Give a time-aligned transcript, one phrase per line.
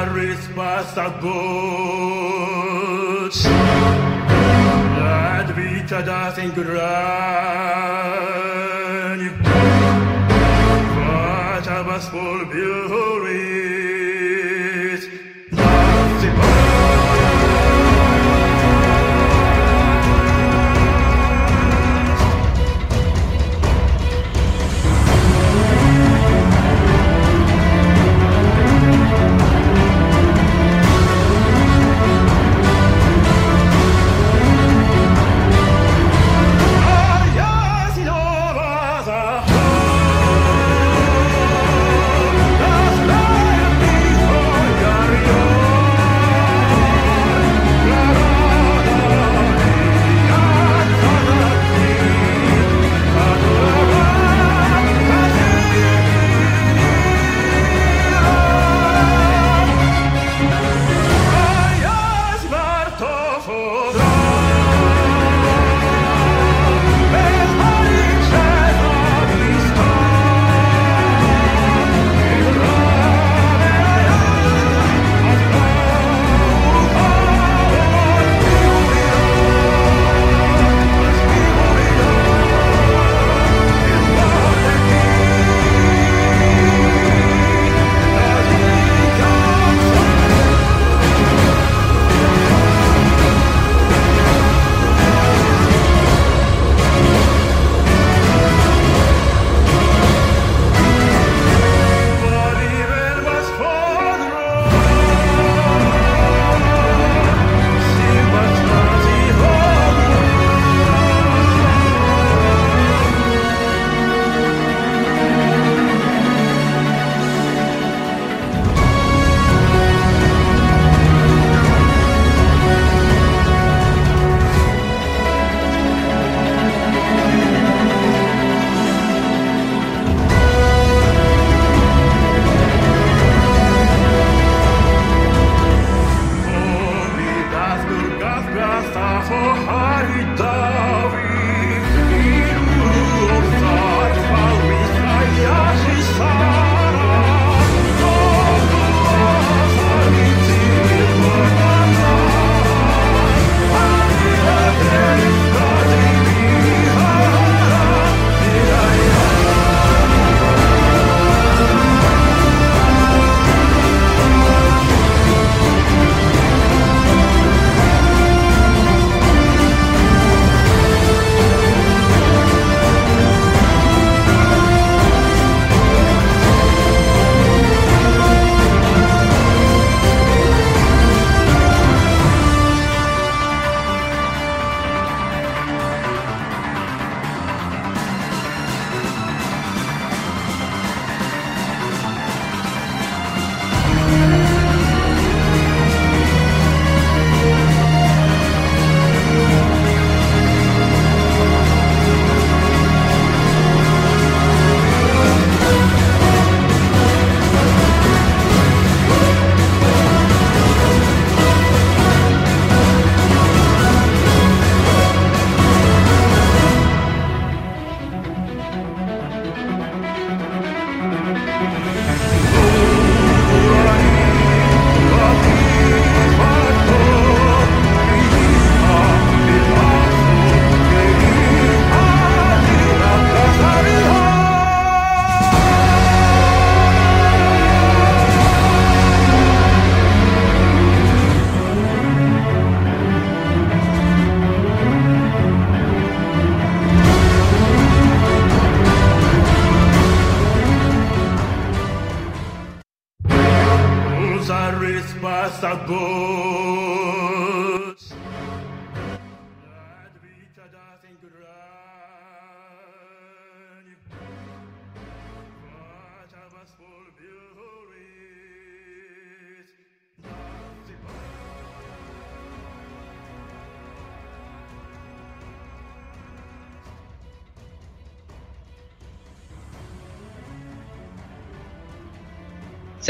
[0.00, 1.36] la risposta bus.
[4.96, 8.19] Ad vita da singular.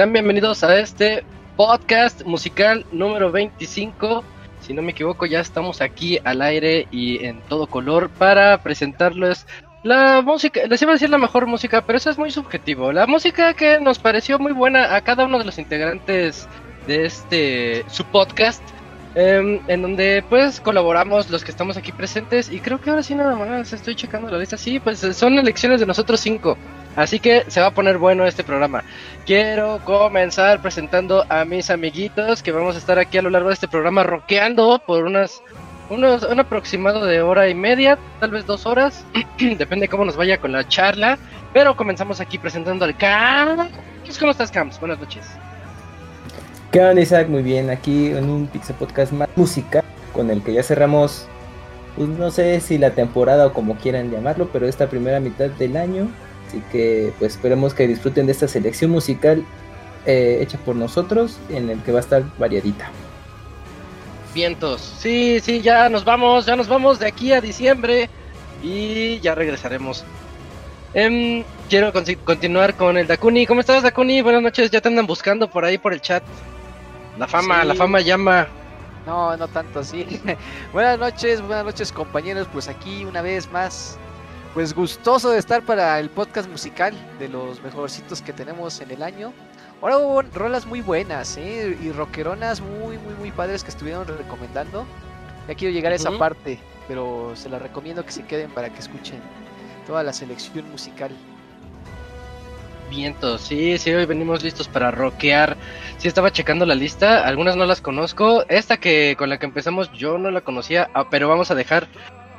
[0.09, 1.25] Bienvenidos a este
[1.57, 4.25] podcast musical número 25.
[4.61, 9.47] Si no me equivoco, ya estamos aquí al aire y en todo color para presentarles
[9.83, 10.63] la música.
[10.67, 12.93] Les iba a decir la mejor música, pero eso es muy subjetivo.
[12.93, 16.49] La música que nos pareció muy buena a cada uno de los integrantes
[16.87, 18.63] de este su podcast,
[19.15, 23.15] em, en donde pues colaboramos los que estamos aquí presentes y creo que ahora sí
[23.15, 24.57] nada más estoy checando la lista.
[24.57, 26.57] Sí, pues son elecciones de nosotros cinco,
[26.97, 28.85] así que se va a poner bueno este programa.
[29.27, 33.55] Quiero comenzar presentando a mis amiguitos que vamos a estar aquí a lo largo de
[33.55, 35.43] este programa rockeando por unas
[35.91, 39.05] unos, un aproximado de hora y media, tal vez dos horas,
[39.39, 41.19] depende cómo nos vaya con la charla.
[41.53, 43.69] Pero comenzamos aquí presentando al Cam.
[44.19, 44.79] ¿Cómo estás, Cams?
[44.79, 45.27] Buenas noches.
[46.71, 47.29] ¿Qué onda, Isaac?
[47.29, 49.83] Muy bien, aquí en un Pixel Podcast más música,
[50.13, 51.27] con el que ya cerramos,
[51.97, 55.77] pues no sé si la temporada o como quieran llamarlo, pero esta primera mitad del
[55.77, 56.09] año.
[56.47, 59.45] Así que pues esperemos que disfruten de esta selección musical
[60.07, 62.91] eh, hecha por nosotros, en el que va a estar variadita.
[64.35, 64.81] Vientos.
[64.99, 68.09] Sí, sí, ya nos vamos, ya nos vamos de aquí a diciembre
[68.63, 70.05] y ya regresaremos.
[70.95, 73.47] Em, quiero con- continuar con el Dakuni.
[73.47, 74.23] ¿Cómo estás, Dakuni?
[74.23, 74.71] Buenas noches.
[74.71, 76.23] Ya te andan buscando por ahí por el chat.
[77.21, 77.69] La fama, Sí.
[77.69, 78.49] la fama llama.
[79.07, 80.07] No, no tanto así.
[80.73, 83.99] buenas noches, buenas noches compañeros, pues aquí una vez más,
[84.55, 89.03] pues gustoso de estar para el podcast musical de los mejorcitos que tenemos en el
[89.03, 89.35] año.
[89.83, 91.77] Ahora hubo rolas muy buenas, ¿eh?
[91.83, 94.87] Y rockeronas muy, muy, muy padres que estuvieron recomendando.
[95.47, 96.59] Ya quiero llegar a esa parte,
[96.89, 99.21] pero se las recomiendo que se queden para que escuchen
[99.87, 101.11] toda la selección musical.
[102.91, 105.57] Vientos, sí, sí, hoy venimos listos para rockear.
[105.97, 108.45] Sí, estaba checando la lista, algunas no las conozco.
[108.49, 111.87] Esta que con la que empezamos yo no la conocía, ah, pero vamos a dejar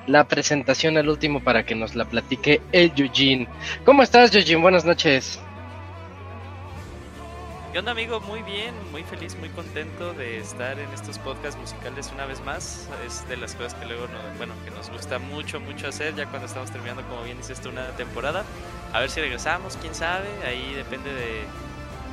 [0.08, 3.48] la presentación al último para que nos la platique el Eugene.
[3.86, 4.62] ¿Cómo estás, Eugene?
[4.62, 5.40] Buenas noches.
[7.72, 8.20] ¿Qué onda amigo?
[8.20, 12.90] Muy bien, muy feliz, muy contento de estar en estos podcasts musicales una vez más.
[13.08, 16.26] Es de las cosas que luego, nos, bueno, que nos gusta mucho, mucho hacer ya
[16.26, 18.44] cuando estamos terminando, como bien dices, una temporada.
[18.92, 21.46] A ver si regresamos, quién sabe, ahí depende de,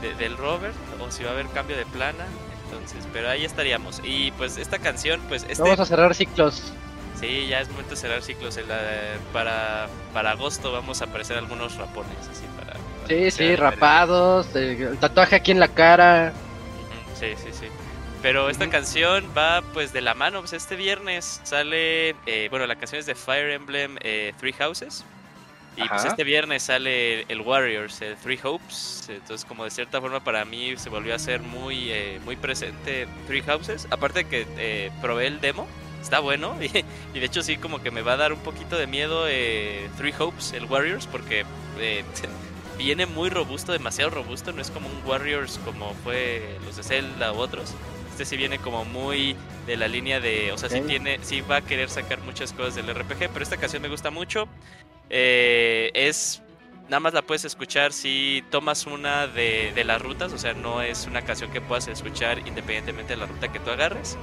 [0.09, 2.25] de- del Robert o si va a haber cambio de plana.
[2.67, 4.01] Entonces, pero ahí estaríamos.
[4.05, 5.61] Y pues esta canción, pues este...
[5.65, 6.73] Vamos a cerrar ciclos.
[7.19, 8.57] Sí, ya es momento de cerrar ciclos.
[8.59, 12.45] En la- para, para agosto vamos a aparecer algunos rapones, así
[13.09, 16.33] Sí, sí, rapados, el tatuaje aquí en la cara.
[17.19, 17.67] Sí, sí, sí.
[18.21, 18.73] Pero esta Ujú.
[18.73, 20.41] canción va pues de la mano.
[20.41, 25.05] Pues este viernes sale, eh, bueno, la canción es de Fire Emblem eh, Three Houses.
[25.77, 26.09] Y pues Ajá.
[26.09, 29.07] este viernes sale el Warriors, el Three Hopes.
[29.09, 33.07] Entonces como de cierta forma para mí se volvió a ser muy, eh, muy presente
[33.29, 33.87] Three Houses.
[33.91, 35.69] Aparte que eh, probé el demo.
[36.03, 36.85] Está bueno y,
[37.15, 39.89] y de hecho sí como que me va a dar un poquito de miedo eh,
[39.97, 41.45] Three Hopes, el Warriors, porque
[41.79, 42.05] eh,
[42.79, 47.33] viene muy robusto, demasiado robusto, no es como un Warriors como fue los de Zelda
[47.33, 47.75] u otros.
[48.11, 49.37] Este sí viene como muy
[49.67, 52.75] de la línea de, o sea, sí tiene, sí va a querer sacar muchas cosas
[52.75, 54.49] del RPG, pero esta canción me gusta mucho.
[55.11, 56.43] Eh, es
[56.85, 60.83] nada más la puedes escuchar si tomas una de, de las rutas, o sea, no
[60.83, 64.17] es una canción que puedas escuchar independientemente de la ruta que tú agarres.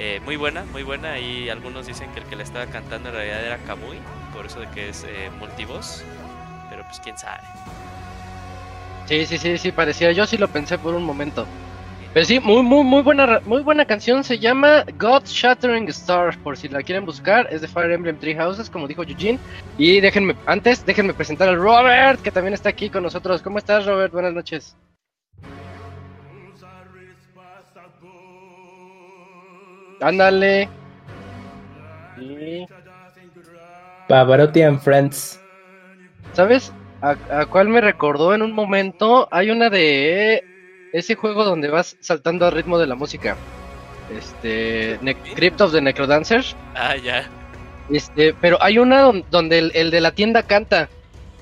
[0.00, 1.18] Eh, muy buena, muy buena.
[1.18, 3.98] Y algunos dicen que el que la estaba cantando en realidad era Kamui,
[4.32, 6.04] por eso de que es eh, multivoz.
[6.88, 7.42] Pues quién sabe.
[9.06, 10.12] Sí, sí, sí, sí, parecía.
[10.12, 11.46] Yo sí lo pensé por un momento.
[12.12, 14.24] Pero sí, muy, muy, muy buena, muy buena canción.
[14.24, 16.36] Se llama God Shattering Star.
[16.38, 19.38] Por si la quieren buscar, es de Fire Emblem Three Houses, como dijo Eugene.
[19.76, 23.42] Y déjenme, antes, déjenme presentar al Robert, que también está aquí con nosotros.
[23.42, 24.12] ¿Cómo estás, Robert?
[24.12, 24.76] Buenas noches.
[30.00, 30.68] Ándale.
[32.18, 32.66] Sí.
[34.08, 35.40] Pavarotti and Friends.
[36.32, 36.72] ¿Sabes?
[37.00, 39.28] ¿A, a cuál me recordó en un momento?
[39.30, 40.42] Hay una de
[40.92, 43.36] ese juego donde vas saltando al ritmo de la música.
[44.16, 44.98] Este.
[45.02, 46.44] Ne Crypt of the Necrodancer.
[46.74, 47.28] Ah, ya.
[47.90, 50.88] Este, pero hay una don- donde el, el de la tienda canta.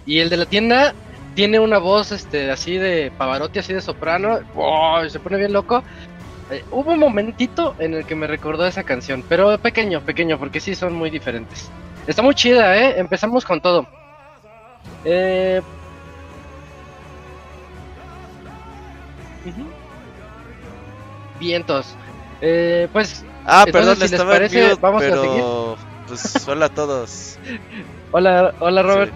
[0.05, 0.95] Y el de la tienda
[1.35, 4.41] tiene una voz este así de Pavarotti, así de soprano.
[4.55, 5.09] ¡Wow!
[5.09, 5.83] Se pone bien loco.
[6.51, 10.61] Eh, hubo un momentito en el que me recordó esa canción, pero pequeño, pequeño, porque
[10.61, 11.71] sí son muy diferentes.
[12.07, 12.95] Está muy chida, ¿eh?
[12.99, 13.89] Empezamos con todo.
[15.07, 15.63] Eh...
[21.39, 21.95] Vientos.
[22.41, 25.77] Eh, pues, Ah, Entonces, perdón, si les parece, mute, vamos a pero
[26.09, 27.39] pues hola a todos.
[28.11, 29.13] hola, hola Robert.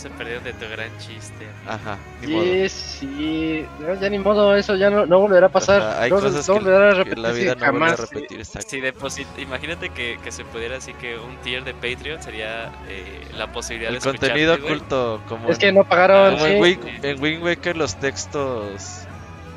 [0.00, 1.46] Se perdió de tu gran chiste.
[1.66, 2.44] Ajá, ni modo.
[2.44, 5.82] Sí, sí, ya, ya ni modo, eso ya no, no volverá a pasar.
[5.82, 7.66] Ajá, hay no, cosas no que, volverá a que repetirse la vida no vuelve a
[7.96, 8.00] jamás.
[8.10, 8.68] repetir, exacto.
[8.70, 13.26] Si deposit imagínate que, que se pudiera así que un tier de Patreon sería eh,
[13.36, 16.78] la posibilidad El de contenido oculto, como, Es que no pagaron, como sí.
[17.02, 19.02] en, Wind Waker los textos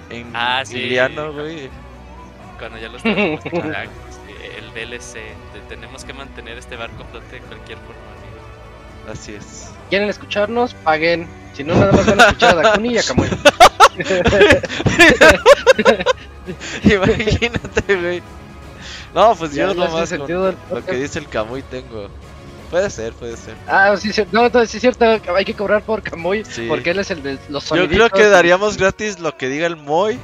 [0.10, 0.78] en Ah, sí.
[0.78, 1.70] iliano, güey.
[2.60, 3.78] Cuando ya lo estamos escuchando,
[4.58, 5.14] el DLC.
[5.16, 9.12] de- tenemos que mantener este barco flote de cualquier forma, amigo.
[9.12, 9.73] Así es.
[9.90, 10.74] ¿Quieren escucharnos?
[10.74, 11.28] Paguen.
[11.54, 13.28] Si no, nada más van a escuchar a Dakuni y a Kamui.
[16.84, 18.22] Imagínate, güey.
[19.14, 22.10] No, pues Ya, yo nomás con sentido el lo que dice el Camuy tengo.
[22.72, 23.54] Puede ser, puede ser.
[23.68, 26.66] Ah, sí, sí, no, entonces sí es cierto, hay que cobrar por Camuy, Sí.
[26.68, 27.96] porque él es el de los Yo soniditos.
[27.96, 30.18] creo que daríamos gratis lo que diga el Moy.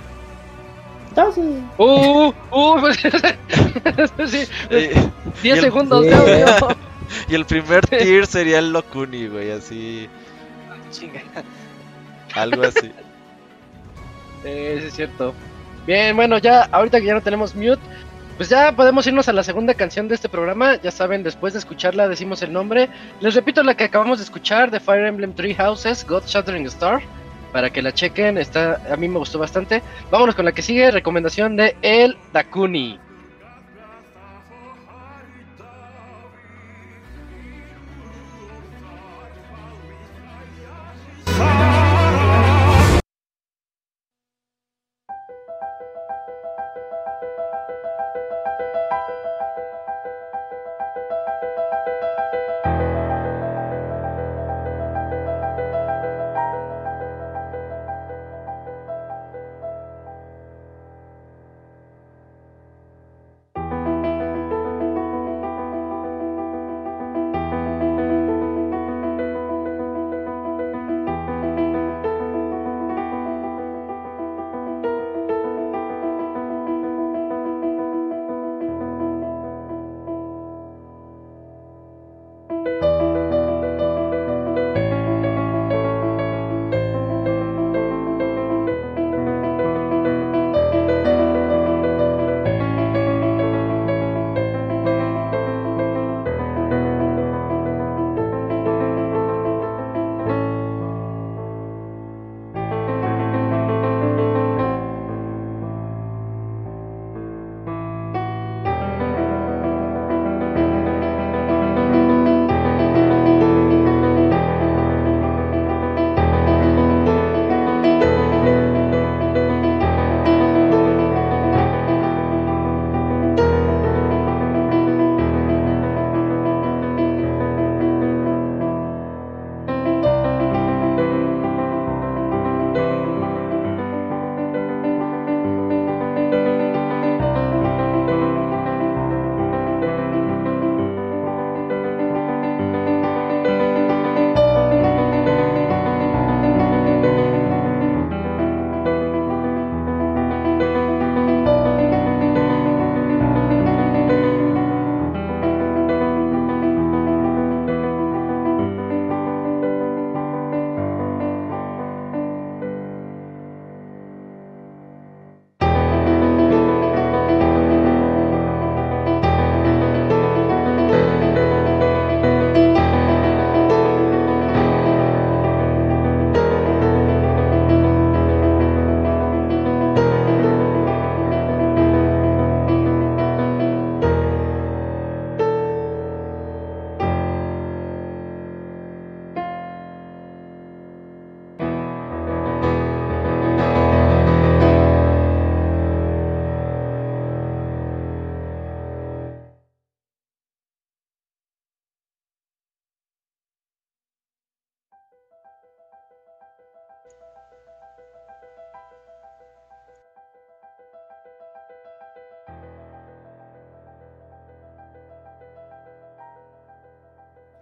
[1.16, 1.42] No, sí.
[1.78, 2.98] Uh, uh, pues,
[4.32, 5.10] sí, eh,
[5.44, 6.18] 10 y el- segundos de Sí.
[6.18, 6.78] audio.
[7.30, 10.10] y el primer tier sería el Locuni, güey, así.
[10.92, 11.22] Chinga.
[12.36, 12.92] Algo así.
[14.46, 15.34] Eh, sí es cierto.
[15.86, 17.82] Bien, bueno, ya ahorita que ya no tenemos mute,
[18.38, 20.78] pues ya podemos irnos a la segunda canción de este programa.
[20.78, 22.88] Ya saben, después de escucharla decimos el nombre.
[23.20, 27.02] Les repito la que acabamos de escuchar de Fire Emblem Three Houses, God Shattering Star,
[27.52, 28.38] para que la chequen.
[28.38, 29.84] Está, a mí me gustó bastante.
[30.10, 32.98] Vámonos con la que sigue, recomendación de El Dakuni.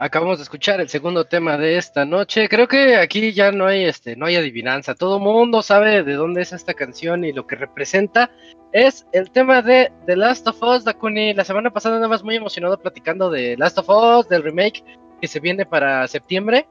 [0.08, 2.48] Acabamos de escuchar el segundo tema de esta noche.
[2.48, 4.96] Creo que aquí ya no hay este, no hay adivinanza.
[4.96, 8.32] Todo mundo sabe de dónde es esta canción y lo que representa.
[8.72, 11.34] Es el tema de The Last of Us, Dakuni.
[11.34, 14.82] La semana pasada andabas muy emocionado platicando de Last of Us, del remake
[15.20, 16.70] que se viene para septiembre.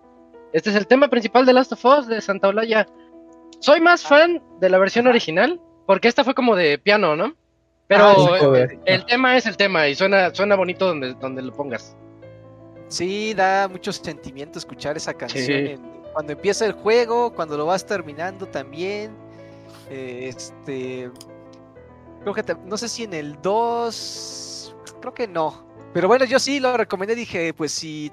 [0.54, 2.86] Este es el tema principal de Last of Us de Santa Olaya.
[3.60, 7.34] Soy más fan de la versión original, porque esta fue como de piano, ¿no?
[7.86, 11.52] Pero Ah, el, el tema es el tema y suena, suena bonito donde, donde lo
[11.52, 11.94] pongas.
[12.88, 15.44] Sí, da mucho sentimiento escuchar esa canción.
[15.46, 15.52] Sí.
[15.52, 19.14] en- cuando empieza el juego, cuando lo vas terminando también.
[19.90, 21.10] eh, este.
[22.22, 24.74] Creo que no sé si en el 2.
[25.00, 25.64] Creo que no.
[25.92, 27.14] Pero bueno, yo sí lo recomendé.
[27.14, 28.10] Dije, pues si,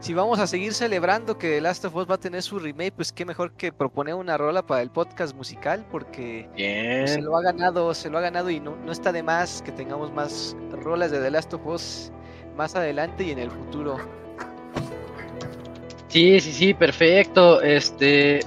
[0.00, 2.92] si vamos a seguir celebrando que The Last of Us va a tener su remake,
[2.92, 5.84] pues qué mejor que proponer una rola para el podcast musical.
[5.90, 7.08] Porque Bien.
[7.08, 9.72] se lo ha ganado, se lo ha ganado y no, no está de más que
[9.72, 12.12] tengamos más rolas de The Last of Us
[12.56, 13.98] más adelante y en el futuro.
[16.08, 17.60] Sí, sí, sí, perfecto.
[17.62, 18.40] Este.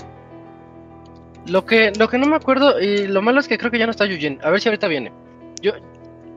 [1.48, 3.86] Lo que, lo que no me acuerdo, y lo malo es que creo que ya
[3.86, 4.39] no está Yujin.
[4.44, 5.12] A ver si ahorita viene.
[5.62, 5.72] Yo,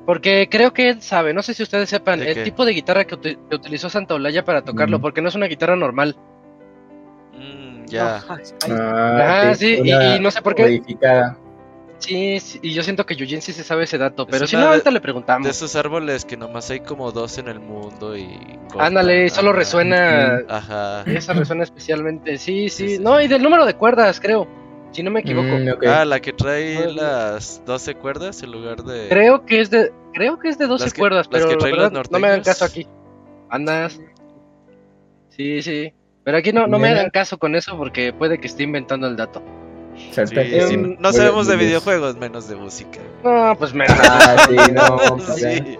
[0.06, 2.42] porque creo que él sabe, no sé si ustedes sepan, ¿De el qué?
[2.44, 5.02] tipo de guitarra que, uti- que utilizó Santa Olaya para tocarlo, Ujú.
[5.02, 6.16] porque no es una guitarra normal.
[7.34, 8.20] Mm, ya.
[8.28, 10.62] No, ay, Ah, Ah, sí, y- no sé por qué.
[10.62, 11.36] modificada.
[12.02, 14.56] Sí, sí, y yo siento que Yujin sí se sabe ese dato, Es pero si
[14.56, 15.46] no, de- ahorita le De preguntamos.
[15.48, 18.28] esos árboles que nomás hay como dos en el mundo y...
[18.76, 19.58] Ándale, solo ajá.
[19.58, 21.02] resuena, Ajá.
[21.06, 22.38] esa resuena especialmente.
[22.38, 23.24] Sí, Sí, sí, sí, no, sí.
[23.24, 24.48] y del número de cuerdas, creo,
[24.90, 25.46] si no me equivoco.
[25.46, 25.84] Mm, ok.
[25.86, 29.08] Ah, la que trae las 12 cuerdas en lugar de...
[29.08, 31.54] Creo que es de, creo que es de 12 Las que- cuerdas, las pero que
[31.54, 32.86] la traen los verdad, no me hagan caso aquí.
[33.48, 34.00] Andas.
[35.30, 35.92] Sí, sí.
[36.24, 39.16] Pero aquí no, no me hagan caso con eso porque puede que esté inventando el
[39.16, 39.42] dato.
[39.96, 43.00] Sí, sí, Em, no sabemos de videojuegos, menos de música.
[43.24, 43.84] No, pues me.
[43.88, 44.96] Ah, sí, no.
[45.16, 45.36] pues.
[45.36, 45.78] Sí.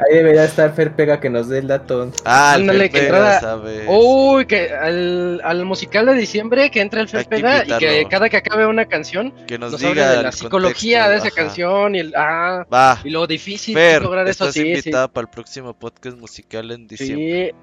[0.00, 2.10] Ahí debería estar Fer Pega que nos dé el dato.
[2.24, 3.84] Ah, el que Felpega, entrada- ¿sabes?
[3.88, 8.28] Uy, que al, al musical de diciembre que entra el que Felpega y que cada
[8.28, 11.40] que acabe una canción que nos, nos, diga hable de la psicología de esa contexto,
[11.40, 11.48] ajá.
[11.48, 14.68] canción y el ah Va, y lo difícil Fer, lograr eso estás sí, sí.
[14.68, 17.52] invitada para el próximo podcast musical en diciembre.
[17.52, 17.56] Sí,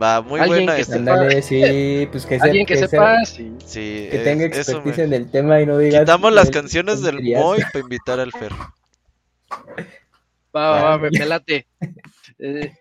[0.00, 0.84] Va, muy Alguien buena que
[1.42, 3.52] sí, pues que, sea- alguien que, sepa, sí.
[3.64, 6.00] Sí, que es- tenga expertise me- en el tema y no diga.
[6.00, 7.20] Quitamos las canciones del.
[7.22, 8.52] Moy para invitar al Fer.
[10.56, 11.66] Va, va, va, me, me late.
[12.40, 12.72] Eh,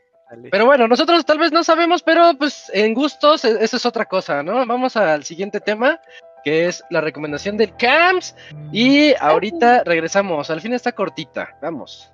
[0.52, 4.06] pero bueno, nosotros tal vez no sabemos, pero pues en gustos e- eso es otra
[4.06, 4.68] cosa, ¿no?
[4.68, 6.00] Vamos al siguiente tema,
[6.44, 8.36] que es la recomendación del CAMS.
[8.72, 10.52] Y ahorita regresamos.
[10.52, 11.58] Al fin está cortita.
[11.60, 12.12] Vamos.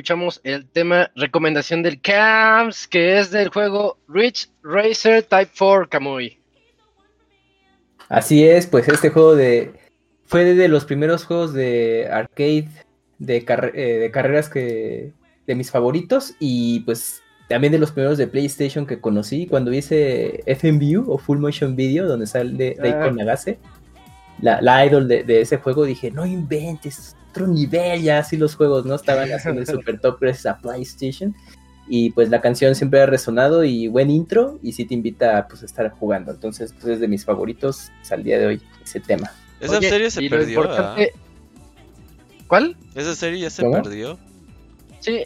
[0.00, 6.38] Escuchamos el tema recomendación del CAMS, que es del juego Rich Racer Type 4 Kamui.
[8.10, 9.72] Así es, pues este juego de
[10.26, 12.68] fue de los primeros juegos de arcade
[13.18, 15.14] de, carre- eh, de carreras que
[15.46, 20.42] de mis favoritos y pues también de los primeros de PlayStation que conocí cuando hice
[20.46, 23.10] FMView o Full Motion Video donde sale Reiko Ah.
[23.12, 23.58] Nagase,
[24.42, 28.54] la, la idol de, de ese juego dije no inventes otro nivel ya así los
[28.54, 31.34] juegos no estaban haciendo el super top gracias a PlayStation
[31.88, 35.62] y pues la canción siempre ha resonado y buen intro y sí te invita pues,
[35.62, 36.32] a estar jugando.
[36.32, 39.30] Entonces pues es de mis favoritos el día de hoy ese tema.
[39.60, 41.12] Esa Oye, serie se y perdió, importante-
[42.48, 42.76] ¿Cuál?
[42.94, 43.82] Esa serie ya se ¿Cómo?
[43.82, 44.18] perdió.
[45.00, 45.24] Sí,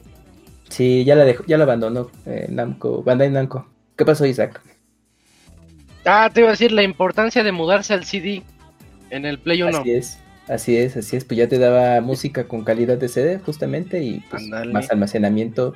[0.68, 3.66] Sí, ya la dejó, ya la abandonó eh, Namco, Bandai Namco.
[3.96, 4.62] ¿Qué pasó Isaac?
[6.04, 8.42] Ah, te iba a decir la importancia de mudarse al CD
[9.10, 9.78] en el Play 1.
[9.78, 10.18] Así es,
[10.50, 11.24] así es, así es.
[11.24, 15.74] Pues ya te daba música con calidad de CD justamente y pues, más almacenamiento.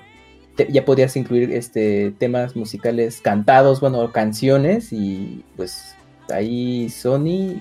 [0.57, 5.95] Te- ya podías incluir este temas musicales cantados, bueno, canciones y pues
[6.31, 7.57] ahí Sony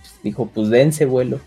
[0.00, 1.40] pues, dijo pues dense vuelo.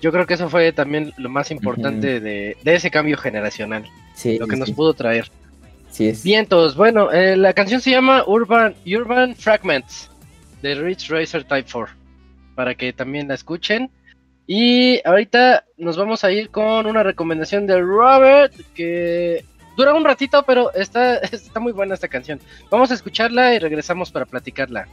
[0.00, 4.38] Yo creo que eso fue también lo más importante de, de ese cambio generacional, Sí,
[4.38, 5.28] lo que sí, nos pudo traer.
[5.90, 6.22] Sí es.
[6.22, 10.08] Vientos, bueno, eh, la canción se llama Urban, Urban Fragments
[10.62, 11.94] de Rich Racer Type 4,
[12.58, 13.88] para que también la escuchen.
[14.44, 19.44] Y ahorita nos vamos a ir con una recomendación de Robert que
[19.76, 22.40] dura un ratito, pero está, está muy buena esta canción.
[22.68, 24.88] Vamos a escucharla y regresamos para platicarla.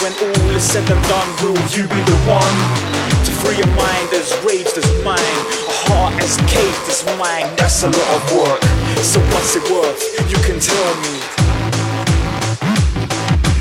[0.00, 2.56] when all is said and done, will you be the one
[3.24, 4.06] to free your mind?
[4.10, 5.38] There's rage, there's mine.
[5.68, 7.50] A heart as caged as mine.
[7.56, 8.62] That's a lot of work.
[9.04, 10.00] So what's it worth?
[10.30, 11.14] You can tell me.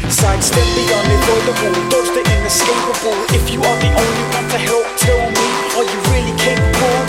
[0.10, 3.18] Sidestep the unavoidable, dodge the inescapable.
[3.36, 7.03] If you are the only one to help, tell me, are you really capable?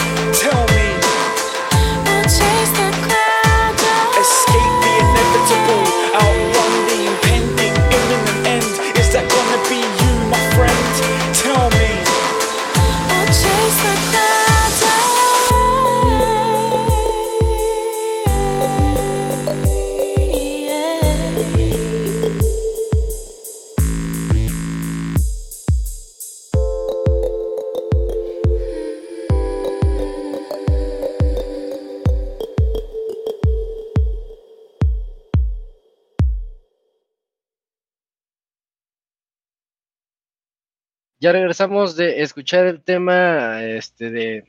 [41.24, 44.44] Ya regresamos de escuchar el tema este de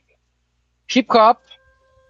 [0.90, 1.38] hip hop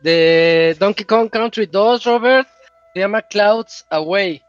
[0.00, 2.48] de Donkey Kong Country 2, Robert.
[2.92, 4.42] Se llama Clouds Away.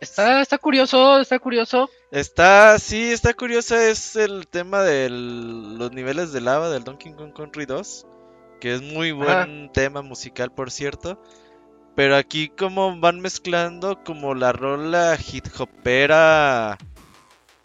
[0.00, 1.90] Está, está curioso, está curioso.
[2.12, 3.74] Está, sí, está curioso.
[3.74, 8.06] Es el tema de los niveles de lava del Donkey Kong Country 2.
[8.60, 11.20] Que es muy buen tema musical, por cierto.
[11.96, 16.78] Pero aquí como van mezclando como la rola hip hopera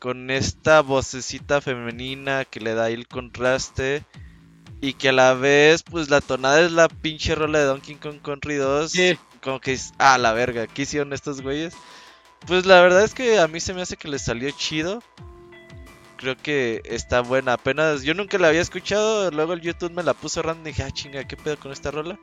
[0.01, 4.03] con esta vocecita femenina que le da ahí el contraste
[4.81, 8.19] y que a la vez pues la tonada es la pinche rola de Donkey Kong
[8.19, 8.91] Country 2.
[8.91, 9.19] Sí.
[9.43, 11.75] Como que es, ah, la verga, ¿qué hicieron estos güeyes?
[12.47, 15.03] Pues la verdad es que a mí se me hace que les salió chido.
[16.17, 17.53] Creo que está buena.
[17.53, 19.29] Apenas yo nunca la había escuchado.
[19.29, 21.91] Luego el YouTube me la puso random y dije, ah, chinga, ¿qué pedo con esta
[21.91, 22.19] rola?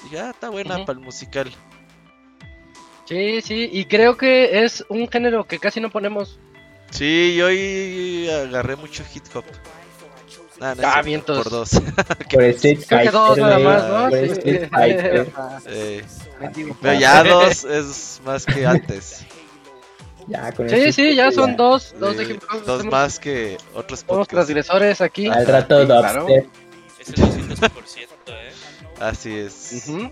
[0.00, 1.50] Y dije, ah, está buena para el musical.
[3.06, 6.38] Sí, sí, y creo que es un género que casi no ponemos.
[6.94, 9.44] Sí, yo hoy agarré mucho hip hop.
[10.60, 11.36] Nah, no Ah, vientos.
[11.42, 11.70] por dos.
[12.30, 14.08] Por Street que dos Fighter, nada más, ¿no?
[14.10, 14.14] por.
[14.38, 15.32] Street Fighter.
[15.66, 16.04] Eh,
[16.80, 19.24] pero ya dos es más que antes.
[20.28, 22.64] Ya, con Sí, sí, ya Fighter, son dos, dos de Eh, hop.
[22.64, 24.30] dos más que otros podcasts.
[24.30, 25.26] transgresores aquí.
[25.26, 26.26] Al rato Sí, claro.
[27.00, 28.52] Es el 200%, ¿eh?
[29.00, 29.82] Así es.
[29.88, 30.10] Ujú.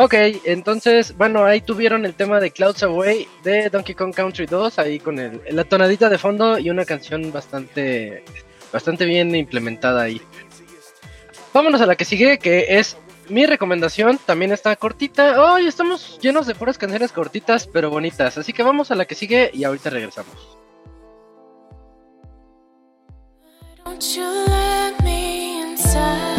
[0.00, 4.78] Ok, entonces, bueno, ahí tuvieron el tema de Clouds Away de Donkey Kong Country 2,
[4.78, 8.22] ahí con el, la tonadita de fondo y una canción bastante,
[8.72, 10.22] bastante bien implementada ahí.
[11.52, 12.96] Vámonos a la que sigue, que es
[13.28, 15.42] mi recomendación, también está cortita.
[15.42, 19.16] Hoy estamos llenos de puras canciones cortitas, pero bonitas, así que vamos a la que
[19.16, 20.58] sigue y ahorita regresamos.
[23.84, 26.37] Don't you let inside.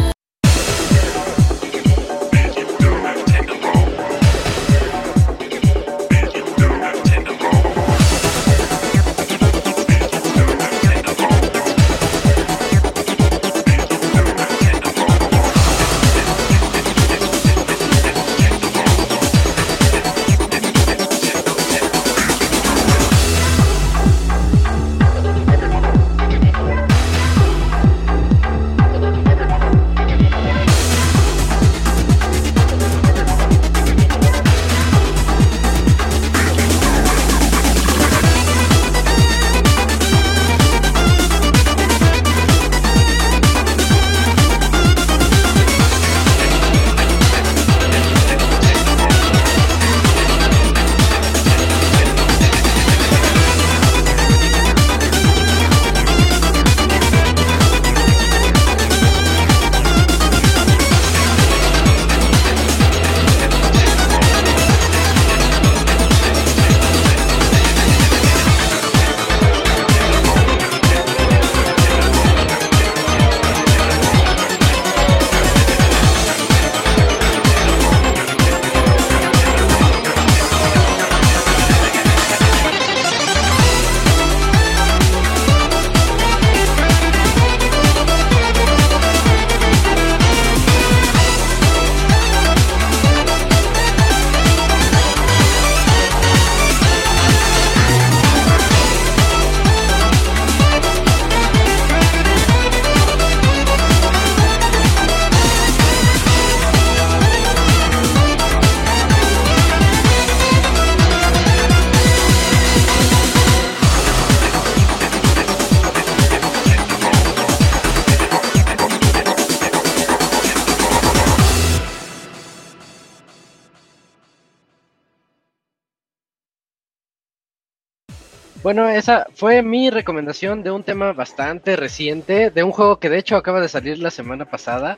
[128.72, 133.18] Bueno, esa fue mi recomendación de un tema bastante reciente, de un juego que de
[133.18, 134.96] hecho acaba de salir la semana pasada.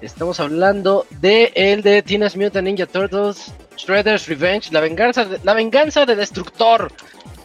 [0.00, 5.54] Estamos hablando de el de Teenage Mutant Ninja Turtles Shredder's Revenge, la venganza de, la
[5.54, 6.90] venganza de Destructor.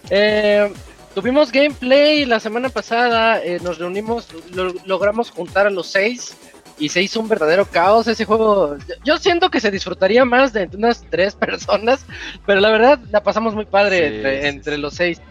[0.09, 0.67] Eh,
[1.13, 6.35] tuvimos gameplay la semana pasada, eh, nos reunimos, lo- logramos juntar a los seis
[6.79, 8.77] y se hizo un verdadero caos ese juego.
[9.05, 12.03] Yo- siento que se disfrutaría más de unas tres personas,
[12.47, 14.81] pero la verdad la pasamos muy padre Sí, entre, sí, entre sí.
[14.81, 15.21] los seis.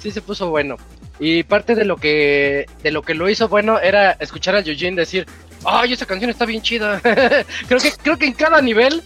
[0.00, 0.76] Sí se puso bueno.
[1.20, 4.96] Y parte de lo que de lo que lo hizo bueno era escuchar a Eugene
[4.96, 5.26] decir,
[5.64, 7.00] "Ay, esa canción está bien chida."
[7.68, 9.02] creo que creo que en cada nivel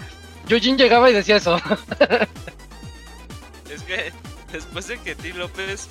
[0.48, 1.56] Eugene llegaba y decía eso.
[3.72, 4.12] Es que
[4.52, 5.88] después de que Tim López,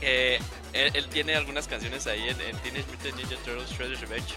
[0.00, 0.38] eh,
[0.72, 4.34] él, él tiene algunas canciones ahí en, en Teenage Mutant Ninja Turtles Shredder's Revenge,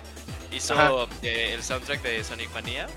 [0.52, 2.88] hizo eh, el soundtrack de Sonic Mania.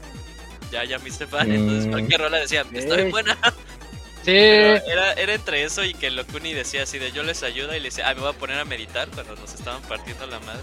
[0.72, 1.52] Ya, ya me hice fan, Mm.
[1.52, 3.36] entonces cualquier rola decía, está bien buena.
[4.24, 7.78] Sí, Era, era entre eso y que Locuni decía así de yo les ayudo y
[7.78, 10.60] le decía, ah, me voy a poner a meditar cuando nos estaban partiendo la madre.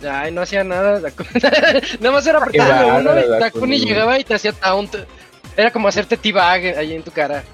[0.00, 0.10] pues.
[0.10, 0.98] ay, no hacía nada.
[2.00, 3.78] Nada más era apretarle uno bárbaro, y Dakuni Dakuni.
[3.80, 4.94] llegaba y te hacía taunt.
[5.56, 7.44] Era como hacerte t-bag ahí en tu cara.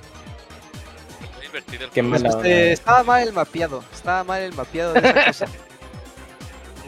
[1.36, 2.08] Muy divertido el Qué juego.
[2.24, 3.84] mala Este, estaba mal el mapeado.
[3.92, 5.46] Estaba mal el mapeado de esa cosa.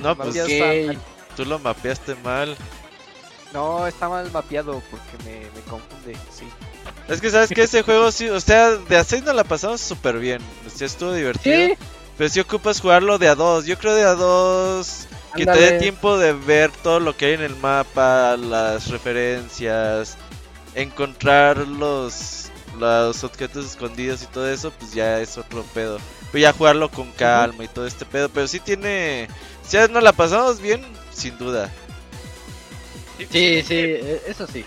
[0.01, 0.53] No, pues Mapeado Ok.
[0.53, 0.99] estaba mal.
[1.37, 2.57] tú lo mapeaste mal.
[3.53, 6.17] No, está mal mapeado porque me, me confunde.
[6.33, 6.47] Sí.
[7.09, 9.81] Es que sabes que ese juego sí, o sea, de a 6 nos la pasamos
[9.81, 10.41] súper bien.
[10.67, 11.55] O sea, estuvo divertido.
[11.55, 11.75] Sí,
[12.17, 13.67] Pero si ocupas jugarlo de a dos.
[13.67, 15.07] Yo creo de a dos.
[15.37, 20.17] Que te dé tiempo de ver todo lo que hay en el mapa, las referencias,
[20.77, 25.99] encontrar los, los objetos escondidos y todo eso, pues ya es otro pedo.
[26.31, 28.29] Pero ya jugarlo con calma y todo este pedo.
[28.29, 29.29] Pero sí tiene.
[29.67, 31.71] Si ya nos la pasamos bien, sin duda.
[33.19, 34.65] sí, sí, eh, eso sí.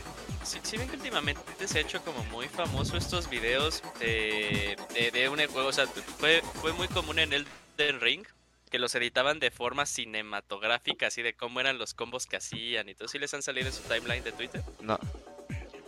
[0.48, 5.12] Sí, sí ven que últimamente se ha hecho como muy famoso estos videos de, de,
[5.12, 8.26] de un juego, o sea, fue, fue muy común en Elden Ring
[8.70, 12.96] que los editaban de forma cinematográfica, así de cómo eran los combos que hacían y
[12.96, 13.08] todo.
[13.08, 14.64] ¿Sí les han salido en su timeline de Twitter?
[14.82, 14.98] No.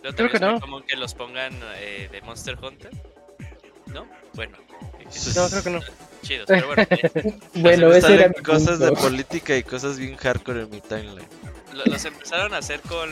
[0.02, 0.60] Creo también que es muy no.
[0.60, 2.92] común que los pongan eh, de Monster Hunter.
[3.88, 4.08] ¿No?
[4.34, 4.58] Bueno.
[5.36, 5.80] No, creo que no.
[6.22, 6.84] Chidos, pero bueno.
[6.90, 11.28] eh, Bueno, salen era mi cosas de política y cosas bien hardcore en mi timeline.
[11.74, 13.10] lo- los empezaron a hacer con,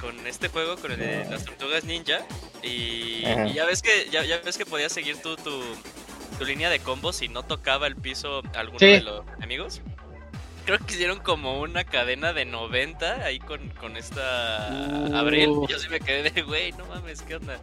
[0.00, 2.18] con este juego, con el de las tortugas ninja.
[2.62, 5.62] Y, y ya ves que ya, ya ves que podías seguir tu, tu,
[6.38, 8.86] tu línea de combos si no tocaba el piso alguno Sí.
[8.86, 9.80] de los enemigos.
[10.66, 14.70] Creo que hicieron como una cadena de 90 ahí con, con esta
[15.10, 15.14] Uh.
[15.14, 15.50] Abril.
[15.68, 17.58] Y Yo sí me quedé de, güey, no mames, ¿qué onda?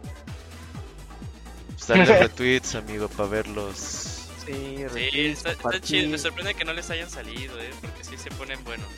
[1.88, 4.11] Dale retweets, amigo, para verlos.
[4.46, 6.08] Sí, está, chido.
[6.10, 7.70] Me sorprende que no les hayan salido, ¿eh?
[7.80, 8.88] Porque sí se ponen buenos.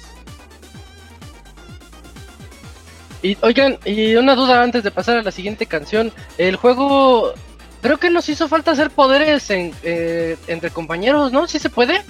[3.23, 6.13] Y oigan, y una duda antes de pasar a la siguiente canción.
[6.37, 7.33] El juego,
[7.81, 11.47] creo que nos hizo falta hacer poderes en, eh, entre compañeros, ¿no?
[11.49, 12.03] ¿Sí se puede?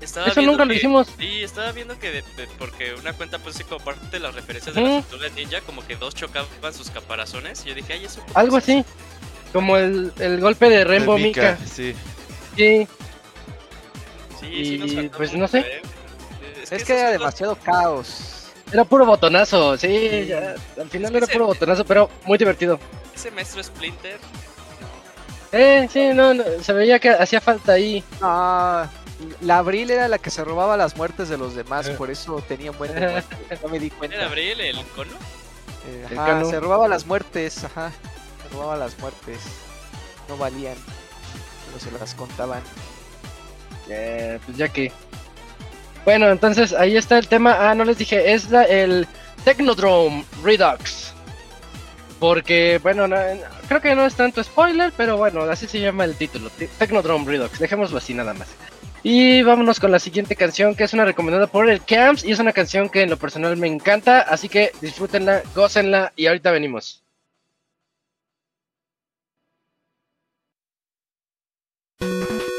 [0.00, 1.08] Eso nunca lo hicimos.
[1.18, 4.34] Sí, estaba viendo que de- de- porque una cuenta pues sí como parte de las
[4.34, 5.16] referencias de Ujú.
[5.20, 7.62] las ninja, como que dos chocaban sus caparazones.
[7.64, 8.20] Y yo dije, ay, eso.
[8.34, 8.78] Algo se hace?".
[8.80, 8.88] así.
[9.52, 11.58] Como el, el golpe de Rainbow De Mika.
[11.72, 11.94] sí.
[12.56, 12.88] Sí.
[14.40, 15.60] Sí, sí, nos Y, pues, no sé.
[15.60, 15.82] ¿eh?
[16.70, 18.48] Es, que era demasiado caos.
[18.72, 22.80] Era puro botonazo, sí, ya, al final que era puro botonazo, pero muy divertido.
[23.14, 24.18] Ese maestro Splinter.
[25.52, 28.02] Eh, sí, no, no, se veía que hacía falta ahí.
[28.20, 28.88] No,
[29.40, 31.94] la Abril era la que se robaba las muertes de los demás, Eh.
[31.96, 33.38] por eso tenía un buen de muertes.
[33.62, 34.16] No me di cuenta.
[34.16, 35.12] ¿Era Abril el cono?
[35.88, 36.50] Eh, ajá, Canu.
[36.50, 37.92] se robaba las muertes, ajá.
[38.42, 39.38] Se robaba las muertes.
[40.28, 40.74] No valían.
[41.78, 42.60] Se las contaban.
[43.88, 44.92] Eh, pues ya que.
[46.04, 47.56] Bueno, entonces ahí está el tema.
[47.70, 49.06] Ah, no les dije, es el
[49.44, 51.12] Technodrome Redux.
[52.18, 56.04] Porque, bueno, no- no- creo que no es tanto spoiler, pero bueno, así se llama
[56.04, 56.48] el título.
[56.50, 57.58] Te- Technodrome Redux.
[57.58, 58.48] Dejémoslo así nada más.
[59.02, 62.24] Y vámonos con la siguiente canción, que es una recomendada por el Camps.
[62.24, 64.20] Y es una canción que en lo personal me encanta.
[64.22, 67.02] Así que disfrútenla, gócenla y ahorita venimos.
[72.00, 72.55] you.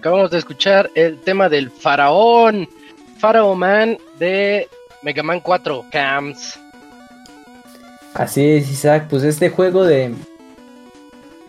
[0.00, 2.66] Acabamos de escuchar el tema del faraón,
[3.18, 4.66] Pharaoh Man de
[5.02, 6.58] Mega Man 4 Cams.
[8.14, 9.06] Así es, Isaac.
[9.10, 10.14] Pues este juego de.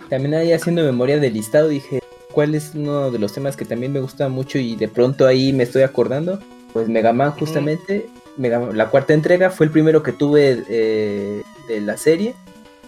[0.10, 2.02] También ahí haciendo memoria del listado, dije,
[2.34, 4.58] ¿cuál es uno de los temas que también me gusta mucho?
[4.58, 6.40] Y de pronto ahí me estoy acordando.
[6.74, 8.10] Pues Mega Man, justamente.
[8.36, 12.36] Mega Man- la cuarta entrega fue el primero que tuve eh, de la serie.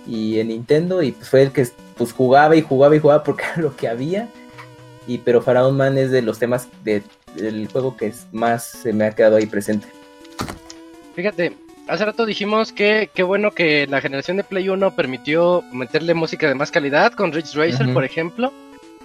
[0.06, 1.02] Y en Nintendo.
[1.02, 3.88] Y pues fue el que pues jugaba y jugaba y jugaba porque era lo que
[3.88, 4.28] había.
[5.08, 7.04] Y pero Pharaoh Man es de los temas de-
[7.36, 9.88] del juego que es más se me ha quedado ahí presente.
[11.16, 11.54] Fíjate,
[11.88, 16.48] hace rato dijimos que qué bueno que la generación de Play 1 permitió meterle música
[16.48, 18.52] de más calidad con Ridge Racer, por ejemplo.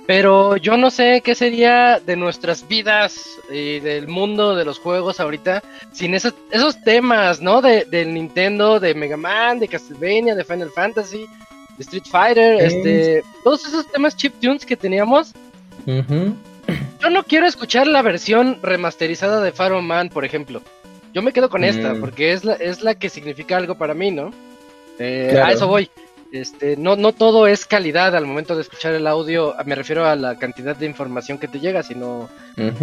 [0.07, 5.21] Pero yo no sé qué sería de nuestras vidas y del mundo de los juegos
[5.21, 7.61] ahorita sin esos, esos temas, ¿no?
[7.61, 11.27] De, del Nintendo, de Mega Man, de Castlevania, de Final Fantasy,
[11.77, 15.35] de Street Fighter, este, todos esos temas chiptunes que teníamos.
[15.89, 16.35] Ujú.
[17.01, 20.61] Yo no quiero escuchar la versión remasterizada de Pharaoh Man, por ejemplo.
[21.15, 22.01] Yo me quedo con esta, Mm.
[22.01, 24.33] porque es la, es la que significa algo para mí, ¿no?
[24.99, 25.47] Eh, Claro.
[25.47, 25.89] A eso voy.
[26.31, 30.15] Este, no, no todo es calidad al momento de escuchar el audio, me refiero a
[30.15, 32.29] la cantidad de información que te llega, sino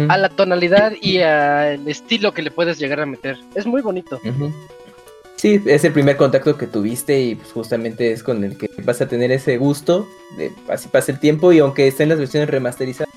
[0.08, 3.38] a la tonalidad y al estilo que le puedes llegar a meter.
[3.54, 4.20] Es muy bonito.
[5.46, 9.00] Sí, es el primer contacto que tuviste y pues, justamente es con el que vas
[9.00, 10.08] a tener ese gusto.
[10.36, 13.14] De, así pasa el tiempo y aunque estén las versiones remasterizadas,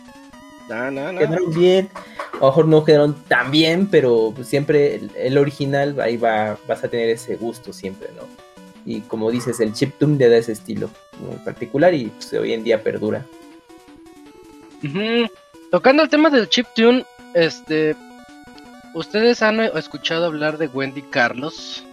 [0.70, 1.18] No, no, no.
[1.22, 1.90] quedaron bien.
[2.34, 6.56] A lo mejor no quedaron tan bien, pero pues, siempre el, el original ahí va,
[6.68, 8.28] vas a tener ese gusto siempre, ¿no?
[8.86, 10.92] Y como dices, el chiptune le da ese estilo
[11.28, 13.26] muy particular y pues, hoy en día perdura.
[15.72, 17.04] Tocando el tema del chiptune,
[17.34, 17.96] este,
[18.94, 21.84] ¿ustedes han escuchado hablar de Wendy Carlos?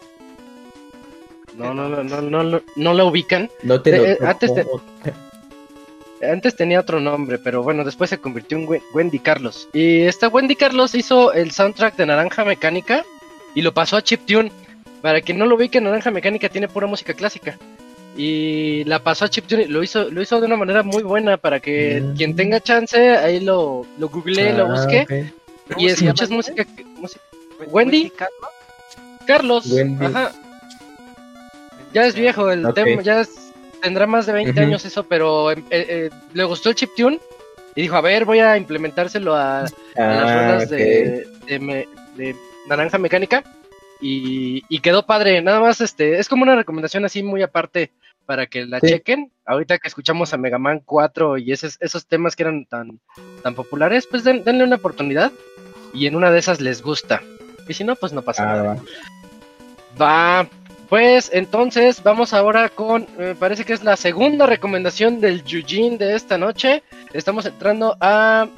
[1.57, 3.51] No, no, no, no, no, no, no la ubican.
[3.63, 5.13] No te lo Eh, eh,
[6.23, 9.69] antes tenía otro nombre, pero bueno, después se convirtió en Wen- Wendy Carlos.
[9.73, 13.05] Y esta Wendy Carlos hizo el soundtrack de Naranja Mecánica
[13.55, 14.51] y lo pasó a chiptune.
[15.03, 17.59] Para quien no lo ubique, Naranja Mecánica tiene pura música clásica.
[18.17, 21.37] Y la pasó a chiptune y lo hizo, lo hizo de una manera muy buena
[21.37, 22.17] para que Mm.
[22.17, 25.75] quien tenga chance ahí lo, lo googlee, lo Ah, busque ok.
[25.75, 26.35] ¿Cómo y escuches dice?
[26.35, 27.21] música, música.
[27.71, 28.51] Wendy Carlos.
[29.27, 29.67] Carlos.
[29.71, 30.07] Wendy.
[30.07, 30.33] Ajá.
[31.97, 34.61] Ya es viejo el tema, ya es- tendrá más de 20 Ujú.
[34.61, 37.18] años eso, pero eh, eh, le gustó el chiptune
[37.74, 41.88] y dijo, a ver, voy a implementárselo a, a las Ah, ruedas de, de me-
[42.16, 42.36] de
[42.68, 43.44] Naranja Mecánica
[44.01, 45.40] y, y quedó padre.
[45.40, 47.92] Nada más, este, es como una recomendación así muy aparte
[48.26, 48.88] para que la Sí.
[48.88, 49.30] chequen.
[49.47, 53.01] Ahorita que escuchamos a Mega Man 4 y esos, esos temas que eran tan,
[53.42, 55.32] tan populares, pues den- denle una oportunidad
[55.94, 57.22] y en una de esas les gusta.
[57.68, 58.62] Y si no, pues no pasa Ah, nada.
[59.99, 60.42] va.
[60.42, 60.49] Va,
[60.89, 66.14] pues entonces vamos ahora con, me parece que es la segunda recomendación del Yujin de
[66.14, 66.82] esta noche.
[67.12, 68.49] Estamos entrando a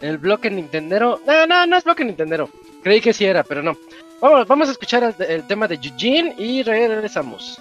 [0.00, 1.20] el bloque Nintendero.
[1.26, 2.50] No, no, no es bloque Nintendero.
[2.82, 3.76] Creí que sí era, pero no.
[4.20, 7.60] Vamos, vamos a escuchar el, el tema de Yujin y regresamos.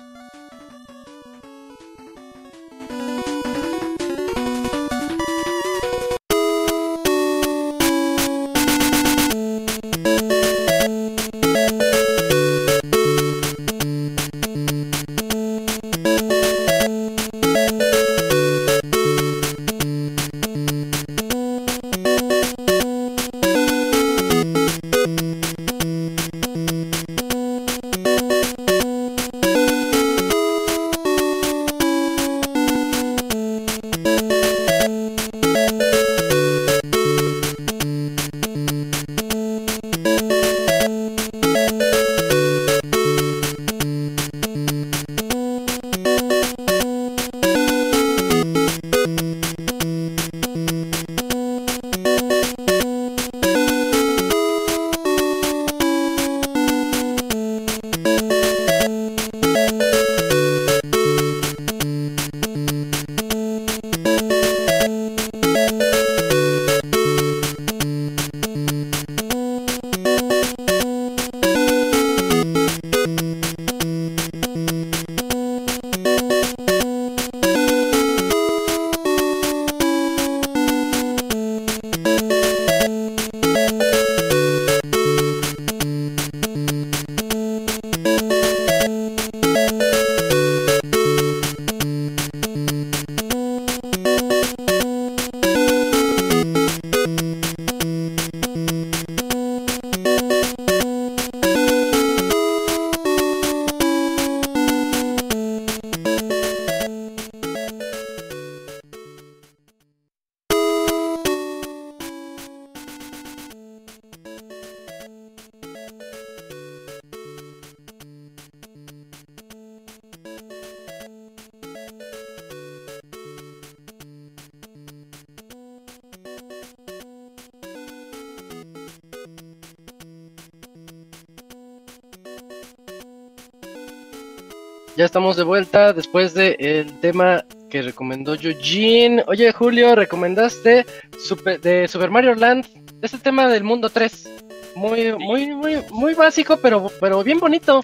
[135.00, 139.24] Ya estamos de vuelta después del el tema que recomendó Eugene.
[139.28, 140.86] Oye, Julio, recomendaste
[141.24, 142.66] Super- de Super Mario Land
[143.02, 144.30] este tema del mundo 3.
[144.76, 147.82] Muy, muy, muy, muy básico, pero, pero bien bonito.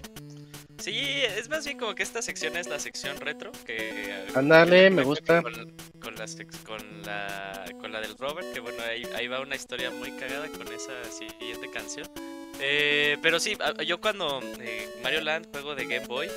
[0.78, 3.54] Sí, es más bien como que esta sección es la sección retro.
[3.66, 5.42] que Ándale, me gusta.
[5.42, 5.54] Con,
[6.02, 6.26] con la,
[6.66, 10.50] con, la, con la del Robert, que bueno, ahí, ahí va una historia muy cagada
[10.50, 12.08] con esa siguiente canción.
[12.60, 13.58] Eh, pero sí,
[13.88, 16.28] yo cuando eh, Mario Land juego de Game Boy,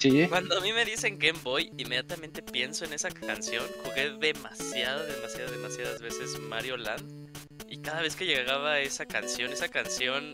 [0.00, 0.26] Sí.
[0.28, 3.64] cuando a mí me dicen Game Boy, inmediatamente pienso en esa canción.
[3.84, 7.26] Jugué demasiado, demasiadas, demasiadas veces Mario Land.
[7.68, 10.32] Y cada vez que llegaba esa canción, esa canción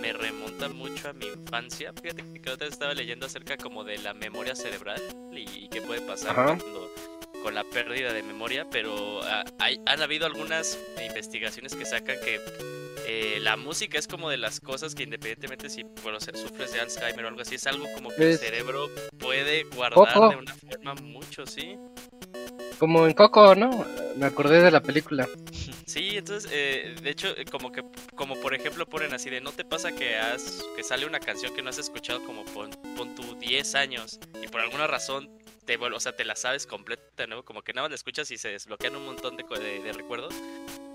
[0.00, 1.92] me remonta mucho a mi infancia.
[1.92, 5.02] Fíjate que otra vez estaba leyendo acerca como de la memoria cerebral
[5.32, 6.44] y qué puede pasar Ajá.
[6.56, 6.90] cuando
[7.42, 12.40] con la pérdida de memoria, pero ah, hay, han habido algunas investigaciones que sacan que
[13.06, 17.24] eh, la música es como de las cosas que independientemente si bueno, sufres de Alzheimer
[17.24, 20.28] o algo así, es algo como que el Es- cerebro puede guardar Coco.
[20.30, 21.76] de una forma mucho, ¿sí?
[22.78, 23.84] Como en Coco, ¿no?
[24.16, 25.26] Me acordé de la película.
[25.88, 27.82] Sí, entonces, eh, de hecho, eh, como que,
[28.14, 31.54] como por ejemplo ponen así de, ¿no te pasa que has, que sale una canción
[31.56, 35.30] que no has escuchado como pon, pon tu 10 años y por alguna razón
[35.76, 38.38] te o sea, te la sabes completa nuevo, como que nada más la escuchas y
[38.38, 40.34] se desbloquean un montón de, de, de recuerdos?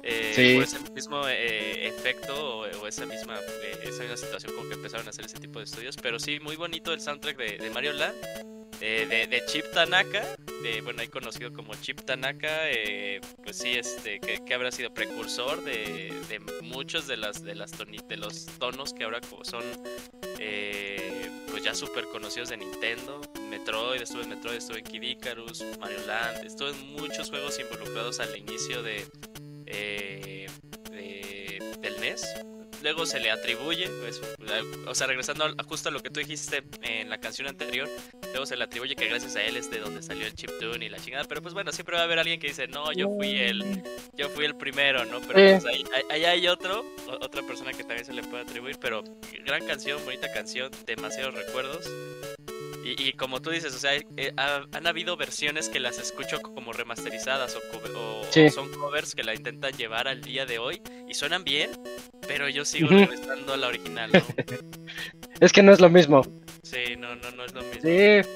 [0.02, 0.56] Eh, Sí.
[0.56, 4.76] Por ese mismo eh, efecto o, o esa misma, eh, esa misma situación como que
[4.76, 7.70] empezaron a hacer ese tipo de estudios, pero sí, muy bonito el soundtrack de, de
[7.70, 8.16] Mario Land.
[8.82, 13.74] eh, de, de Chip Tanaka, de, bueno, ahí conocido como Chip Tanaka, eh, pues sí,
[13.78, 16.12] este, que, que habrá sido precursor de,
[16.64, 19.64] muchos de las de las toni- de los tonos que ahora son
[20.40, 21.23] eh,
[21.64, 23.22] ya súper conocidos de Nintendo.
[23.50, 28.20] Metroid, estuve en Metroid, estuve en Kid Icarus, Mario Land, estuve en muchos juegos involucrados
[28.20, 29.06] al inicio de,
[29.66, 30.48] eh,
[30.92, 32.26] de- del NES.
[32.84, 34.22] Luego se le atribuye, pues,
[34.86, 37.88] o sea, regresando a- justo a lo que tú dijiste en la canción anterior,
[38.32, 40.90] luego se le atribuye que gracias a él es de donde salió el chiptune y
[40.90, 43.38] la chingada, pero pues bueno, siempre va a haber alguien que dice, no, yo fui
[43.40, 43.82] el,
[44.14, 45.22] yo fui el primero, ¿no?
[45.22, 46.84] Pero pues ahí, ahí- hay otro,
[47.22, 49.02] otra persona que también se le puede atribuir, pero
[49.46, 51.86] gran canción, bonita canción, demasiados recuerdos.
[52.84, 56.42] Y, y como tú dices, o sea, eh, ha- han habido versiones que las escucho
[56.42, 58.42] como remasterizadas o, cover- o- Sí.
[58.48, 61.72] o son covers que la intentan llevar al día de hoy y suenan bien,
[62.28, 64.20] pero yo sigo regresando a la original, ¿no?
[65.40, 66.22] Es que no es lo mismo.
[66.62, 67.82] Sí, no, no, no es lo mismo.
[67.82, 68.30] Sí.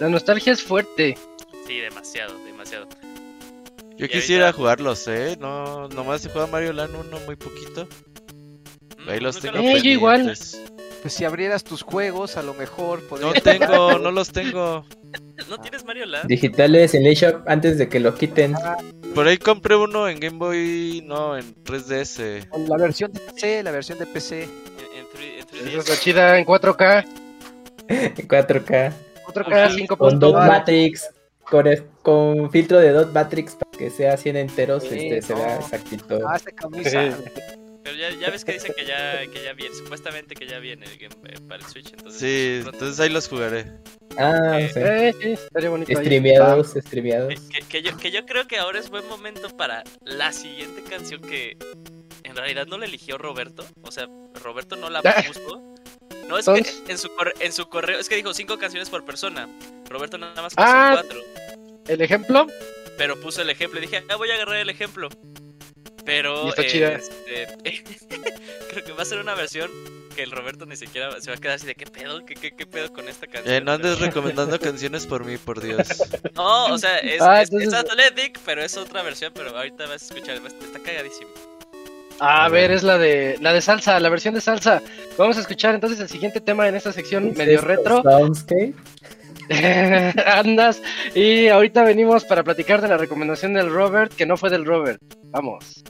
[0.00, 1.16] La nostalgia es fuerte.
[1.66, 2.88] Sí, demasiado, demasiado.
[3.96, 5.36] Yo Y quisiera ahorita- jugarlos, ¿eh?
[5.40, 7.88] No, nomás se juega Mario Land 1 muy poquito.
[9.08, 10.36] Ahí Mm, los nunca tengo Eh, yo igual.
[11.02, 14.84] Pues si abrieras tus juegos, a lo mejor No podrías tengo, no los tengo.
[15.48, 16.26] ¿No tienes Mario Land?
[16.28, 18.54] Digitales en eShop antes de que lo quiten.
[19.14, 22.48] Por ahí compré uno en Game Boy, no, en 3DS.
[22.68, 24.42] La versión de PC, la versión de PC.
[24.44, 25.68] En, en 3- en 3DS.
[25.68, 27.04] Esa es la chida en 4K.
[27.88, 28.92] En 4K.
[29.32, 30.34] 4K, Sí, 5 Con Dot.
[30.34, 31.08] Matrix.
[31.48, 35.32] Con, es- con filtro de Dot Matrix para que sea 100 enteros, Sí, este, se
[35.34, 35.38] no.
[35.40, 36.18] vea exactito.
[36.28, 37.16] Ah, esta camisa.
[37.86, 40.86] Pero ya, ya ves que dicen que ya, que ya viene, supuestamente que ya viene
[40.86, 42.20] el game, eh, para el Switch, entonces...
[42.20, 43.70] Sí, pronto- entonces ahí los jugaré.
[44.18, 44.80] Ah, Eh, sí.
[44.82, 45.96] Eh, sí, estaría bonito.
[45.96, 46.04] ahí.
[46.04, 47.28] Streameados, streameados.
[47.28, 50.82] Que, que- que yo, que yo creo que ahora es buen momento para la siguiente
[50.82, 51.56] canción que
[52.24, 53.64] en realidad no la eligió Roberto.
[53.82, 54.08] O sea,
[54.42, 55.62] Roberto no la puso.
[56.28, 59.04] No, es que en su, corre- en su correo, es que dijo cinco canciones por
[59.04, 59.48] persona.
[59.88, 60.90] Roberto nada más puso Ah.
[60.94, 61.20] cuatro.
[61.86, 62.48] El ejemplo,
[62.98, 65.08] Pero puso el ejemplo y dije, ah, voy a agarrar el ejemplo.
[66.06, 66.92] Pero Y está eh, chida.
[66.94, 67.82] este,
[68.70, 69.70] creo que va a ser una versión
[70.14, 72.52] que el Roberto ni siquiera se va a quedar así de qué pedo, qué, qué,
[72.52, 73.54] qué pedo con esta canción.
[73.54, 75.86] Eh, no andes Pero- recomendando canciones por mí, por Dios.
[76.34, 79.84] No, o sea, es, Ah, es, entonces- es Athletic, pero es otra versión, pero ahorita
[79.86, 81.28] vas a escuchar, está cagadísimo.
[82.20, 84.80] a ver, es la de la de salsa, la versión de salsa.
[85.18, 88.02] Vamos a escuchar entonces el siguiente tema en esta sección ¿Es medio esto retro.
[88.02, 88.72] Soundscape?
[90.26, 90.82] Andas.
[91.14, 95.00] Y ahorita venimos para platicar de la recomendación del Robert, que no fue del Robert.
[95.26, 95.84] Vamos.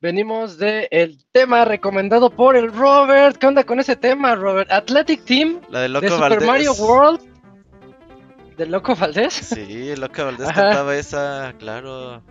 [0.00, 3.36] Venimos de el tema recomendado por el Robert.
[3.38, 4.70] ¿Qué onda con ese tema, Robert?
[4.70, 6.46] Athletic Team La de de Loco Super Valdés.
[6.46, 7.20] Mario World.
[8.56, 9.34] ¿De Loco Valdés?
[9.34, 10.62] Sí, el Loco Valdés Ajá.
[10.62, 12.22] cantaba esa, claro.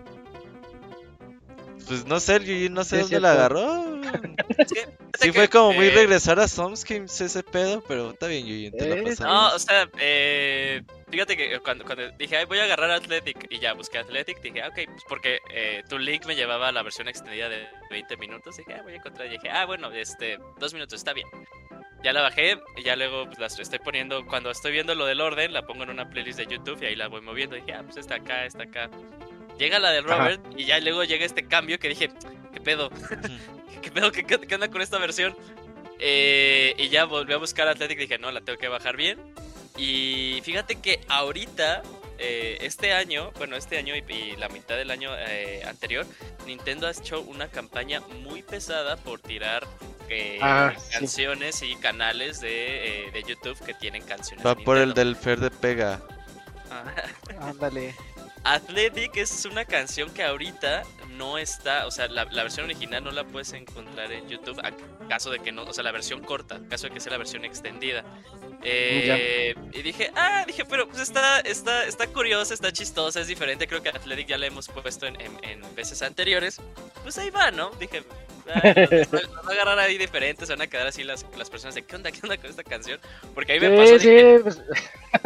[1.87, 3.94] Pues no sé, yo no sé Sí, dónde la agarró.
[4.57, 4.87] Es que-
[5.19, 8.71] Sí que, fue como muy eh, regresar a Somskims ese pedo, pero está bien, Yuyin,
[8.75, 9.19] te la Eh, pasas.
[9.21, 13.59] No, o sea, eh, fíjate que cuando, cuando dije, Ay, voy a agarrar Athletic y
[13.59, 16.83] ya busqué Athletic, dije, ah, ok, pues porque eh, tu link me llevaba a la
[16.83, 18.57] versión extendida de 20 minutos.
[18.57, 19.27] Dije, ah, voy a encontrar.
[19.27, 21.27] Y dije, ah, bueno, este, dos minutos, está bien.
[22.03, 24.25] Ya la bajé y ya luego pues, la estoy poniendo.
[24.27, 26.95] Cuando estoy viendo lo del orden, la pongo en una playlist de YouTube y ahí
[26.97, 27.55] la voy moviendo.
[27.55, 28.89] dije, ah, pues está acá, está acá.
[29.57, 30.17] Llega la del Ajá.
[30.17, 32.09] Robert y ya luego llega este cambio que dije,
[32.53, 32.91] ¿qué pedo?
[33.95, 34.11] ¿Qué pedo?
[34.11, 35.35] ¿Qué, qué, qué onda con esta versión?
[35.99, 39.17] Eh, y ya volví a buscar Athletic y dije, no, la tengo que bajar bien.
[39.77, 41.81] Y fíjate que ahorita,
[42.17, 46.05] eh, este año, bueno, este año y, y la mitad del año eh, anterior,
[46.45, 49.65] Nintendo ha hecho una campaña muy pesada por tirar
[50.09, 50.91] eh, Ah, sí.
[50.91, 54.45] canciones y canales de, eh, de YouTube que tienen canciones.
[54.45, 56.01] Va de por el del Fer de Pega.
[56.69, 56.83] Ah.
[58.45, 60.83] Athletic es una canción que ahorita
[61.17, 64.71] no está, o sea, la, versión original no la puedes encontrar en YouTube, a
[65.07, 67.43] caso de que no, o sea, la versión corta, caso de que sea la versión
[67.43, 68.05] extendida.
[68.67, 73.67] Eh, y dije, ah, dije, pero pues está, está, está curiosa, está chistosa, es diferente,
[73.67, 76.59] creo que Athletic ya la hemos puesto en, en- en veces anteriores.
[77.03, 77.69] Pues ahí va, ¿no?
[77.79, 78.03] Dije,
[78.53, 81.75] ah, nos, va a agarrar ahí diferentes, se van a quedar así las, las personas
[81.75, 82.99] de, ¿qué onda, qué onda con esta canción?
[83.35, 84.59] Porque ahí me pasó, Sí, dije, pues,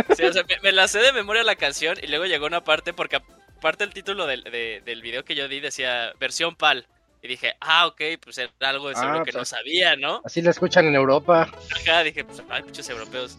[0.18, 2.64] Sí, o sea, me, me la sé de memoria la canción y luego llegó una
[2.64, 3.16] parte porque
[3.58, 6.86] aparte el título del, de- del video que yo di decía versión PAL.
[7.22, 10.22] Y dije, ah, ok, pues era algo de seguro Ah, que pues, no sabía, ¿no?
[10.24, 11.49] así la escuchan en Europa.
[11.82, 13.38] Acá dije, pues hay muchos europeos.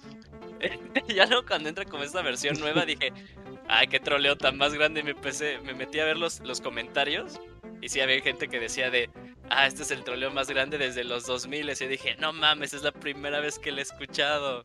[1.08, 3.12] Y ya luego cuando entra como esta versión nueva dije,
[3.68, 5.00] ay, qué troleo tan más grande.
[5.00, 7.40] Y me empecé, me metí a ver los, los comentarios.
[7.80, 9.08] Y sí había gente que decía de,
[9.48, 11.70] ah, este es el troleo más grande desde los 2000.
[11.70, 14.62] Y dije, no mames, es la primera vez que lo he escuchado.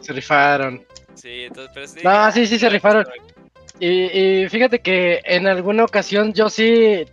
[0.00, 0.84] Se rifaron.
[1.14, 2.00] Sí, entonces, pero sí.
[2.04, 3.06] No, sí, sí se rifaron.
[3.80, 7.06] Y, y fíjate que en alguna ocasión yo sí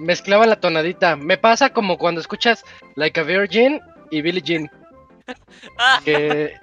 [0.00, 1.16] mezclaba la tonadita.
[1.16, 2.64] Me pasa como cuando escuchas
[2.96, 3.80] Like a Virgin
[4.10, 4.70] y Billie Jean.
[5.78, 6.54] Ah, Que,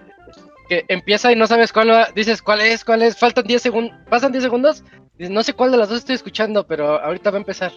[0.69, 2.09] que empieza y no sabes cuál va.
[2.15, 2.83] Dices, ¿cuál es?
[2.83, 3.17] ¿Cuál es?
[3.17, 3.97] Faltan 10 segundos.
[4.09, 4.83] Pasan 10 segundos.
[5.17, 7.71] Dices, no sé cuál de las dos estoy escuchando, pero ahorita va a empezar.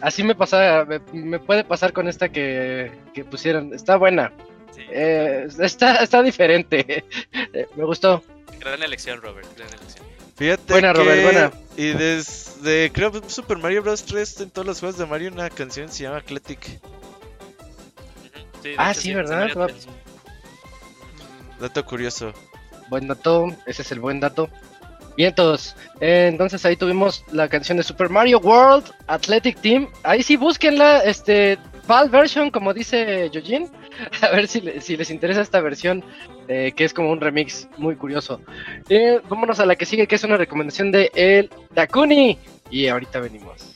[0.00, 3.72] Así me pasa, me, me puede pasar con esta que, que pusieron.
[3.72, 4.32] Está buena.
[4.72, 4.82] sí.
[4.90, 7.04] Eh, está, está diferente.
[7.76, 8.22] Me gustó.
[8.60, 10.05] Gran elección, Robert, gran elección.
[10.36, 10.98] Fíjate Buena, que...
[10.98, 11.52] Robert, buena.
[11.76, 14.04] Y desde, creo, Super Mario Bros.
[14.04, 16.80] 3, en todos los juegos de Mario, una canción se llama Athletic.
[18.62, 19.48] Sí, Ah, hecho, sí, ¿verdad?
[19.56, 19.68] Va-.
[21.60, 22.32] Dato curioso.
[22.88, 24.48] Buen dato, ese es el buen dato.
[25.16, 25.74] Bien, todos.
[26.00, 29.88] Eh, entonces ahí tuvimos la canción de Super Mario World Athletic Team.
[30.02, 33.68] Ahí sí búsquenla, este, PAL version, como dice Yojin.
[34.22, 36.04] A ver si, si les interesa esta versión,
[36.48, 38.40] eh, que es como un remix muy curioso.
[38.88, 42.38] Eh, vámonos a la que sigue, que es una recomendación de el Dakuni.
[42.70, 43.75] Y ahorita venimos.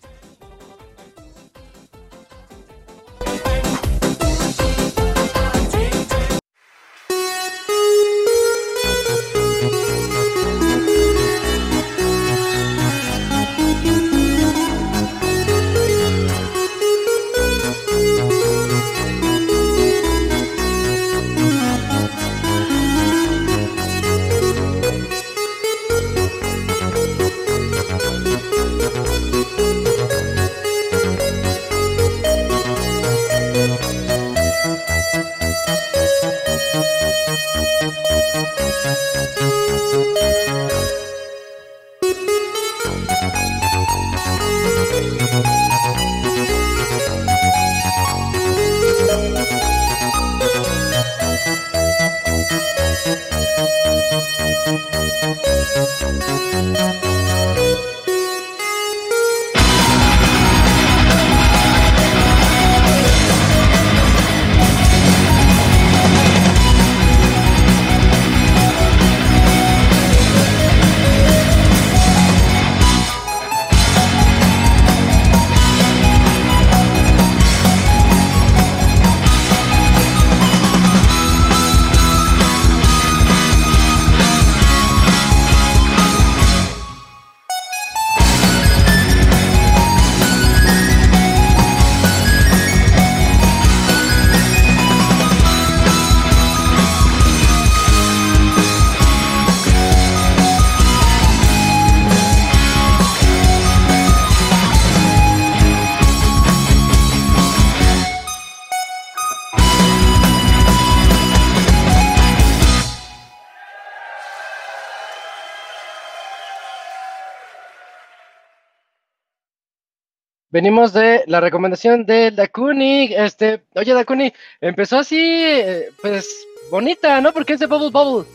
[120.50, 123.12] Venimos de la recomendación de Dakuni.
[123.14, 126.28] Este, oye, Dakuni, empezó así, eh, pues
[126.70, 127.32] bonita, ¿no?
[127.32, 128.28] Porque es de Bubble Bubble.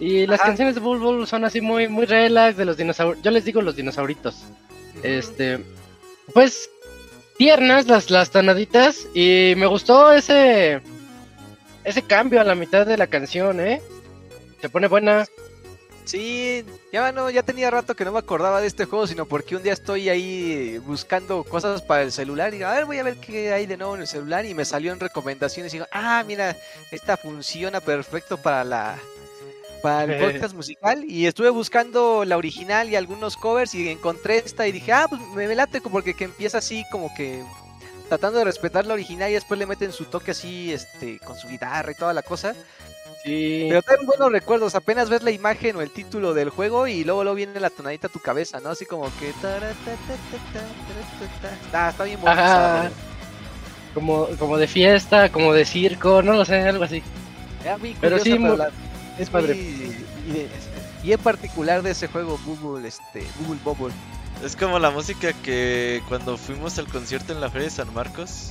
[0.00, 0.50] Y las Ajá.
[0.50, 3.22] canciones de Bubble Bubble son así muy, muy relax de los dinosaurios.
[3.24, 4.44] Yo les digo los dinosauritos.
[5.02, 5.58] Este,
[6.34, 6.70] pues
[7.36, 9.06] tiernas las, las tonaditas.
[9.14, 10.80] Y me gustó ese,
[11.84, 13.80] ese cambio a la mitad de la canción, ¿eh?
[14.60, 15.26] Se pone buena.
[16.08, 19.56] Sí, ya no, ya tenía rato que no me acordaba de este juego, sino porque
[19.56, 23.02] un día estoy ahí buscando cosas para el celular y digo, a ver, voy a
[23.02, 25.86] ver qué hay de nuevo en el celular y me salió en recomendaciones y digo,
[25.92, 26.56] ah, mira,
[26.90, 28.98] esta funciona perfecto para la
[29.82, 34.66] para el podcast musical y estuve buscando la original y algunos covers y encontré esta
[34.66, 37.44] y dije, ah, pues me, me late porque que empieza así como que
[38.08, 41.48] tratando de respetar la original y después le meten su toque así, este, con su
[41.48, 42.54] guitarra y toda la cosa.
[43.24, 43.66] Sí.
[43.68, 47.24] Pero traen buenos recuerdos, apenas ves la imagen o el título del juego y luego,
[47.24, 48.70] luego viene la tonadita a tu cabeza, ¿no?
[48.70, 49.32] Así como que...
[51.72, 52.40] Ah, está bien bonito.
[52.40, 52.90] Ajá.
[53.94, 57.00] Como, como de fiesta, como de circo, no lo sé, algo así.
[57.00, 57.64] rola.
[57.64, 58.70] Era muy Pero sí, la-
[59.18, 59.54] es padre.
[59.54, 59.96] muy-
[61.04, 63.94] y, en particular de ese juego, Bubble, este, Bubble Bubble.
[64.44, 68.50] Es como la música que cuando fuimos al concierto en la Feria de San Marcos.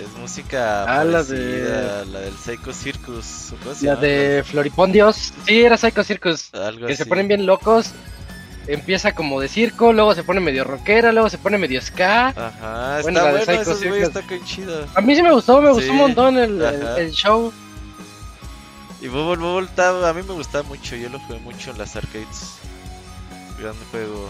[0.00, 3.52] Es música Ah, la parecida, la del Psycho Circus.
[3.62, 5.32] ¿cómo se La de Floripondios.
[5.46, 6.52] Sí, era Psycho Circus.
[6.54, 7.90] Algo Que se ponen bien locos.
[8.68, 12.28] Empieza como de circo, luego se pone medio rockera, luego se pone medio ska.
[12.28, 14.16] Ajá, Bueno, está la de bueno, Psycho Circus.
[14.16, 14.86] está chido.
[14.94, 17.52] A mí sí me gustó, me gustó un montón el, el- show.
[19.00, 19.68] Y Bubble Bubble
[20.06, 22.54] a mí me gustaba mucho, yo lo jugué mucho en las arcades.
[23.60, 24.28] Gran juego.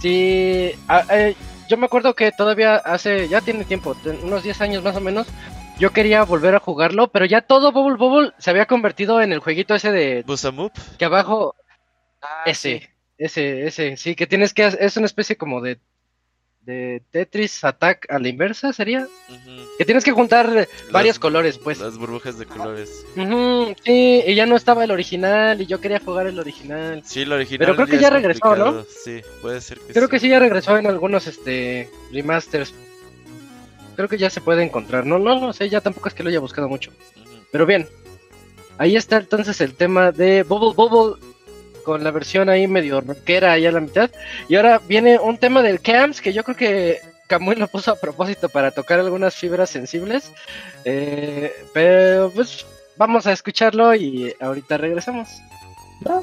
[0.00, 1.36] Sí, a- eh,
[1.70, 3.94] yo me acuerdo que todavía hace, ya tiene tiempo,
[4.24, 5.28] unos 10 años más o menos,
[5.78, 9.38] yo quería volver a jugarlo, pero ya todo Bubble Bubble se había convertido en el
[9.38, 10.72] jueguito ese de Busamup.
[10.98, 11.54] que abajo,
[12.22, 12.86] Ah, ese, sí.
[13.16, 15.80] ese, ese, sí, que tienes que, hacer- es una especie como de,
[16.70, 19.08] de Tetris Attack a la inversa, sería,
[19.76, 21.80] que tienes que juntar varios colores, pues.
[21.80, 23.04] Las burbujas de colores.
[23.84, 27.02] Sí, y ya no estaba el original, y yo quería jugar el original.
[27.04, 27.58] Sí, el original.
[27.58, 28.84] Pero creo que ya regresó, ¿no?
[28.84, 30.10] Sí, puede ser que Creo sí.
[30.10, 32.72] que sí ya regresó en algunos este remasters.
[33.96, 35.04] Creo que ya se puede encontrar.
[35.04, 36.92] No, no, no sé, ya tampoco es que lo haya buscado mucho.
[37.50, 37.88] Pero bien.
[38.78, 41.20] Ahí está entonces el tema de Bubble Bubble
[41.82, 44.10] con la versión ahí medio rockera ahí a la mitad.
[44.48, 47.96] Y ahora viene un tema del Camps que yo creo que Camuy lo puso a
[47.96, 50.32] propósito para tocar algunas fibras sensibles.
[50.84, 52.66] Eh, pero pues
[52.96, 55.28] vamos a escucharlo y ahorita regresamos.
[56.06, 56.22] Ah,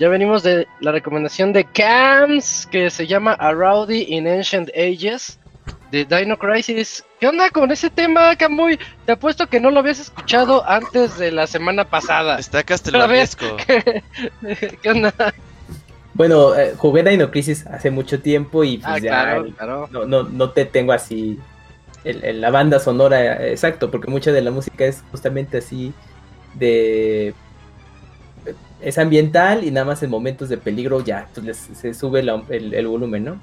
[0.00, 5.38] Ya venimos de la recomendación de Cams, que se llama A Rowdy in Ancient Ages,
[5.92, 7.04] de Dino Crisis.
[7.20, 8.78] ¿Qué onda con ese tema, Camuy?
[9.04, 12.38] Te apuesto que no lo habías escuchado antes de la semana pasada.
[12.38, 13.44] Está castelaniesco.
[14.82, 15.12] ¿Qué onda?
[16.14, 19.88] Bueno, eh, jugué Dino Crisis hace mucho tiempo y pues Ah, ya claro, claro.
[19.92, 21.38] no, no, no te tengo así
[22.04, 25.92] el- el- la banda sonora eh, exacto, porque mucha de la música es justamente así
[26.54, 27.32] de
[28.82, 32.42] es ambiental y nada más en momentos de peligro ya pues, les- se sube la-
[32.48, 33.40] el, el volumen, ¿no?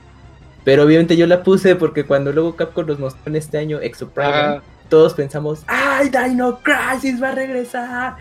[0.63, 4.33] Pero obviamente yo la puse porque cuando luego Capcom nos mostró en este año Exoprimal,
[4.57, 4.63] Ajá.
[4.89, 8.15] todos pensamos, ¡ay, Dino Crisis va a regresar!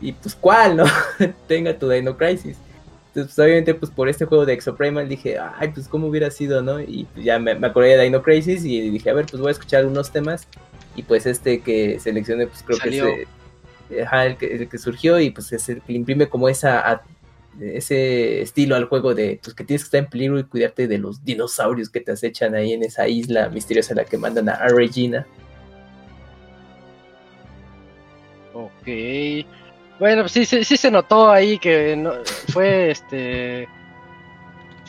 [0.00, 0.84] Y pues, ¿cuál, no?
[1.46, 2.56] Tenga tu Dino Crisis.
[3.14, 6.60] Entonces, pues, obviamente, pues por este juego de Exoprimal dije, ay, pues cómo hubiera sido,
[6.62, 6.80] ¿no?
[6.80, 9.50] Y pues, ya me, me acordé de Dino Crisis y dije, a ver, pues voy
[9.50, 10.48] a escuchar unos temas.
[10.96, 13.04] Y pues este que seleccioné, pues creo Salió.
[13.04, 13.28] que es eh,
[13.98, 17.02] el, que, surgió y pues es el que imprime como esa
[17.60, 20.98] ese estilo al juego de pues que tienes que estar en peligro y cuidarte de
[20.98, 24.68] los dinosaurios que te acechan ahí en esa isla misteriosa a la que mandan a,
[24.68, 25.26] Regina.
[28.54, 29.46] Ok.
[29.98, 32.12] Bueno, sí, sí, sí se notó ahí que no,
[32.48, 33.68] fue este.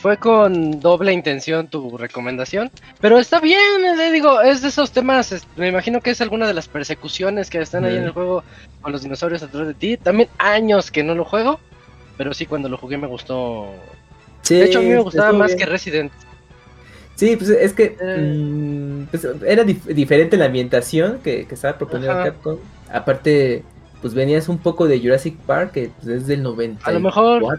[0.04, 2.70] Fue con doble intención tu recomendación.
[3.00, 5.32] Pero está bien, le digo, es de esos temas.
[5.32, 8.44] es- me imagino que es alguna de las persecuciones que están ahí en el juego
[8.82, 9.96] con los dinosaurios atrás de ti.
[9.96, 11.58] También años que no lo juego.
[12.18, 13.70] Pero sí, cuando lo jugué me gustó.
[14.42, 15.58] Sí, De hecho, a mí me gustaba más bien.
[15.60, 16.12] que Resident.
[17.14, 18.18] Sí, pues es que Eh.
[18.18, 22.24] mm, pues, era dif- diferente la ambientación que, que estaba proponiendo Ajá.
[22.24, 22.58] Capcom.
[22.92, 23.62] Aparte,
[24.02, 26.90] pues venías un poco de Jurassic Park, que pues, es del 94.
[26.90, 27.58] A lo mejor.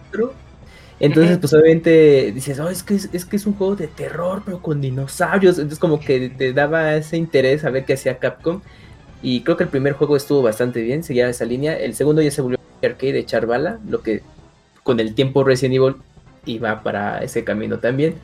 [0.99, 4.41] Entonces, pues obviamente dices, oh, es que es, es que es un juego de terror,
[4.45, 5.57] pero con dinosaurios.
[5.57, 8.61] Entonces, como que te daba ese interés a ver qué hacía Capcom.
[9.21, 11.77] Y creo que el primer juego estuvo bastante bien, seguía esa línea.
[11.77, 14.21] El segundo ya se volvió arcade de echar bala, lo que
[14.83, 15.95] con el tiempo Resident Evil
[16.45, 18.15] iba para ese camino también.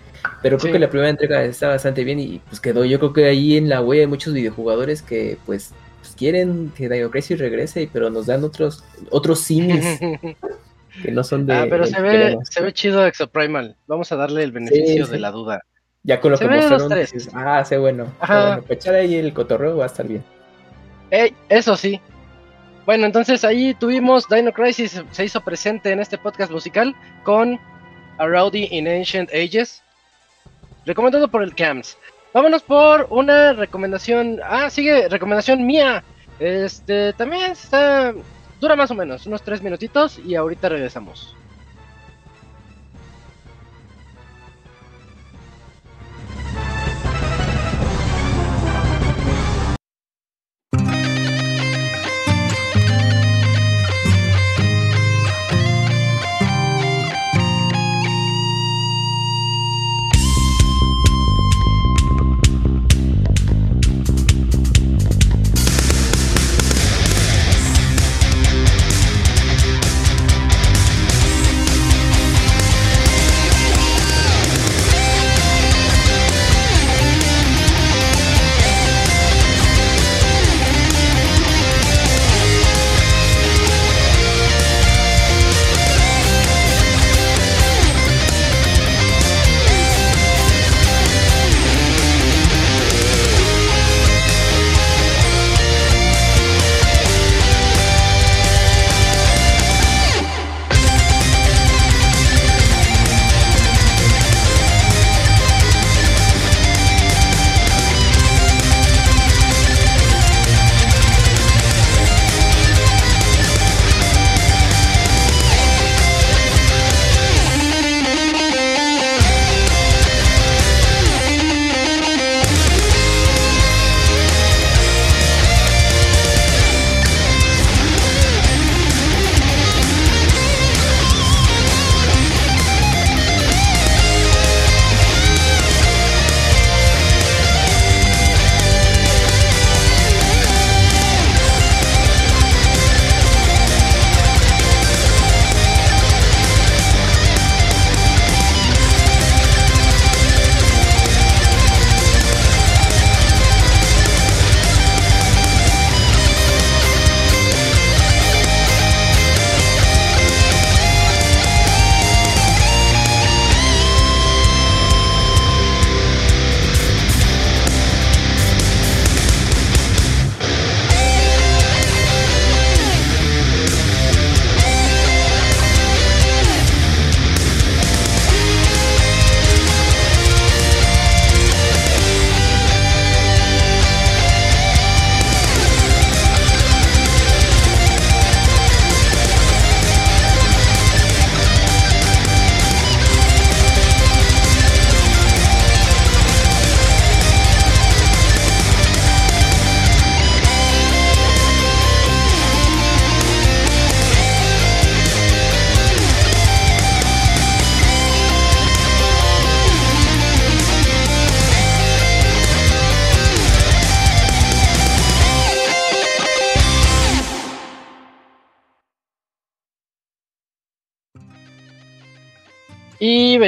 [0.43, 0.73] Pero creo Sí.
[0.73, 3.67] que la primera entrega está bastante bien y pues quedó yo creo que ahí en
[3.69, 8.27] la huella de muchos videojugadores que pues, pues, quieren que Dino Crisis regrese, pero nos
[8.27, 9.83] dan otros otros simis
[11.01, 11.53] que no son de...
[11.53, 13.75] ah, pero se ve, se ve chido Exoprimal.
[13.87, 15.11] Vamos a darle el beneficio sí.
[15.11, 15.61] de la duda.
[16.03, 17.11] Ya con lo Se que mostraron, tres.
[17.11, 18.11] dices, ah, sé bueno.
[18.19, 18.47] Ajá.
[18.47, 18.61] bueno.
[18.63, 20.23] Para echar ahí el cotorreo va a estar bien.
[21.11, 22.01] Ey, eso sí.
[22.85, 27.59] Bueno, entonces ahí tuvimos Dino Crisis, se hizo presente en este podcast musical con
[28.17, 29.83] A Rowdy in Ancient Ages,
[30.85, 31.97] recomendado por el CAMS.
[32.33, 34.39] Vámonos por una recomendación.
[34.43, 36.03] Ah, sigue, recomendación mía.
[36.39, 38.13] Este también está.
[38.61, 41.40] Dura más o menos, unos tres minutitos y ahorita regresamos.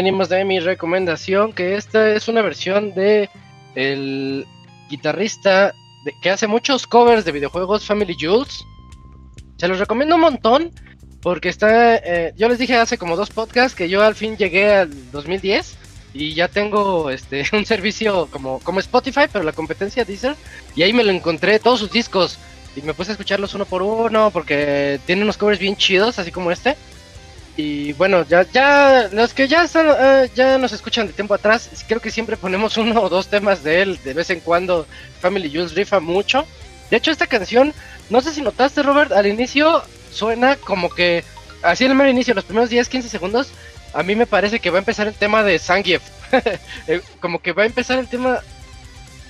[0.04, 3.30] Venimos de mi recomendación, que esta es una versión de
[3.74, 4.45] el
[4.89, 5.74] guitarrista
[6.22, 8.66] que hace muchos covers de videojuegos, Family Jules.
[9.56, 10.72] Se los recomiendo un montón,
[11.22, 14.74] porque está, eh, yo les dije hace como dos podcasts que yo al fin llegué
[14.74, 15.78] al 2010
[16.14, 20.36] y ya tengo este un servicio como, como Spotify, pero la competencia Deezer,
[20.76, 22.38] y ahí me lo encontré, todos sus discos,
[22.76, 26.30] y me puse a escucharlos uno por uno, porque tiene unos covers bien chidos, así
[26.30, 26.76] como este.
[27.56, 31.70] Y bueno, ya, ya, los que ya están, eh, ya nos escuchan de tiempo atrás,
[31.88, 34.88] creo que siempre ponemos uno o dos temas de él, de vez en cuando
[35.22, 36.45] Family Jules rifa mucho.
[36.89, 37.74] De hecho, esta canción,
[38.10, 41.24] no sé si notaste, Robert, al inicio suena como que,
[41.62, 43.49] así en el mero inicio, los primeros 10, 15 segundos,
[43.93, 46.01] a mí me parece que va a empezar el tema de Zangief.
[46.88, 48.39] Eh, como que va a empezar el tema,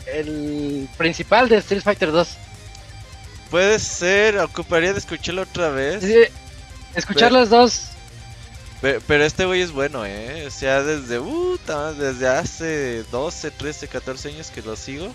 [0.08, 2.28] el principal de Street Fighter 2.
[3.52, 6.02] Puede ser, ocuparía de escucharlo otra vez.
[6.02, 6.16] Sí,
[6.96, 7.90] escuchar Pero- las dos.
[8.84, 10.46] Pe- Pero este güey es bueno, ¿eh?
[10.46, 11.58] O sea, desde, uh,
[11.98, 15.12] desde hace 12, 13, 14 años que lo sigo.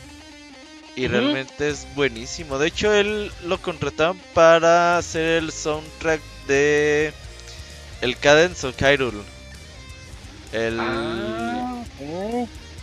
[0.96, 2.58] Y realmente es buenísimo.
[2.58, 7.12] De hecho, él lo contrataron para hacer el soundtrack de
[8.00, 9.20] el Cadence of Hyrule.
[10.52, 10.78] El...
[10.80, 11.84] Ah.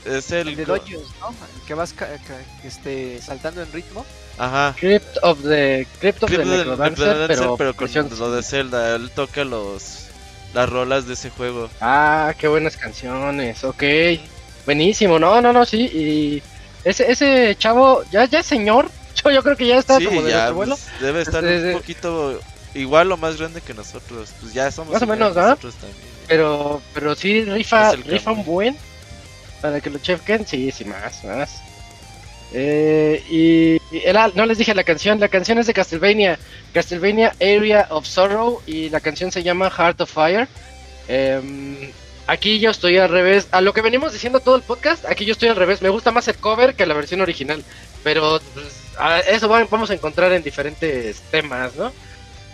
[0.05, 0.49] Es el...
[0.49, 1.29] El de Dodgers, ¿no?
[1.29, 4.05] El que vas ca- ca- este, saltando en ritmo.
[4.37, 4.73] Ajá.
[4.79, 8.19] Crypt of the Crypt of Crypt the of the Necrodancer, Necrodancer, pero, pero con versión-
[8.19, 8.95] lo de Zelda.
[8.95, 10.04] Él toca los
[10.55, 11.69] las rolas de ese juego.
[11.81, 13.83] Ah, qué buenas canciones, ok.
[14.65, 15.81] Buenísimo, no, no, no, sí.
[15.81, 16.43] Y
[16.83, 18.89] ese, ese chavo, ya, ya señor.
[19.23, 20.75] Yo, yo creo que ya está Sí, como de ya, nuestro abuelo.
[20.77, 22.39] pues, debe estar Desde- un poquito
[22.73, 24.29] igual o más grande que nosotros.
[24.41, 25.57] Pues ya somos Más o menos, también.
[26.27, 28.77] Pero, pero sí rifa, rifa un buen.
[29.61, 31.61] Para que lo chequen, sí, sí, más, más.
[32.53, 36.39] Eh, y, era- no les dije la canción, la canción es de Castlevania,
[36.73, 40.47] Castlevania Area of Sorrow y la canción se llama Heart of Fire.
[41.07, 41.91] Em,
[42.27, 45.33] aquí yo estoy al revés, a lo que venimos diciendo todo el podcast, aquí yo
[45.33, 47.63] estoy al revés, me gusta más el cover que la versión original,
[48.03, 48.65] pero pues,
[49.29, 51.91] eso va- vamos a encontrar en diferentes temas, ¿no?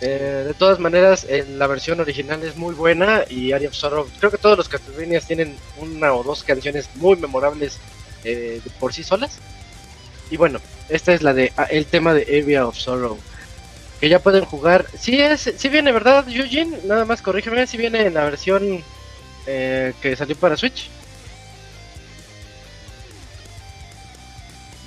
[0.00, 1.24] Eh, de todas maneras,
[1.56, 5.28] la versión original es muy buena y Area of Sorrow, creo que todos los Castlevanias
[5.28, 7.78] tienen una o dos canciones muy memorables
[8.24, 9.38] eh, por sí solas.
[10.32, 13.18] Y bueno, esta es la de ah, el tema de Area of Sorrow.
[14.00, 14.86] Que ya pueden jugar.
[14.98, 16.78] Sí es, sí viene, ¿verdad, Eugene?
[16.84, 18.82] Nada más corrígeme, si viene en la versión
[19.46, 20.88] eh, que salió para Switch.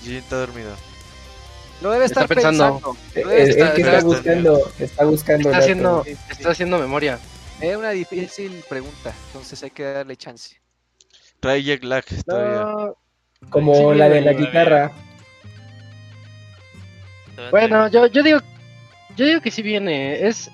[0.03, 0.75] Jin está dormido.
[1.81, 2.97] Lo debe Está estar pensando.
[3.13, 5.49] el estar que está está- buscando, está buscando.
[5.49, 7.19] Está haciendo, está haciendo memoria.
[7.61, 10.55] Es una difícil pregunta, entonces hay que darle chance.
[11.39, 12.61] Trae jet lag todavía.
[12.61, 12.95] No,
[13.51, 14.91] Como Sí, la de la guitarra.
[17.51, 18.39] Bueno, yo, yo digo,
[19.15, 20.27] yo digo que sí viene.
[20.27, 20.49] Es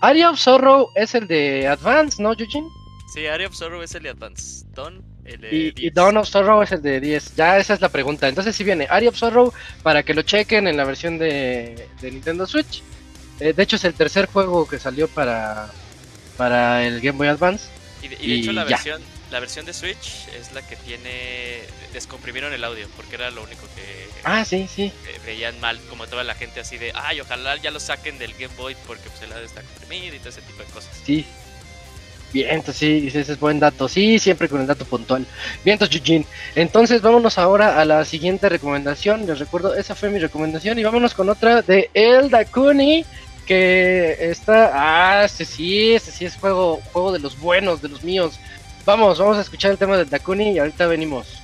[0.00, 2.68] Area of Sorrow es el de Advance, ¿no, Eugene?
[3.06, 4.64] Sí, Area of Sorrow es el de Advance.
[4.74, 5.94] Dawn, el de Y, y 10.
[5.94, 7.36] Dawn of Sorrow es el de 10.
[7.36, 8.28] Ya esa es la pregunta.
[8.28, 9.52] Entonces sí viene Area of Sorrow
[9.82, 12.82] para que lo chequen en la versión de, de Nintendo Switch.
[13.40, 15.70] Eh, de hecho es el tercer juego que salió para
[16.36, 17.68] para el Game Boy Advance.
[18.02, 18.76] Y de, y de hecho y la ya.
[18.76, 19.02] versión,
[19.34, 21.62] la versión de Switch es la que tiene...
[21.92, 23.82] Descomprimieron el audio porque era lo único que
[24.22, 24.92] Ah, sí, sí.
[25.08, 26.92] eh, veían mal como toda la gente así de...
[26.94, 30.20] Ay, ojalá ya lo saquen del Game Boy porque pues el audio está comprimido y
[30.20, 30.90] todo ese tipo de cosas.
[31.04, 31.26] Sí.
[32.32, 33.88] Bien, entonces sí, ese es buen dato.
[33.88, 35.26] Sí, siempre con el dato puntual.
[35.64, 36.26] Bien, entonces, Eugene.
[36.54, 39.26] Entonces, vámonos ahora a la siguiente recomendación.
[39.26, 40.78] Les recuerdo, esa fue mi recomendación.
[40.78, 43.04] Y vámonos con otra de El Dakuni.
[43.46, 44.70] Que está.
[44.74, 48.38] Ah, este sí, este sí es juego, juego de los buenos, de los míos.
[48.86, 51.43] Vamos, vamos a escuchar el tema del Dakuni y ahorita venimos.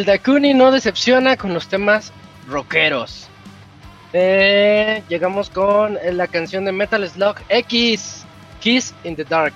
[0.00, 2.10] El Dakuni no decepciona con los temas
[2.48, 3.28] rockeros.
[4.14, 8.24] Eh, llegamos con eh, la canción de Metal Slug X,
[8.60, 9.52] Kiss in the Dark.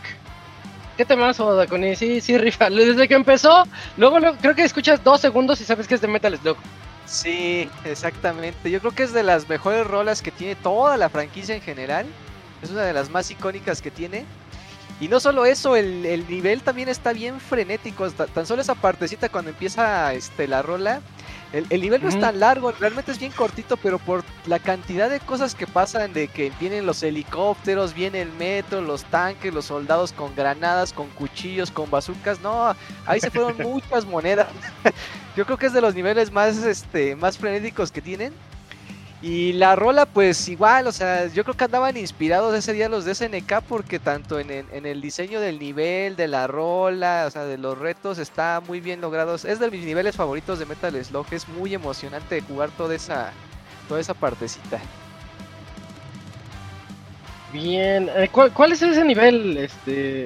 [0.99, 1.97] ¿Qué temazo, Dakuni?
[1.97, 2.69] Sí, sí, rifa.
[2.69, 3.65] Desde que empezó,
[3.97, 6.59] luego, creo que escuchas dos segundos y sabes que es de Metal Slug.
[7.07, 8.71] Sí, exactamente.
[8.71, 12.05] Yo creo que es de las mejores rolas que tiene toda la franquicia en general.
[12.63, 14.27] Es una de las más icónicas que tiene.
[15.01, 18.09] Y no solo eso, el, el nivel también está bien frenético.
[18.11, 21.01] ta- Tan solo esa partecita cuando empieza este, la rola.
[21.53, 25.09] El, el nivel no es tan largo, realmente es bien cortito, pero por la cantidad
[25.09, 29.67] de cosas que pasan, de que vienen los helicópteros, viene el metro, los tanques, los
[29.67, 32.75] soldados con granadas, con cuchillos, con bazucas, no,
[33.07, 34.49] ahí se fueron muchas monedas.
[35.37, 38.33] Yo creo que es de los niveles más, este, más frenéticos que tienen.
[39.27, 43.07] Y la rola, pues igual, o sea, yo creo que andaban inspirados ese día los
[43.07, 47.31] de SNK porque tanto en, el- en el diseño del nivel, de la rola, o
[47.31, 49.47] sea, de los retos, está muy bien logrados.
[49.47, 53.33] Es de mis niveles favoritos de Metal Slug, es muy emocionante jugar toda esa,
[53.89, 54.79] toda esa partecita.
[57.51, 59.57] Bien, eh, ¿cuál, cuál es ese nivel?
[59.57, 60.25] Este,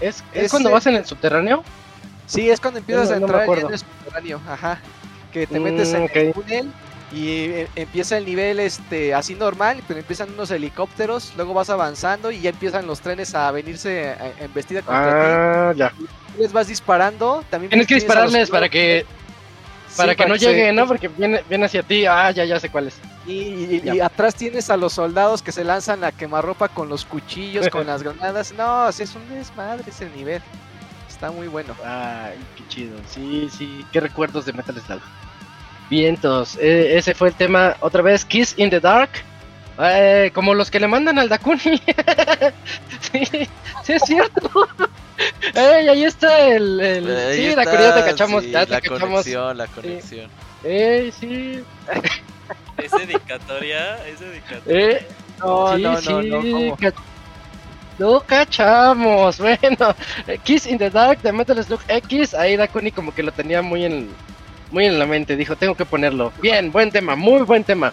[0.00, 1.64] ¿Es, es Es cuando vas en el subterráneo?
[2.26, 3.66] Sí, es cuando empiezas no- a no entrar acuerdo.
[3.66, 4.78] en el subterráneo, ajá.
[5.32, 6.72] Que te metes en Mm, el túnel
[7.12, 12.30] y eh, empieza el nivel este así normal, pero empiezan unos helicópteros, luego vas avanzando
[12.30, 15.92] y ya empiezan los trenes a venirse a- a embestida contra Ah, ya.
[16.38, 19.06] Les vas disparando, también Tienes que los dispararles para que
[19.88, 20.86] Sí, para que no se- llegue, ¿no?
[20.86, 22.04] Porque viene, viene hacia ti.
[22.04, 22.96] Ah, ya, ya sé cuál es.
[23.26, 23.94] Y, y- Ya.
[23.94, 27.86] y atrás tienes a los soldados que se lanzan a quemarropa con los cuchillos, con
[27.86, 28.52] las granadas.
[28.52, 30.42] No, es un desmadre ese nivel.
[31.08, 31.74] Está muy bueno.
[31.84, 32.98] Ay, qué chido.
[33.08, 33.84] Sí, sí.
[33.90, 35.00] Qué recuerdos de Metal Slug.
[35.90, 36.56] Vientos.
[36.60, 37.76] eh, ese fue el tema.
[37.80, 39.10] Otra vez, Kiss in the Dark.
[39.80, 41.60] Eh, como los que le mandan al Dakuni.
[43.12, 43.24] sí,
[43.84, 44.68] sí, es cierto.
[45.54, 46.80] Ey, ahí está el.
[46.80, 48.44] el- Ahí sí, está, Dakuni, ya te cachamos.
[48.44, 49.00] sí, ya te la cachamos.
[49.10, 50.30] conexión, la conexión.
[50.64, 51.62] Ey, sí.
[52.76, 54.90] Es dedicatoria, es dedicatoria.
[54.98, 55.06] Eh,
[55.40, 56.00] No, sí, no, no,
[56.42, 56.92] sí, no,
[57.98, 59.94] Lo cachamos, bueno.
[60.26, 63.60] eh, Kiss in the Dark de Metal Slug X, ahí Dakuni como que lo tenía
[63.62, 64.10] muy en,
[64.70, 66.32] muy en la mente, dijo, tengo que ponerlo.
[66.40, 67.92] Bien, buen tema, muy buen tema.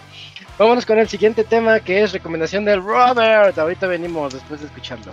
[0.58, 3.58] Vámonos con el siguiente tema que es recomendación del Robert.
[3.58, 5.12] Ahorita venimos después de escucharlo.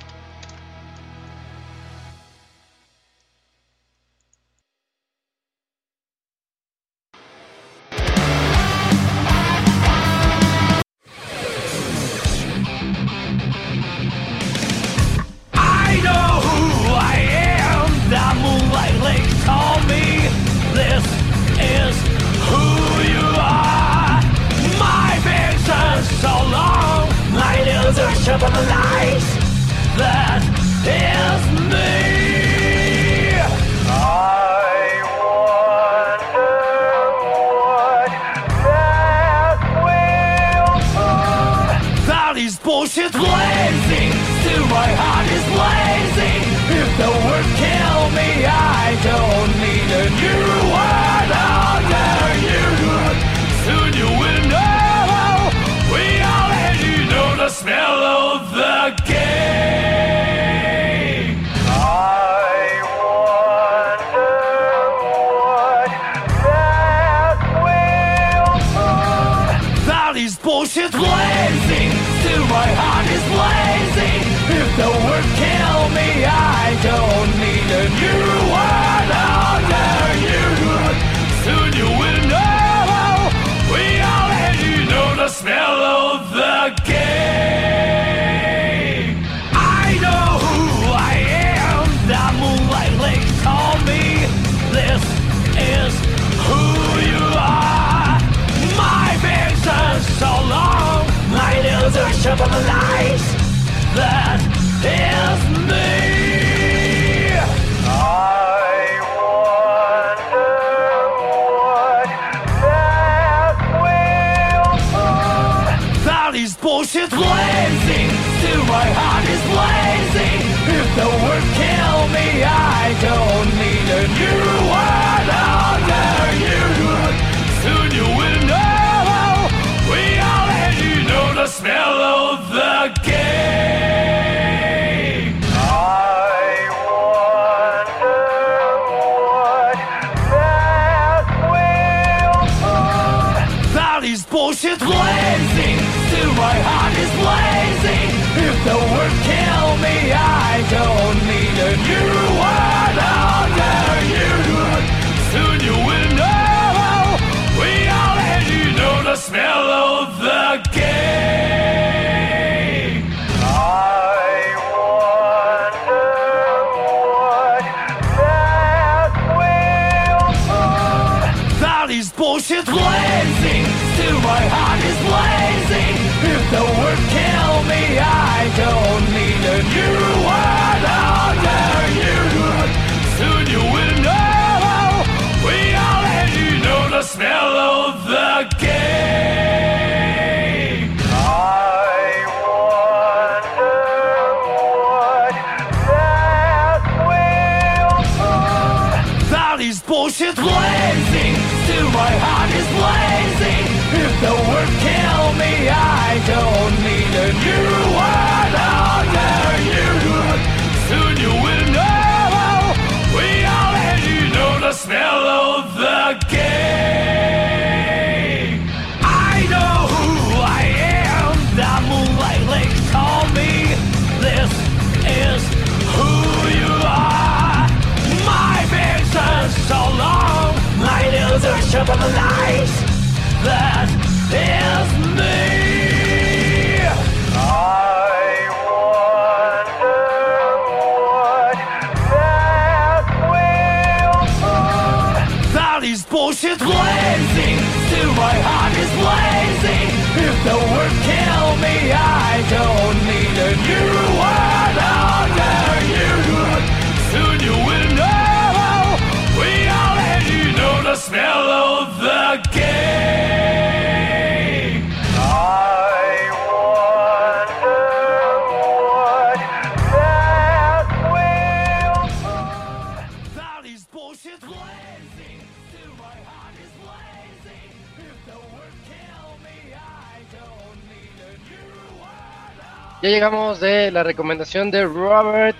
[283.93, 285.57] La recomendación de Robert,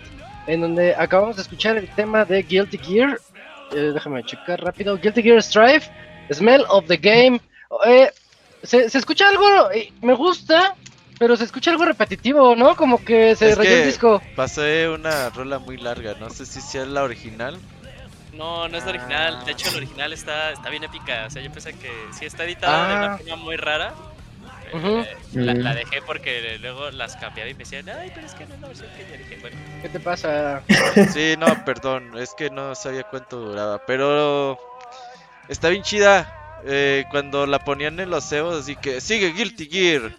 [0.47, 3.19] en donde acabamos de escuchar el tema de Guilty Gear.
[3.73, 4.97] Eh, déjame checar rápido.
[4.99, 5.91] Guilty Gear Strife,
[6.33, 7.41] Smell of the Game.
[7.87, 8.11] Eh,
[8.63, 10.75] se, se escucha algo, eh, me gusta,
[11.19, 12.77] pero se escucha algo repetitivo, ¿no?
[12.77, 14.21] Como que se rayó el disco.
[14.37, 17.59] pasé una rola muy larga, no sé si sea la original.
[18.35, 19.45] No, no es la original.
[19.45, 21.25] De hecho, la original está, está bien épica.
[21.27, 23.07] O sea, yo pensé que sí está editada de Ah.
[23.09, 23.93] una forma muy rara.
[24.75, 28.45] Eh, la, la dejé porque luego las cambiaba y me decían, ay, pero es que
[28.47, 29.39] no es la versión que yo dije.
[29.41, 30.63] Bueno, ¿Qué te pasa?
[31.13, 34.59] Sí, no, perdón, es que no sabía cuánto duraba, pero
[35.49, 36.61] está bien chida.
[36.67, 40.13] eh, cuando la ponían en los cebos, así que sigue Guilty Gear.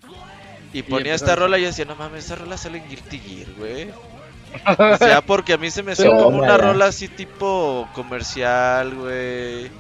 [0.74, 3.48] Y ponía esta rola y yo decía, no mames, esa rola sale en Guilty Gear,
[3.58, 3.90] güey.
[4.78, 9.72] O sea, porque a mí se me Pero- como una rola así tipo comercial, güey.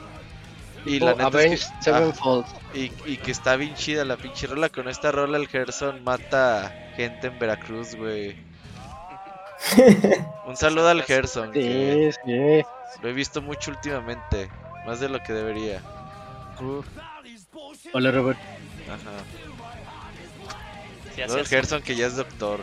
[0.85, 2.45] Y la neta Avenged es que, ah, Sevenfold.
[2.73, 4.69] y, y que está bien chida la pinche rola.
[4.69, 8.35] Con esta rola el Gerson mata gente en Veracruz, güey.
[10.45, 12.65] Un saludo al Gerson, que Sí, sí.
[13.01, 14.49] lo he visto mucho últimamente.
[14.85, 15.81] Más de lo que debería.
[17.93, 18.39] Hola, Robert.
[18.89, 19.23] Ajá.
[21.15, 21.47] sí, así el.
[21.47, 22.59] Gerson que ya es doctor.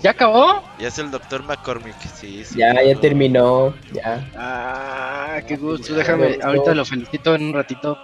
[0.00, 0.62] ¿Ya acabó?
[0.78, 2.58] Ya es el doctor McCormick, sí, sí.
[2.58, 3.74] Ya, ya terminó.
[3.92, 4.30] Ya.
[4.36, 5.88] Ah, qué gusto.
[5.88, 6.46] Ya, Déjame, doctor.
[6.48, 7.98] ahorita lo felicito en un ratito.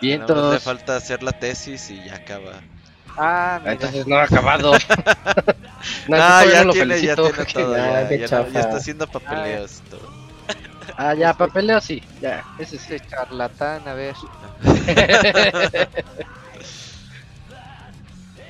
[0.00, 0.62] Bien, más le todos.
[0.62, 2.60] falta hacer la tesis y ya acaba.
[3.16, 3.72] Ah, Ah, mira.
[3.72, 4.72] Entonces no ha acabado.
[6.08, 7.22] no, Ah, ya no lo tiene, ya felicito.
[7.30, 7.76] tiene todo.
[7.76, 9.82] Ya, Ya, ya no- ya está haciendo papeleos.
[9.90, 10.00] todo.
[10.96, 12.02] Ah, ya, papeleo sí.
[12.20, 12.94] Ya, ese sí.
[12.94, 14.14] Este charlatán, a ver.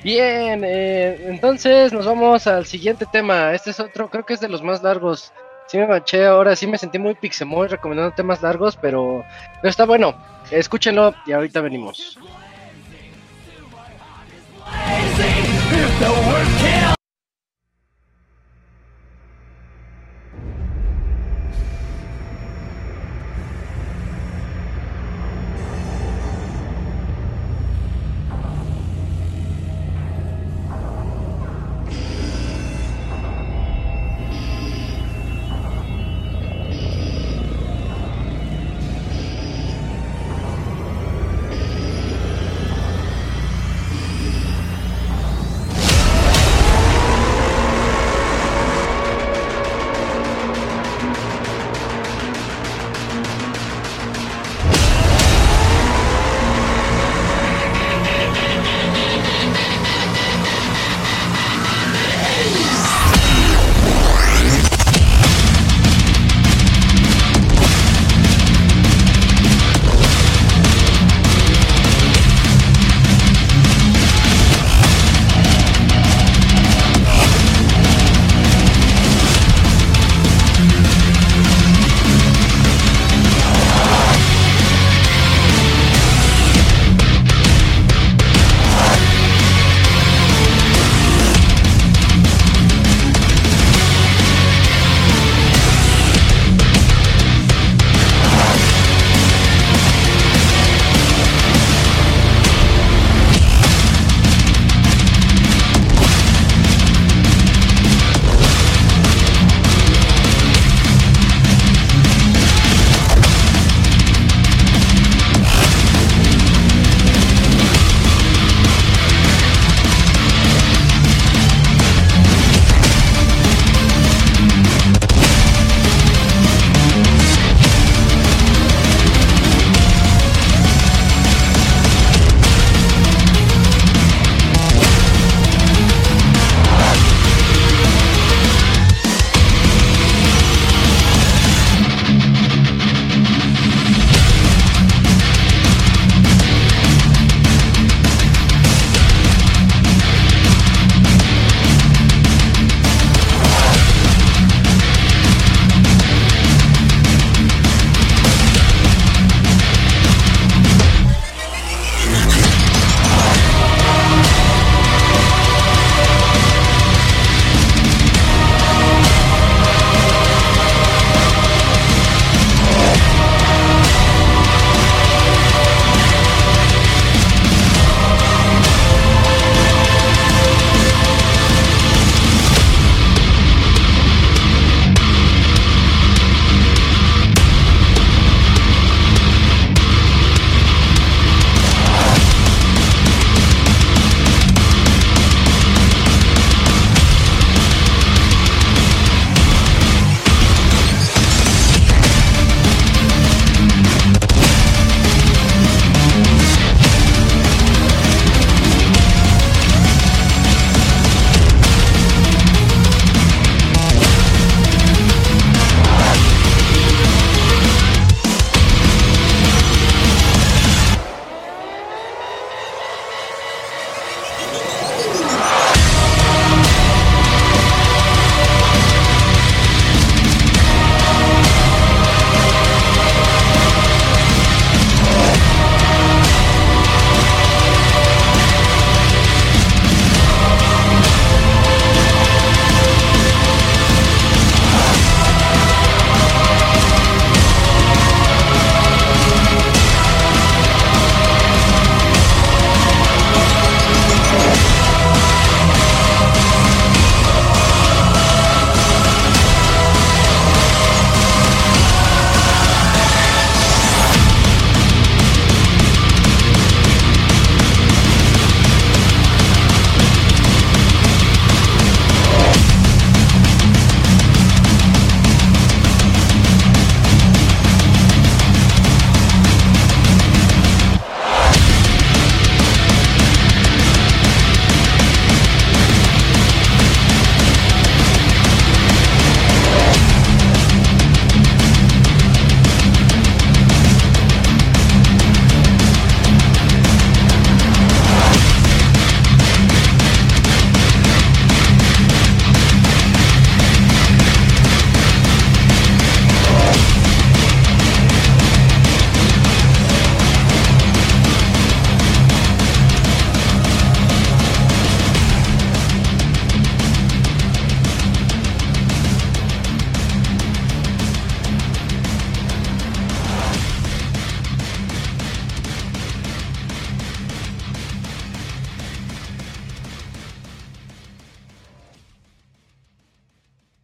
[0.03, 3.53] Bien, eh, entonces nos vamos al siguiente tema.
[3.53, 5.33] Este es otro, creo que es de los más largos.
[5.66, 9.25] Sí me manché, ahora sí me sentí muy pixemoy recomendando temas largos, pero,
[9.61, 10.15] pero está bueno.
[10.51, 12.19] Escúchenlo y ahorita venimos.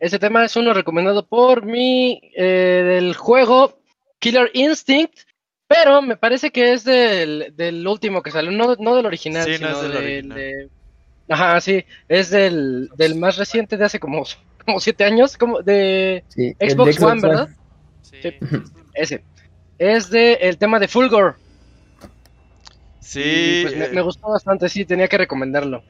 [0.01, 3.81] Ese tema es uno recomendado por mí eh, del juego
[4.19, 5.21] Killer Instinct,
[5.67, 9.51] pero me parece que es del, del último que salió, no, no del original, Sí,
[9.53, 10.39] no sino es del del- original.
[10.39, 10.71] de-
[11.27, 14.25] Ajá, sí, es del, del más reciente de hace como,
[14.67, 17.49] como siete años, como de Sí, Xbox, de One, ¿verdad?
[18.03, 18.19] Sí.
[18.23, 18.31] Sí.
[18.93, 19.25] Ese.
[19.79, 21.39] Es de el tema de Fulgor.
[23.01, 25.83] Sí, y, pues, me, eh, me gustó bastante, sí, tenía que recomendarlo.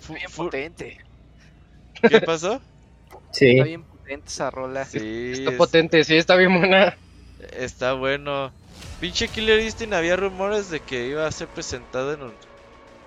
[0.00, 0.96] fu- Bien potente.
[2.02, 2.60] ¿Qué pasó?
[3.32, 3.50] Sí.
[3.50, 4.84] Está bien potente esa rola.
[4.84, 4.98] Sí,
[5.34, 6.96] Está es- potente, sí, está bien buena.
[7.58, 8.52] está bueno.
[9.00, 12.32] Pinche Killer Instinct, había rumores de que iba a ser presentado en un-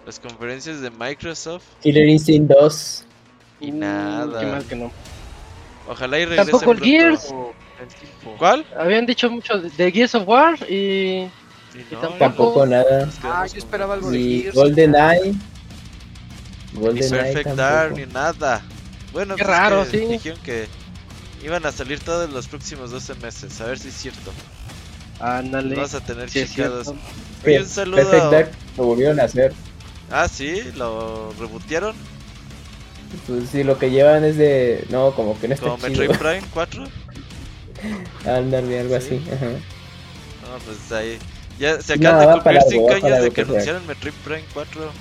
[0.05, 3.05] las conferencias de Microsoft Killer Instinct 2.
[3.61, 4.39] y Uh, nada.
[4.39, 4.91] Qué mal que no.
[5.87, 6.85] Ojalá y regrese Tampoco el pronto.
[6.85, 7.33] Gears.
[8.37, 8.65] ¿Cuál?
[8.77, 11.27] Habían dicho mucho de, Gears of War y
[11.75, 13.09] Y tampoco- Tampoco nada.
[13.23, 14.55] Ah, yo esperaba algo de Gears.
[14.55, 15.33] GoldenEye.
[16.73, 18.61] Ni GoldenEye Perfect Dark, ni nada.
[19.13, 20.05] Bueno, Qué pues es raro, que sí.
[20.07, 20.67] Dijeron que
[21.43, 23.61] iban a salir todos los próximos 12 meses.
[23.61, 24.31] A ver si es cierto.
[25.19, 25.75] ándale.
[25.75, 26.93] Vamos a tener Sí, checados.
[27.45, 28.31] Oye, un Perfect saludo.
[28.31, 29.53] Dark lo volvieron a hacer.
[30.09, 31.95] Ah, sí, lo rebotearon.
[33.27, 34.85] Pues sí, lo que llevan es de.
[34.89, 36.05] No, como que no está Como chido.
[36.07, 36.91] Metroid Prime 4.
[38.25, 39.19] Ándale, algo Sí.
[39.19, 39.23] así.
[39.31, 39.63] Ajá.
[40.41, 41.19] No, pues ahí.
[41.59, 43.41] Ya se No, acaban va de para cumplir largo, 5 va para años de que
[43.41, 44.95] anunciaron Metroid Prime 4.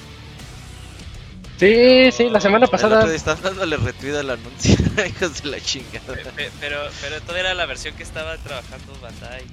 [1.62, 3.14] Sí, sí, la semana pasada.
[3.14, 4.74] estaban dándole retweet al anuncio.
[5.06, 6.14] Hijos de la chingada.
[6.14, 9.44] Pe- pe- Pero, pero todavía era la versión que estaba trabajando Bandai.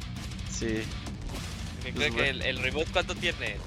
[0.52, 0.66] Sí,
[1.86, 2.24] Me Pues creo que bueno.
[2.26, 3.38] el, el reboot, ¿cuánto tiene?
[3.50, 3.58] ¿De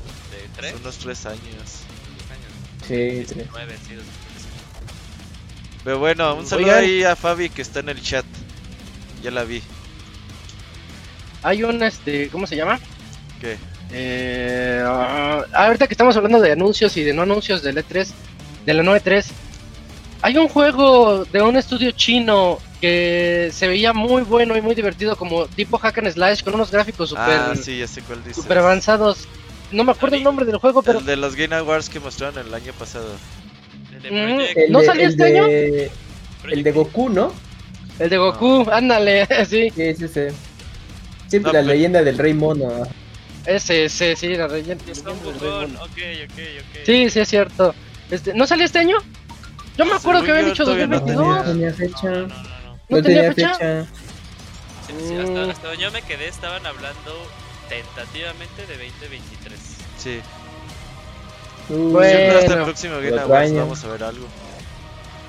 [0.57, 0.73] tres?
[0.73, 1.41] hace unos 3 años.
[1.41, 2.53] años?
[2.89, 3.35] Sí, sí.
[3.35, 4.03] 19, sí, 2013.
[5.85, 6.83] Pero bueno, un saludo Oigan.
[6.83, 8.25] ahí a Fabi que está en el chat.
[9.23, 9.63] Ya la vi.
[11.45, 12.81] Hay un, este, ¿cómo se llama?
[13.41, 13.57] ¿Qué?
[13.93, 18.09] Eh, ah, ahorita que estamos hablando de anuncios y de no anuncios del E3,
[18.65, 19.27] de la 93,
[20.23, 25.17] hay un juego de un estudio chino que se veía muy bueno y muy divertido,
[25.17, 28.41] como tipo hack and slash, con unos gráficos super, ah, sí, ya sé cuál dice.
[28.41, 29.29] super avanzados.
[29.71, 32.47] No me acuerdo el nombre del juego, pero El de los Game Awards que mostraron
[32.47, 33.07] el año pasado.
[33.95, 35.43] El de Mm, Project- El ¿No de, salió el este año?
[35.45, 37.33] Project El de Goku, ¿no?
[37.99, 40.21] el de Goku, ándale, sí, Sí, sí, sí.
[41.29, 42.69] Siempre No, la pero- leyenda del rey mono.
[43.47, 44.85] Ese, ese, sí, la leyenda.
[44.91, 45.83] Es un leyenda del bujón, Rey Mono.
[45.85, 46.79] ok, ok, ok.
[46.87, 47.75] Sí, sí, es cierto.
[48.11, 48.97] Este, ¿No salió este año?
[49.77, 51.47] Yo me acuerdo Según que habían dicho todavía no 2022.
[51.47, 52.09] No tenía fecha.
[52.11, 52.35] no, no, no.
[52.89, 53.85] No, ¿No tenía, fecha.
[54.87, 57.27] Sí, sí, hasta, hasta donde yo me quedé estaban hablando
[57.69, 59.61] tentativamente de 2023.
[59.99, 60.21] Sí.
[61.71, 62.09] Uh, Bueno.
[62.19, 63.61] Siempre hasta el próximo Game Awards año.
[63.61, 64.27] vamos a ver algo.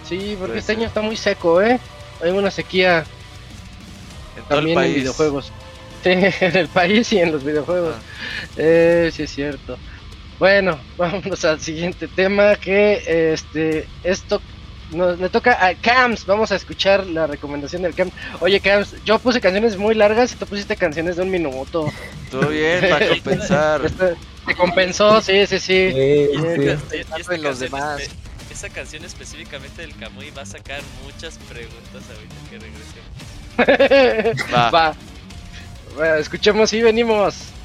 [0.10, 0.78] Sí, porque Puede este ser.
[0.80, 1.80] año está muy seco, ¿eh?
[2.22, 4.96] Hay una sequía En todo el también en país.
[4.96, 5.52] videojuegos.
[6.04, 6.10] Sí,
[6.42, 7.96] en el país y en los videojuegos.
[7.98, 8.02] Ah,
[8.58, 9.78] Eh, sí, es cierto.
[10.40, 14.42] Bueno, vámonos al siguiente tema que este esto
[14.92, 16.26] nos le toca a Cams.
[16.26, 18.12] Vamos a escuchar la recomendación del Cams.
[18.42, 21.92] Oye, Cams, yo puse canciones muy largas y tú pusiste canciones de un minuto.
[22.30, 23.82] Todo bien, para compensar.
[23.90, 25.94] Te compensó, sí, sí, sí.
[27.40, 28.02] los demás.
[28.52, 34.54] Esa canción específicamente del Kamui va a sacar muchas preguntas ahorita que regresemos.
[34.54, 34.70] Va.
[34.70, 34.96] Va.
[35.96, 37.63] Bueno, escuchemos y venimos.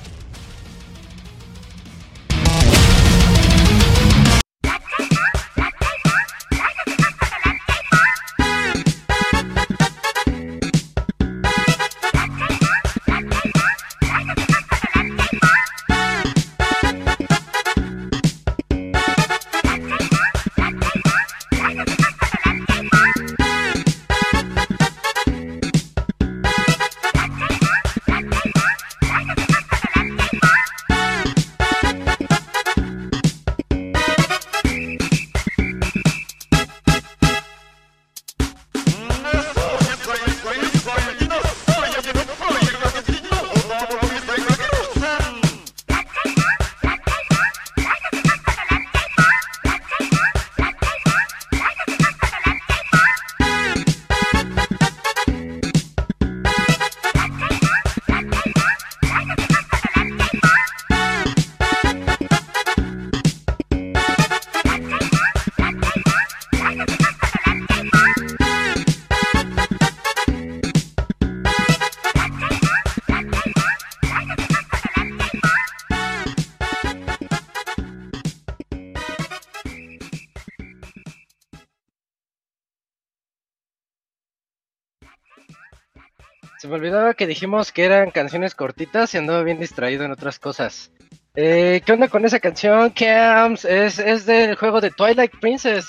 [86.69, 90.91] Me olvidaba que dijimos que eran canciones cortitas y andaba bien distraído en otras cosas.
[91.35, 93.65] Eh, ¿Qué onda con esa canción, Cams?
[93.65, 95.89] Es, es del juego de Twilight Princess.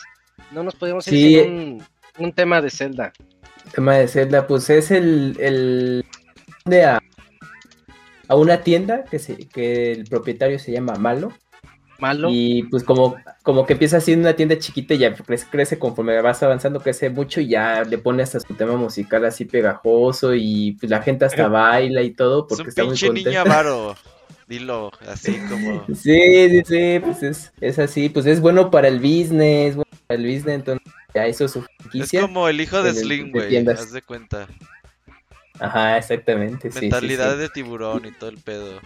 [0.52, 1.40] No nos podíamos ir Sí.
[1.40, 1.84] sin un,
[2.20, 3.12] un tema de Zelda.
[3.74, 6.06] tema de Zelda, pues es el, el
[6.66, 7.00] de a,
[8.28, 11.34] a una tienda que se, que el propietario se llama Malo.
[12.00, 12.30] Malo.
[12.32, 16.22] Y pues como, como que empieza siendo una tienda chiquita y ya crece, crece conforme
[16.22, 20.74] vas avanzando, crece mucho y ya le pone hasta su tema musical así pegajoso y
[20.80, 23.42] pues la gente hasta baila y todo Es porque un está muy contenta.
[23.42, 23.96] avaro.
[24.48, 25.86] Dilo, así como.
[25.94, 30.20] Sí, sí, sí, pues es, es así, pues es bueno para el business, bueno para
[30.20, 31.64] el business, entonces ya hizo su
[31.94, 33.50] Es como el hijo de en de güey.
[33.50, 33.80] tiendas.
[33.82, 34.48] Haz de cuenta.
[35.60, 37.40] Ajá, exactamente, sí, sí, Mentalidad sí.
[37.40, 38.80] de tiburón y todo el pedo.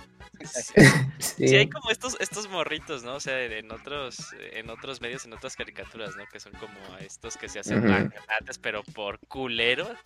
[1.20, 1.48] Sí.
[1.48, 3.16] Sí, hay como estos, estos morritos, ¿no?
[3.16, 4.18] O sea, en otros,
[4.54, 6.26] en otros medios, en otras caricaturas, ¿no?
[6.32, 7.88] Que son como estos que se hacen Ujú.
[7.88, 9.98] magnates, pero por culeros.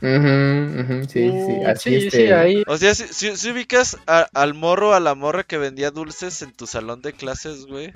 [0.00, 2.62] Ujú, ujú, sí, sí, Mm, así sí, este, sí, ahí.
[2.66, 6.42] O sea, si, si- si ubicas a- al morro a la morra que vendía dulces
[6.42, 7.92] en tu salón de clases, güey.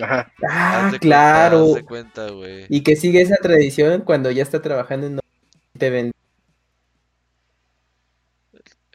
[0.00, 0.32] Ajá.
[0.48, 1.58] Ah, Haz de claro.
[1.58, 2.66] Cuenta, haz de cuenta, güey.
[2.68, 5.20] Y que sigue esa tradición cuando ya está trabajando en
[5.78, 6.11] te ven-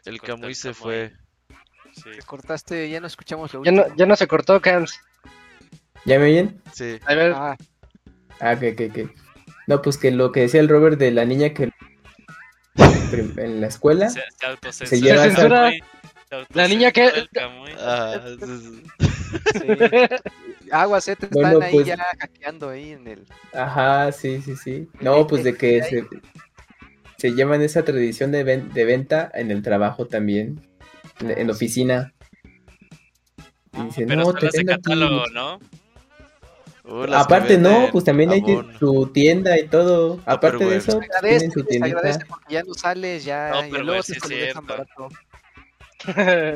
[0.08, 1.12] El Camuy se fue.
[1.94, 2.10] Sí.
[2.16, 3.88] Te cortaste, ya no escuchamos lo Ya último.
[3.88, 5.00] no, ya no se cortó, Cams.
[6.04, 6.62] ¿Ya me oyen?
[6.72, 6.98] Sí.
[7.06, 7.56] A ver, Ah,
[8.40, 9.08] Ah, que, que, que.
[9.66, 11.70] No, pues que lo que decía el Robert de la niña que
[13.36, 14.08] en la escuela.
[14.08, 14.88] Se, se autocensura.
[14.88, 17.10] Se lleva se La niña que-.
[17.80, 18.20] Ah,
[19.52, 20.70] sí.
[20.70, 23.26] Aguas, eh, te están Bueno, ahí pues- ya hackeando ahí en el.
[23.52, 24.88] Ajá, sí, sí, sí.
[25.00, 26.06] No, pues de que se,
[27.18, 30.60] se llevan esa tradición de, ven- de venta en el trabajo también,
[31.20, 32.14] en, en oficina.
[33.76, 34.82] Y dicen, Pero no, te hace vendo aquí".
[34.82, 35.58] catálogo, ¿no?
[36.84, 38.40] Uh, Aparte, no, pues también hay
[38.78, 40.20] su tienda y todo.
[40.24, 43.50] Aparte de eso, Se pues, agradece, tienen su agradece porque ya no sales, ya.
[43.50, 45.08] No, y pero, luego güey, te sí te es cierto.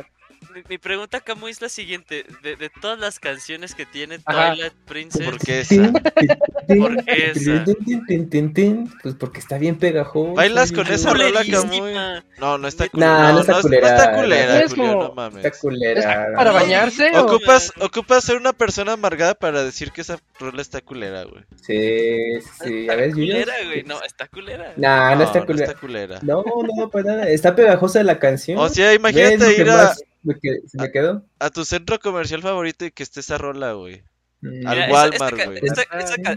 [0.55, 2.25] Mi, mi pregunta, Camuy, es la siguiente.
[2.43, 4.53] De, de todas las canciones que tiene Ajá.
[4.53, 5.93] Twilight Princess, ¿Por qué esa?
[6.69, 7.65] ¿Por qué esa?
[7.65, 8.93] tin, tin, tin, tin, tin.
[9.03, 10.35] Pues porque está bien pegajoso.
[10.35, 12.25] ¿Bailas con esa rola, culerísima.
[12.39, 13.33] No, no está Nah, culera.
[13.33, 13.89] no está no, culera.
[13.89, 15.45] está culera, Es Julio, como- no mames.
[15.45, 16.33] Está culera.
[16.37, 16.55] ¿Para ¿no?
[16.55, 17.11] bañarse?
[17.17, 21.45] o- Ocupas, ocupas ser una persona amargada para decir que esa rola está culera, güey.
[21.63, 23.33] Sí, sí, a Está ver, Julio.
[23.35, 23.83] culera, güey.
[23.85, 24.73] No, está culera.
[24.77, 25.67] Nah, no, está No culera.
[25.69, 26.19] está culera.
[26.23, 26.45] No,
[26.77, 27.29] no, para nada.
[27.29, 28.59] Está pegajosa la canción.
[28.59, 31.25] O sea, ¿Ves imagínate ir a, más me se me quedó?
[31.39, 34.03] a tu centro comercial favorito y que esté esa rola, güey.
[34.41, 34.67] Mm.
[34.67, 35.61] Al Mira, Walmart, güey.
[35.63, 35.83] esa-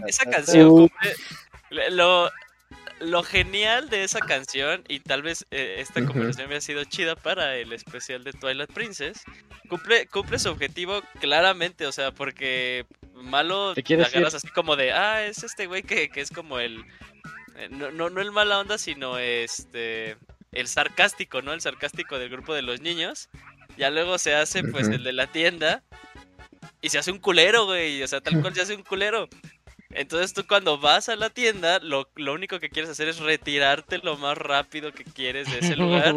[0.06, 0.76] esa canción Uh.
[0.88, 2.30] cumple lo,
[3.00, 7.56] lo genial de esa canción y tal vez eh, esta conversación había sido chida para
[7.56, 9.22] el especial de Twilight Princess.
[9.68, 14.36] Cumple, cumple su objetivo claramente, o sea, porque malo ¿Te te agarras ir?
[14.36, 16.84] así como de, ah, es este güey que, que es como el...
[17.56, 20.16] eh, No, no, no el mala onda, sino este...
[20.52, 21.52] El sarcástico, ¿no?
[21.52, 23.28] El sarcástico del grupo de los niños.
[23.76, 25.82] Ya luego se hace, pues, el de la tienda.
[26.80, 28.02] Y se hace un culero, güey.
[28.02, 29.28] O sea, tal cual se hace un culero.
[29.96, 33.98] Entonces tú cuando vas a la tienda, lo, lo único que quieres hacer es retirarte
[33.98, 36.14] lo más rápido que quieres de ese lugar.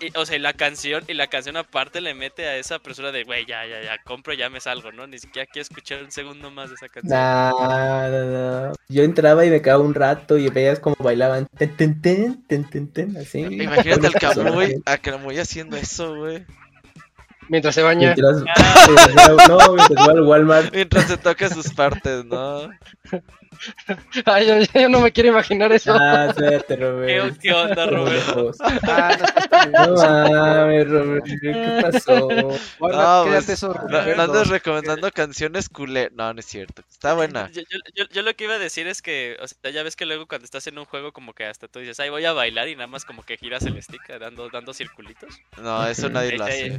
[0.00, 3.10] Y, o sea, y la canción, y la canción aparte le mete a esa apresura
[3.10, 5.06] de, güey, ya, ya, ya, compro, ya me salgo, ¿no?
[5.06, 7.18] Ni siquiera quiero escuchar un segundo más de esa canción.
[7.18, 8.24] Nah, no,
[8.68, 8.72] no.
[8.88, 11.48] Yo entraba y me quedaba un rato y veías como bailaban.
[11.58, 13.40] Ten, ten, ten, ten, ten, ten, así.
[13.40, 16.46] Imagínate al Camuy, a Camuy haciendo eso, güey.
[17.50, 18.14] Mientras se baña.
[18.14, 18.36] Mientras,
[18.88, 20.72] mientras- no, mientras va al Walmart.
[20.72, 22.70] Mientras se toca sus partes, ¿no?
[24.26, 25.92] Ay, yo, yo no me quiero imaginar eso.
[25.94, 27.38] Ah, espérate, ¿Qué, Robert.
[27.40, 28.36] qué onda, Roberto?
[28.36, 28.56] lejos.
[28.60, 29.16] Ah,
[29.72, 31.24] no mames, Robert.
[31.40, 32.28] ¿Qué pasó?
[32.78, 36.10] Guarda, No, quédate pues, eso, No, andes recomendando canciones culé.
[36.14, 36.82] No, no es cierto.
[36.90, 37.50] Está buena.
[37.52, 39.96] Yo, yo- yo- yo lo que iba a decir es que, o sea, ya ves
[39.96, 42.32] que luego cuando estás en un juego como que hasta tú dices, ay, voy a
[42.32, 45.38] bailar y nada más como que giras el stick dando, dando circulitos.
[45.60, 46.78] No, eso nadie lo hace.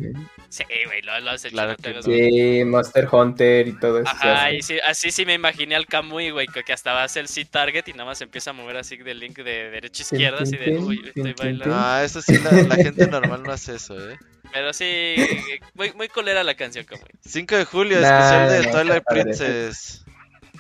[0.50, 1.54] Sí, güey, lo, lo has hecho.
[1.54, 2.02] Claro que.
[2.02, 4.10] Sí, Monster Hunter y todo eso.
[4.10, 7.04] Ajá, y sí, así sí me imaginé al Kamui, güey, que, que hasta va a
[7.04, 10.06] hacer el C-Target y nada más empieza a mover así del link de derecha a
[10.06, 11.66] izquierda, así de, uy, estoy bailando.
[11.76, 14.18] No, eso sí, la, la gente normal no hace eso, ¿eh?
[14.54, 15.16] Pero sí,
[15.74, 17.04] muy, muy colera la canción, Kamui.
[17.26, 19.04] 5 de julio, Nah, especial de no, Twilight.
[19.04, 20.06] Princess.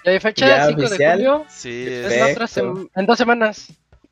[0.05, 0.47] ¿Ya hay fecha?
[0.47, 1.45] Ya, 5 de julio.
[1.49, 2.73] Sí, Es es- la otra Perfecto.
[2.73, 3.67] sem- en dos semanas.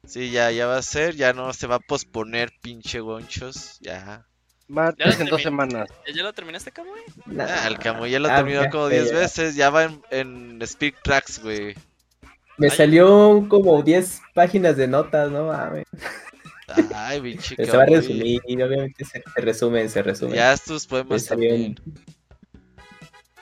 [0.06, 1.16] sí, ya, ya va a ser.
[1.18, 3.78] Ya no se va a posponer, pinche gonchos.
[3.82, 4.26] Ya.
[4.70, 5.90] Martes Ya en dos semanas.
[6.16, 6.72] ¿Ya, lo terminaste?
[7.26, 7.46] Nah.
[7.46, 9.18] Ah, el Camuy ya lo Ah, terminó como ya, 10 ya.
[9.18, 9.56] veces.
[9.56, 11.76] Ya va en, en Speak Tracks, güey.
[12.60, 12.76] Me Ay.
[12.78, 15.48] salió como 10 páginas de notas, ¿no?
[15.48, 15.86] mames.
[16.94, 20.36] Ay, pinche Se va a resumir, obviamente se, se resumen, se resumen.
[20.36, 21.76] Ya tus poemas también.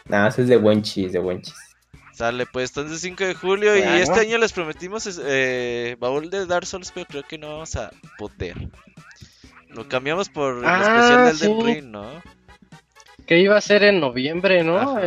[0.06, 1.56] No, eso es de buen chis, de buen chis.
[2.14, 3.76] Sale, pues entonces 5 de julio.
[3.78, 7.76] Y este año les prometimos eh, baúl de Dark Souls, pero creo que no vamos
[7.76, 8.56] a poder.
[9.70, 11.64] Lo cambiamos por el Ah, especial del sí.
[11.76, 12.06] Ring, ¿no?
[13.28, 15.00] Que iba a ser en noviembre, ¿no?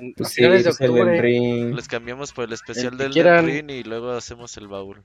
[0.00, 1.72] Con- Pues sí, finales de el octubre.
[1.74, 3.46] Les cambiamos por el especial que del quieran.
[3.46, 5.02] Ring y luego hacemos el baúl.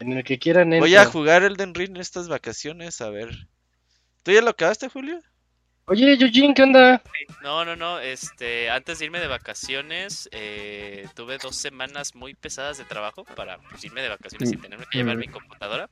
[0.00, 3.46] En el que quieran Voy a jugar el Den Ring estas vacaciones, a ver.
[4.24, 5.20] ¿Tú ya lo acabaste, Julio?
[5.86, 7.02] Oye, Eugene, ¿qué onda?
[7.42, 7.98] No, no, no.
[7.98, 13.58] Este, antes de irme de vacaciones, eh, tuve dos semanas muy pesadas de trabajo para
[13.58, 15.20] pues, irme de vacaciones sin tener que llevar Mm.
[15.20, 15.90] mi computadora.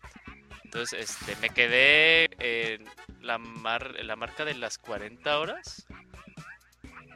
[0.65, 2.85] Entonces, este, me quedé en
[3.21, 5.87] la, mar, en la marca de las 40 horas.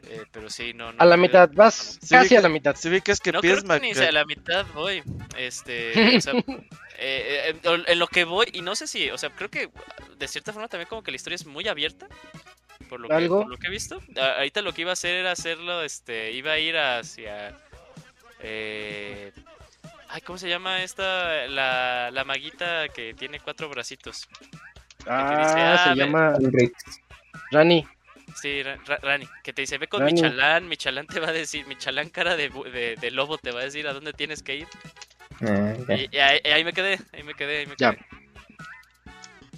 [0.07, 1.01] Eh, pero sí, no, no.
[1.01, 2.77] A la mitad, vas casi vi a la mitad.
[2.77, 5.03] Si vi que es que no pides creo que ni Maca- a la mitad voy.
[5.37, 6.35] Este, o sea,
[6.99, 9.71] eh, en- en lo que voy, y no sé si, o sea, creo que
[10.19, 12.07] de cierta forma también como que la historia es muy abierta.
[12.89, 13.43] Por lo, que, ¿Algo?
[13.43, 14.01] por lo que he visto.
[14.21, 17.57] A- ahorita lo que iba a hacer era hacerlo, este, iba a ir hacia...
[18.41, 19.33] Eh,
[20.09, 21.47] ay, ¿cómo se llama esta?
[21.47, 24.29] La, la maguita que tiene cuatro bracitos.
[25.07, 26.75] Ah, dice, ah, se ve- llama Rick.
[27.51, 27.87] Rani.
[28.41, 30.13] Sí, Ra- Ra- Rani, que te dice, ve con Rani.
[30.13, 33.65] Michalán, Michalán te va a decir, Michalán cara de, de, de lobo te va a
[33.65, 34.67] decir a dónde tienes que ir.
[35.41, 35.75] Ah.
[35.89, 37.93] Y, y ahí, me quedé, ahí me quedé, ahí me Ya.
[37.93, 38.07] quedé.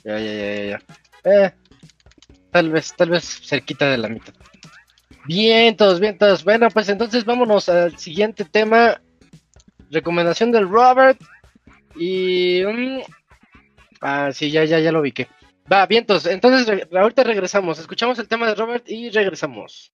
[0.04, 0.82] Ya, ya, ya, ya, ya.
[1.24, 1.52] Eh,
[2.52, 4.32] tal vez, tal vez cerquita de la mitad.
[5.26, 6.44] Vientos, vientos.
[6.44, 9.00] Bueno, pues entonces vámonos al siguiente tema.
[9.90, 11.20] Recomendación del Robert.
[11.96, 12.62] Y.
[12.64, 13.00] mm,
[14.02, 15.26] ah, sí, ya, ya, ya lo ubiqué.
[15.71, 16.25] Va, vientos.
[16.25, 17.79] Entonces, re- ahorita regresamos.
[17.79, 19.93] Escuchamos el tema de Robert y regresamos.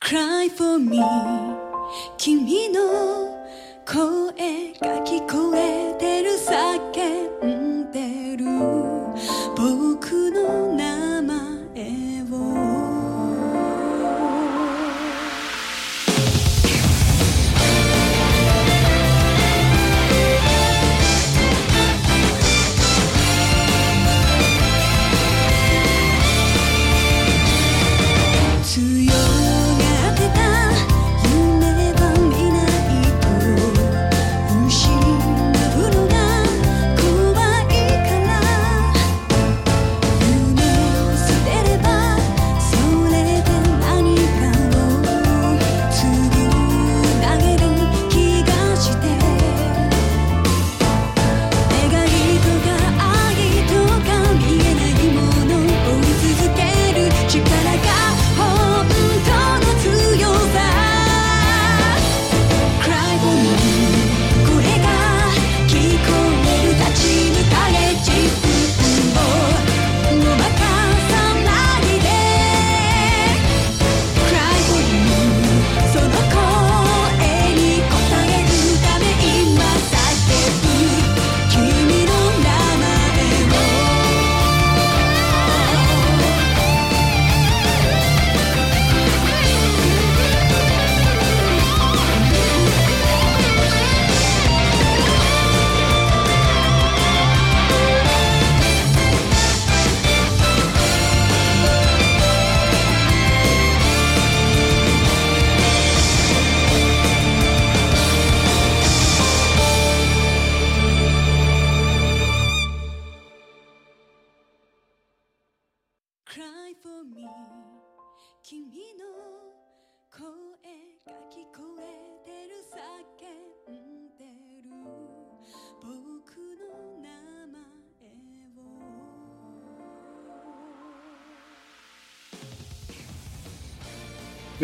[0.00, 0.98] Cry for me
[2.18, 2.80] 君の
[3.86, 8.44] 声が聞こえてる叫んでる
[9.56, 10.85] 僕の名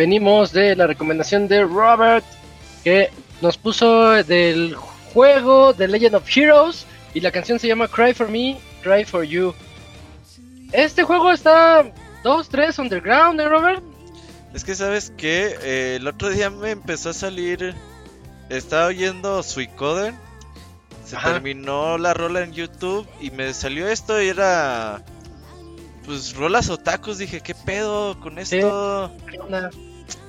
[0.08, 2.26] Venimos de la recomendación de Robert,
[2.84, 3.10] que
[3.42, 4.76] nos puso del
[5.14, 6.86] juego de Legend of Heroes.
[7.14, 9.54] Y la canción se llama Cry for Me, Cry for You.
[10.74, 11.86] Este juego está
[12.22, 13.82] 2-3 underground, ¿eh, Robert?
[14.54, 17.74] Es que sabes que el otro día me empezó a salir.
[18.50, 20.18] Estaba oyendo Suicoden.
[21.06, 21.32] Se Ajá.
[21.32, 25.02] terminó la rola en YouTube y me salió esto y era.
[26.06, 27.20] Pues rolas otakus.
[27.20, 28.58] Dije, ¿qué pedo con Sí.
[28.58, 29.10] esto?
[29.32, 29.70] ¿Qué onda?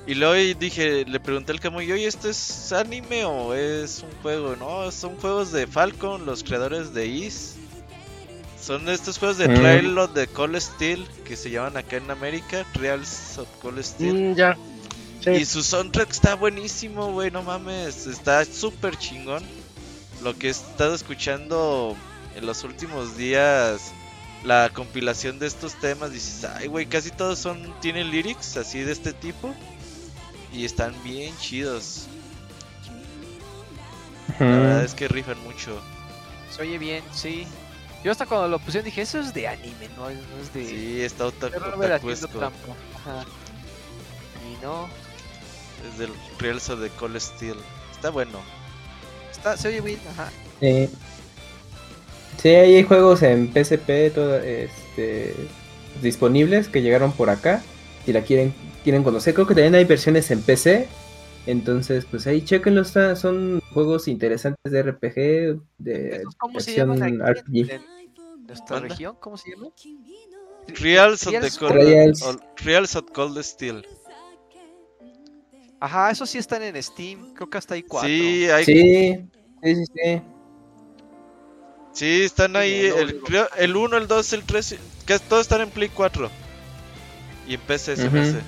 [0.07, 4.55] Y luego dije, le pregunté al Camuy, oye, ¿esto es anime o es un juego?
[4.55, 7.55] No, son juegos de Falcon, los creadores de Is.
[8.61, 9.55] Son estos juegos de Mm.
[9.55, 14.31] Trail of the Cold Steel que se llaman acá en América, Trials of Cold Steel.
[14.31, 14.57] Mm, ya.
[15.23, 15.31] Sí.
[15.31, 19.43] Y su soundtrack está buenísimo, güey, no mames, está súper chingón.
[20.23, 21.95] Lo que he estado escuchando
[22.35, 23.91] en los últimos días,
[24.43, 28.91] la compilación de estos temas, dices, ay, güey, casi todos son tienen lyrics así de
[28.91, 29.53] este tipo
[30.55, 32.07] y están bien chidos.
[34.39, 35.79] La verdad es que rifan mucho.
[36.49, 37.45] Se oye bien, sí.
[38.03, 40.65] Yo hasta cuando lo pusieron dije, eso es de anime, no, no es de...
[40.65, 41.57] Sí, está otaku.
[41.57, 43.25] Ajá.
[44.43, 44.87] Y no,
[45.89, 47.57] Es del of the Cold Steel.
[47.91, 48.39] Está bueno.
[49.31, 50.31] está, se oye bien, ajá.
[50.59, 50.89] Sí.
[52.41, 55.35] Sí, ahí hay juegos en PSP todo, este,
[56.01, 57.63] disponibles que llegaron por acá.
[58.05, 58.53] Si la quieren
[58.83, 60.87] quieren conocer, creo que también hay versiones en PC.
[61.47, 66.97] Entonces, pues ahí chequenlo, está, son juegos interesantes de RPG, de ¿Estos ¿Cómo se versión
[66.99, 67.71] llaman aquí RPG.
[67.71, 67.81] en
[68.47, 68.89] nuestra ¿Manda?
[68.89, 69.15] región?
[69.19, 69.67] ¿Cómo se llama?
[70.67, 72.21] Reals of the Reals- Cold Reals.
[72.23, 73.85] o- Reals of Cold Steel.
[75.79, 78.07] Ajá, esos sí están en Steam, creo que hasta hay cuatro.
[78.09, 79.27] Sí, hay, Sí,
[79.63, 80.21] sí, sí, sí.
[81.93, 82.85] sí, están ahí.
[82.87, 83.25] El, digo.
[83.25, 84.77] creo- el 1, el 2, el 3.
[85.05, 86.31] Que todos están en Play 4.
[87.47, 88.39] Y en PC se me hace.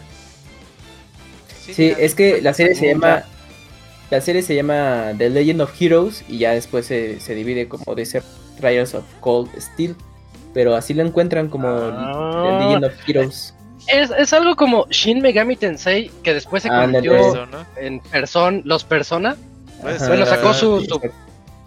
[1.73, 3.23] Sí, es que la serie se llama.
[4.09, 7.93] La serie se llama The Legend of Heroes y ya después se, se divide como
[7.93, 8.21] dice
[8.57, 9.95] Trials of Cold Steel.
[10.53, 12.59] Pero así lo encuentran como Ah.
[12.59, 13.53] The Legend of Heroes.
[13.87, 17.65] Es, es algo como Shin Megami Tensei, que después se convirtió Eso, ¿no?
[17.77, 19.35] en person, los Persona.
[19.81, 20.85] Bueno, sacó su,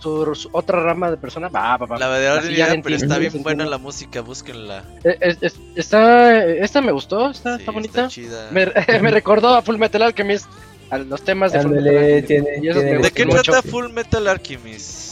[0.00, 1.48] su- su otra rama de Persona.
[1.48, 1.98] Va, va, va.
[1.98, 3.04] La verdad, ya pero entiendo.
[3.04, 4.84] está bien buena la música, búsquenla.
[5.04, 8.08] Eh, es- es- está, esta me gustó, está, Sí, está bonita.
[8.08, 8.48] chida.
[8.50, 8.66] Me,
[9.02, 10.46] me recordó a Full Metal Alchemist,
[10.90, 12.26] a los temas de Full Ándale, Metal Alchemist.
[12.26, 13.42] tiene- y ¿De qué mucho.
[13.42, 15.10] trata Full Metal Alchemist?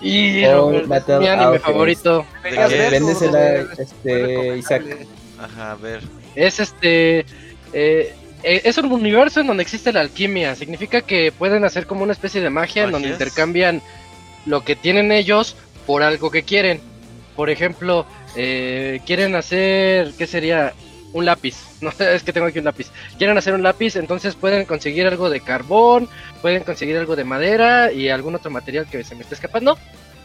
[0.00, 1.64] Y Full Robert, es Metal mi anime Alchemist.
[1.66, 2.26] favorito.
[2.90, 4.82] Véndesela, este, Isaac.
[5.38, 6.00] Ajá, a ver.
[6.34, 7.20] Es este.
[7.72, 10.54] eh, eh, es un universo en donde existe la alquimia.
[10.54, 13.82] Significa que pueden hacer como una especie de magia en donde intercambian
[14.46, 15.56] lo que tienen ellos
[15.86, 16.80] por algo que quieren.
[17.34, 20.12] Por ejemplo, eh, quieren hacer.
[20.16, 20.72] ¿Qué sería?
[21.12, 21.56] Un lápiz.
[21.82, 22.90] No es que tengo aquí un lápiz.
[23.18, 26.08] Quieren hacer un lápiz, entonces pueden conseguir algo de carbón,
[26.40, 29.76] pueden conseguir algo de madera y algún otro material que se me esté escapando.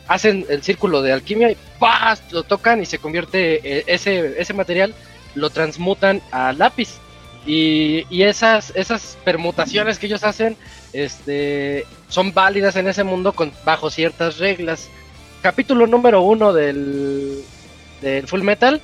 [0.08, 2.24] Hacen el círculo de alquimia y ¡paz!
[2.32, 4.96] lo tocan y se convierte eh, ese, ese material
[5.36, 7.01] lo transmutan a lápiz.
[7.46, 10.56] Y, y esas, esas permutaciones que ellos hacen
[10.94, 14.90] este, son válidas en ese mundo con, bajo ciertas reglas.
[15.42, 17.42] Capítulo número uno del,
[18.02, 18.80] del Full Metal,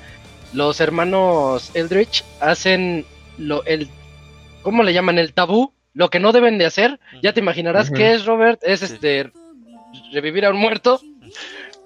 [0.53, 3.05] los hermanos Eldritch hacen
[3.37, 3.89] lo, el,
[4.63, 5.19] ¿cómo le llaman?
[5.19, 6.99] El tabú, lo que no deben de hacer.
[7.21, 8.85] Ya te imaginarás qué es, Robert, es Sí.
[8.93, 9.31] este
[10.11, 10.99] revivir a un muerto.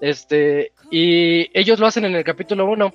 [0.00, 2.94] Este, y ellos lo hacen en el capítulo 1.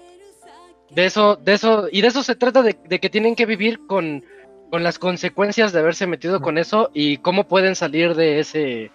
[0.89, 3.79] De eso, de eso, y de eso se trata de, de que tienen que vivir
[3.87, 4.23] con,
[4.71, 8.91] con las consecuencias de haberse metido con eso y cómo pueden salir de ese,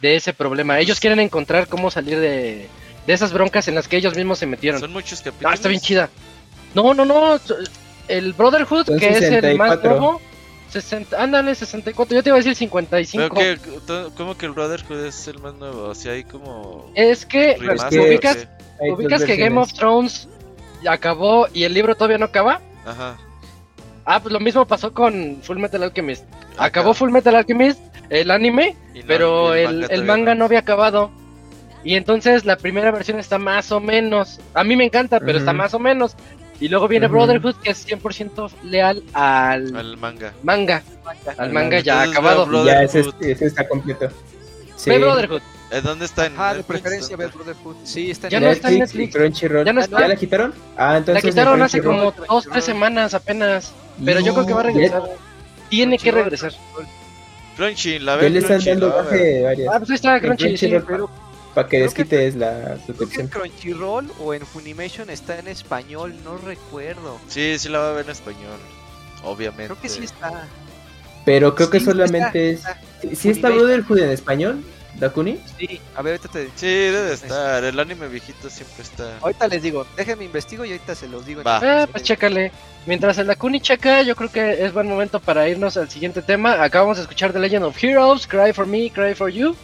[0.00, 0.78] de ese problema.
[0.78, 2.68] Ellos quieren encontrar cómo salir de,
[3.06, 4.80] de esas broncas en las que ellos mismos se metieron.
[4.80, 5.50] Son muchos capítulos.
[5.52, 6.10] Ah, está bien chida.
[6.74, 7.38] No, no, no.
[8.06, 9.90] El Brotherhood, Son que es el más 64.
[9.90, 10.20] nuevo.
[10.70, 12.14] 60, ándale, 64.
[12.14, 13.34] Yo te iba a decir 55.
[13.34, 15.84] Pero que, ¿cómo que el Brotherhood es el más nuevo?
[15.84, 16.92] O sea, hay como.
[16.94, 18.48] Es que, remaster, que- ubicas,
[18.78, 19.72] ubicas que Game of.
[19.72, 20.28] Thrones
[20.88, 22.60] acabó y el libro todavía no acaba.
[22.86, 23.16] Ajá.
[24.04, 26.24] Ah, pues lo mismo pasó con Full Metal Alchemist.
[26.58, 26.94] Ah, Acabó.
[26.94, 31.10] Full Metal Alchemist, el anime, no- pero el, el manga no había acabado.
[31.84, 34.38] Y entonces la primera versión está más o menos.
[34.54, 36.14] A mí me encanta, pero está más o menos.
[36.60, 37.06] Y luego viene.
[37.08, 40.32] Brotherhood, que es 100% leal al Al manga.
[40.42, 40.82] manga.
[41.38, 42.66] Al manga ya Entonces, acabado.
[42.66, 43.00] ya ese,
[43.46, 44.08] está completo.
[44.76, 44.90] Sí.
[44.90, 45.40] Ve Brotherhood.
[45.70, 46.26] ¿Eh, ¿Dónde está?
[46.26, 46.80] ¿En Ajá, de Netflix?
[46.80, 47.16] preferencia.
[47.16, 47.76] Brotherhood.
[47.84, 49.16] Sí, está en Ya no está en Netflix Netflix.
[49.16, 49.64] Crunchyroll.
[49.66, 50.08] Ya no ¿Ya, está.
[50.08, 50.54] la quitaron?
[50.76, 51.14] Ah, entonces.
[51.24, 53.72] La en quitaron hace como dos, tres semanas apenas.
[54.04, 55.02] Pero yo creo que va a No, regresar.
[55.68, 56.52] Tiene que regresar.
[57.56, 59.74] Crunchy, la Ya ve le están Crunchy, dando baje varias.
[59.74, 60.68] Ah, pues ahí está En Crunchy, sí.
[60.70, 61.10] Crunchyroll pero-
[61.54, 63.26] Para que que- desquites la que en suscripción.
[63.28, 67.18] Crunchyroll o en Funimation está en español, no recuerdo.
[67.28, 68.58] Sí, sí la va a ver en español.
[69.24, 69.66] Obviamente.
[69.66, 70.46] Creo que sí está.
[71.26, 73.18] Pero creo que Sí, solamente está, es.
[73.18, 74.64] ¿Sí está Brotherhood en español?
[74.96, 75.38] ¿Dakuni?
[75.58, 77.62] Sí, a ver, ahorita te Sí, debe estar.
[77.64, 79.18] El anime viejito siempre está.
[79.20, 81.42] Ahorita les digo, déjenme investigo y ahorita se los digo.
[81.42, 81.60] Va.
[81.62, 82.52] Ah, pues chécale.
[82.86, 86.62] Mientras el Dakuni checa, yo creo que es buen momento para irnos al siguiente tema.
[86.62, 89.54] Acabamos de escuchar The Legend of Heroes, Cry for Me, Cry for You.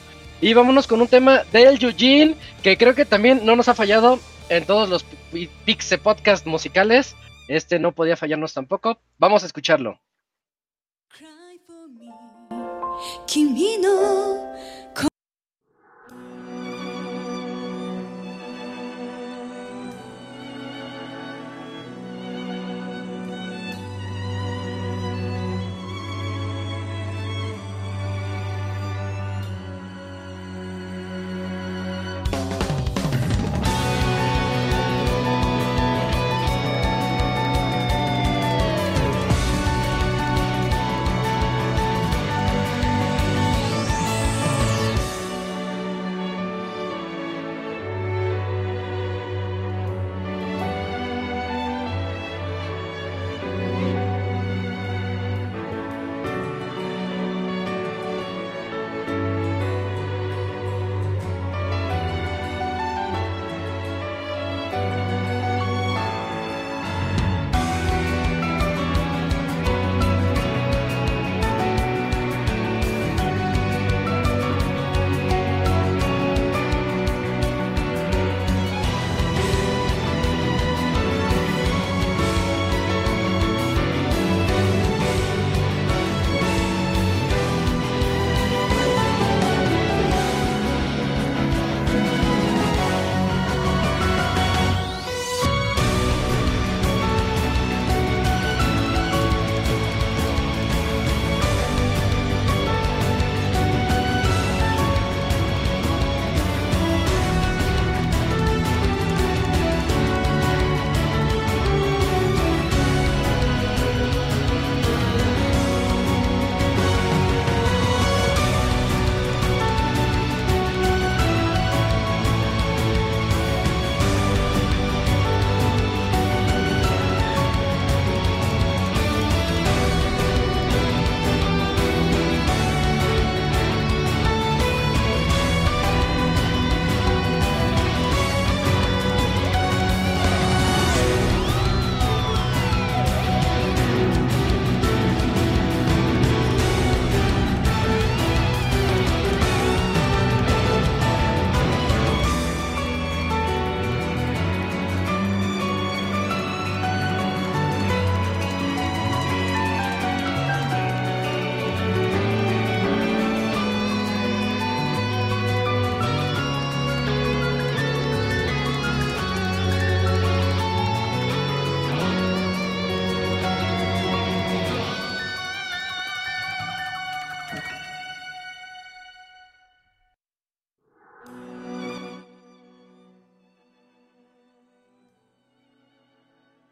[0.40, 4.18] Y vámonos con un tema del Eugene, que creo que también no nos ha fallado
[4.50, 7.16] en todos los pi- Pixe Podcast musicales.
[7.48, 8.98] Este no podía fallarnos tampoco.
[9.18, 9.98] Vamos a escucharlo.
[11.08, 12.10] Cry for me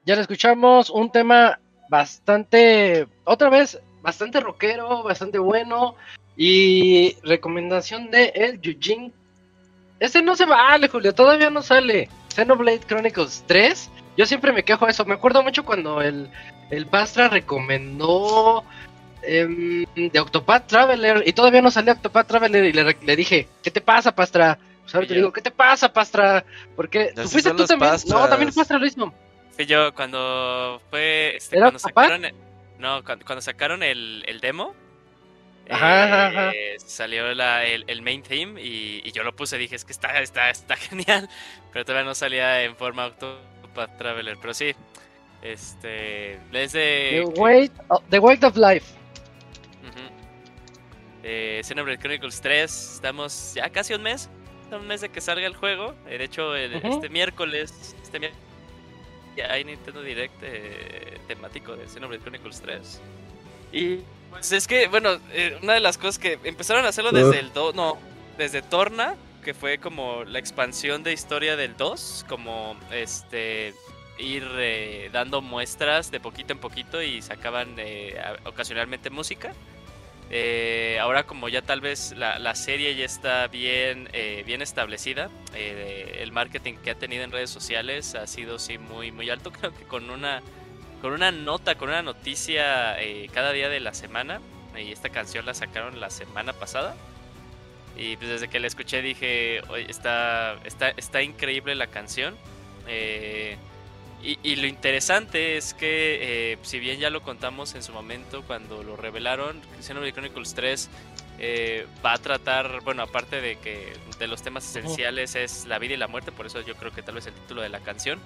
[0.04, 1.58] ya lo escuchamos, un tema
[1.88, 5.96] bastante, otra vez, bastante rockero, bastante bueno.
[6.36, 9.12] Y recomendación de el Eugene.
[10.00, 12.08] Este no se vale, Julio, todavía no sale.
[12.34, 13.90] Xenoblade Chronicles 3.
[14.16, 15.04] Yo siempre me quejo de eso.
[15.04, 16.28] Me acuerdo mucho cuando el,
[16.70, 18.64] el Pastra recomendó
[19.22, 23.70] em, de Octopath Traveler y todavía no salía Octopath Traveler y le, le dije, ¿qué
[23.70, 24.58] te pasa, Pastra?
[24.82, 26.44] Pues ahora te digo, ¿qué te pasa, Pastra?
[26.76, 27.92] Porque tú fuiste tú también.
[28.08, 29.14] No, también Pastra lo hizo.
[29.56, 31.36] Fui yo cuando fue.
[31.36, 32.22] Este, ¿Era cuando sacaron.
[32.78, 34.74] no, cuando, cuando sacaron el, el demo.
[35.70, 36.50] Ajá, ajá, ajá.
[36.54, 39.56] eh, Salió la- el, el main theme y, y yo lo puse.
[39.56, 41.28] Dije, es que está, está, está genial.
[41.72, 44.36] Pero todavía no salía en forma Octopath Traveler.
[44.40, 44.74] Pero sí.
[45.42, 46.34] Este.
[46.52, 47.24] Es de.
[47.34, 48.86] The Weight, of- The Weight of Life.
[51.22, 54.28] Eh, Xenoblade Chronicles 3, estamos ya casi un mes,
[54.70, 55.94] un mes de que salga el juego.
[56.06, 58.44] Eh, de hecho, el- este miércoles, este miércoles
[59.42, 63.00] hay Nintendo Direct eh, temático de Xenoblade Chronicles 3.
[63.72, 63.98] Y
[64.30, 67.52] pues es que, bueno, eh, una de las cosas que empezaron a hacerlo desde el
[67.52, 67.98] 2, no,
[68.36, 73.74] desde Torna, que fue como la expansión de historia del 2, como este
[74.18, 79.52] ir eh, dando muestras de poquito en poquito y sacaban eh, ocasionalmente música.
[80.30, 86.18] Eh, ahora como ya tal vez la, serie ya está bien, eh, bien establecida, eh,
[86.20, 89.50] el marketing que ha tenido en redes sociales ha sido sí muy, muy alto.
[89.52, 90.42] Creo que con una,
[91.02, 92.96] con una nota, con una noticia
[93.32, 94.40] cada día de la semana.
[94.76, 96.96] Y esta canción la sacaron la semana pasada.
[97.96, 102.36] Y pues desde que la escuché dije, "Oye, está, está, está increíble la canción.
[104.24, 108.42] Y, y lo interesante es que, eh, si bien ya lo contamos en su momento
[108.42, 110.90] cuando lo revelaron, Xenoblade Chronicles 3
[111.38, 115.94] eh, va a tratar, bueno, aparte de que de los temas esenciales es la vida
[115.94, 118.20] y la muerte, por eso yo creo que tal vez el título de la canción.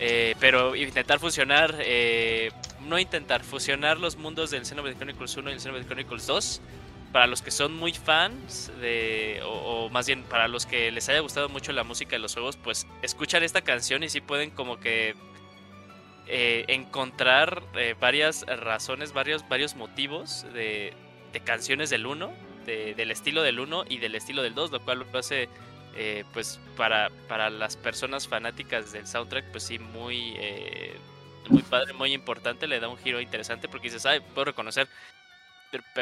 [0.00, 2.50] Eh, pero intentar fusionar, eh,
[2.86, 6.60] no intentar, fusionar los mundos del Xenoblade Chronicles 1 y el Xenoblade Chronicles 2.
[7.12, 11.20] Para los que son muy fans de, o, más bien para los que les haya
[11.20, 14.78] gustado mucho la música de los juegos, pues escuchan esta canción y sí pueden como
[14.78, 15.14] que
[16.26, 20.92] eh, encontrar eh, varias razones, varios, varios motivos de,
[21.32, 22.30] de canciones del 1,
[22.66, 25.48] de- del estilo del 1 y del estilo del 2, lo cual lo hace,
[25.94, 31.00] eh, pues, para, para las personas fanáticas del soundtrack, pues sí, muy, eh,
[31.48, 34.86] muy padre, muy importante, le da un giro interesante porque dices, ay, puedo reconocer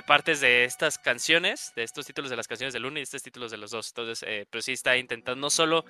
[0.06, 3.22] partes de estas canciones, de estos títulos de las canciones del 1 y de estos
[3.22, 3.88] títulos de los dos.
[3.88, 5.84] Entonces, eh, pues sí está intentando no solo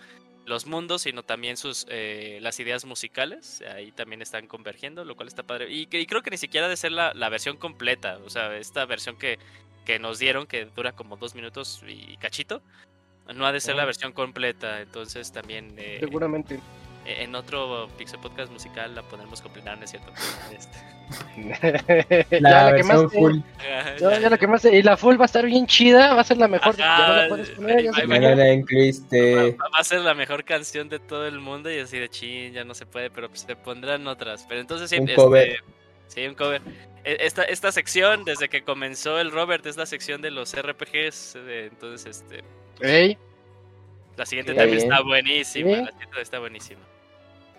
[0.46, 3.62] los mundos, sino también sus eh, las ideas musicales.
[3.74, 5.70] Ahí también están convergiendo, lo cual está padre.
[5.70, 8.18] Y, y creo que ni siquiera ha de ser la, la versión completa.
[8.24, 9.38] O sea, esta versión que,
[9.84, 12.62] que nos dieron, que dura como dos minutos y cachito,
[13.34, 13.86] no ha de ser la Oh.
[13.86, 14.80] versión completa.
[14.80, 16.60] Entonces también eh, Seguramente.
[17.06, 20.12] En otro Pixel Podcast musical la podremos completar, ¿no es cierto?
[20.52, 20.78] Este,
[22.40, 23.98] ya La.
[24.00, 24.76] Ya, ya la quemaste.
[24.76, 26.14] Y la full va a estar bien chida.
[26.14, 26.76] Va a ser la mejor.
[26.76, 27.84] ya la puedes poner.
[27.84, 28.00] ya se.
[29.52, 32.52] Va va a ser la mejor canción de todo el mundo y así de chin,
[32.52, 34.44] ya no se puede, pero pues se pondrán otras.
[34.48, 35.62] Pero entonces sí, Un este, cover.
[36.08, 36.60] sí, un cover.
[37.04, 41.36] E- Esta, esta sección, desde que comenzó el Robert, es la sección de los RPGs.
[41.36, 42.42] eh, Entonces, este,
[42.80, 43.16] Ey,
[44.16, 44.92] la siguiente Está también bien.
[44.92, 45.70] está buenísima.
[45.70, 45.76] Sí.
[45.82, 46.80] La siguiente está buenísima.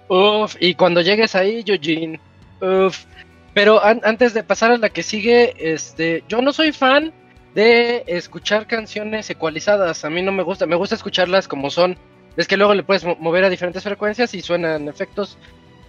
[0.10, 2.20] Uf, y cuando llegues ahí, Eugene.
[2.62, 3.06] Uf.
[3.54, 7.12] Pero an- antes de pasar a la que sigue, este, yo no soy fan
[7.56, 10.06] de escuchar canciones ecualizadas.
[10.06, 11.98] A mí no me gusta, me gusta escucharlas como son.
[12.38, 15.38] Es que luego le puedes mo- mover a diferentes frecuencias y suenan efectos.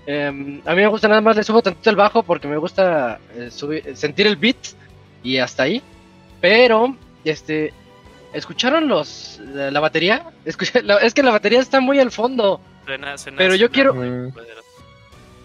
[0.06, 3.18] Em, a mí me gusta nada más, le subo tantito el bajo porque me gusta
[3.36, 4.56] eh, subir- sentir el beat
[5.22, 5.82] y hasta ahí.
[6.40, 7.74] Pero, este,
[8.32, 10.24] ¿escucharon los la, batería?
[10.46, 10.56] Es
[11.14, 12.60] que la batería está muy al fondo.
[12.88, 14.32] Suena- suena- Pero yo suena quiero- muy Mm.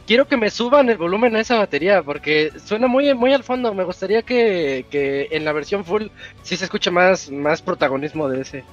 [0.08, 3.74] quiero que me suban el volumen a esa batería porque suena muy, muy al fondo.
[3.74, 6.08] Me gustaría que, que en la versión full
[6.42, 8.64] sí se escuche más, más protagonismo de ese, de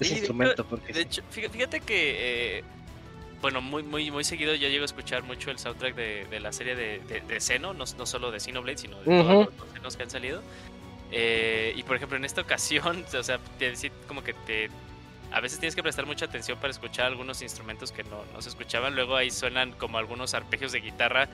[0.00, 0.52] ese de instrumento.
[0.62, 2.64] hecho- Porque De hecho, fíjate, que, eh,
[3.40, 6.52] bueno, muy, muy, muy seguido yo llego a escuchar mucho el soundtrack de, de la
[6.52, 9.96] serie de, de, de Xeno, no, no solo de Xenoblade, sino de todos los- Xenos
[9.96, 10.42] que han salido.
[11.10, 13.72] Eh, y por ejemplo, en esta ocasión, o sea, te,
[14.06, 14.68] como que te.
[15.32, 18.48] A veces tienes que prestar mucha atención para escuchar algunos instrumentos que no, no se
[18.48, 18.94] escuchaban.
[18.94, 21.28] Luego ahí suenan como algunos arpegios de guitarra.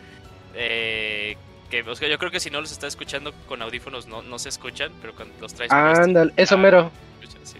[0.55, 1.37] eh,
[1.71, 4.39] que o sea, yo creo que si no los estás escuchando con audífonos no, no
[4.39, 6.91] se escuchan, pero cuando los traes puestos, ándale, eso ah, mero.
[7.21, 7.59] escuchan, sí.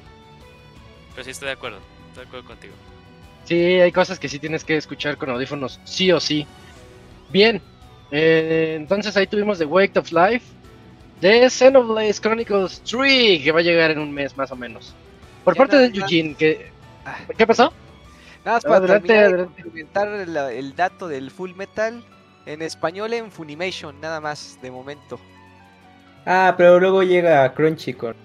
[1.15, 1.79] Pero sí estoy de acuerdo,
[2.09, 2.75] estoy de acuerdo contigo.
[3.45, 6.47] Sí, hay cosas que sí tienes que escuchar con audífonos, sí o sí.
[7.31, 7.61] Bien,
[8.11, 10.47] eh, entonces ahí tuvimos The Wake of Life
[11.21, 14.95] de Xenoblade Chronicles 3 que va a llegar en un mes más o menos.
[15.45, 15.99] Por Ya parte nada de más.
[15.99, 16.73] Eugene, que...
[17.05, 17.73] Ah, ¿qué pasó?
[18.45, 19.63] Nada más para Adelante, terminar de adelante.
[20.23, 22.05] el, el dato del Full Metal.
[22.47, 25.19] En español en Funimation, nada más, de momento.
[26.27, 28.17] Ah, pero luego llega Crunchy con.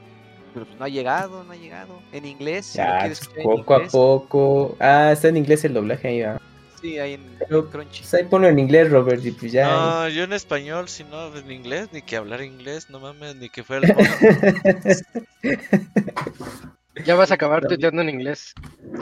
[0.54, 2.04] Pero pues no ha llegado, no ha llegado.
[2.12, 4.78] En inglés, si lo escuchar en poco a inglés, poco.
[4.80, 6.42] Ah, está en inglés el doblaje ahí, va.
[6.82, 8.02] Sí, ahí en Pero, Crunchy.
[8.02, 9.68] Pues ahí ponlo en inglés, Robert, y pues ya.
[9.68, 13.50] No, yo en español, si no, en inglés, ni que hablar inglés, no mames, ni
[13.50, 13.96] que fuera el.
[17.06, 18.54] Ya vas a acabar tuiteando en inglés.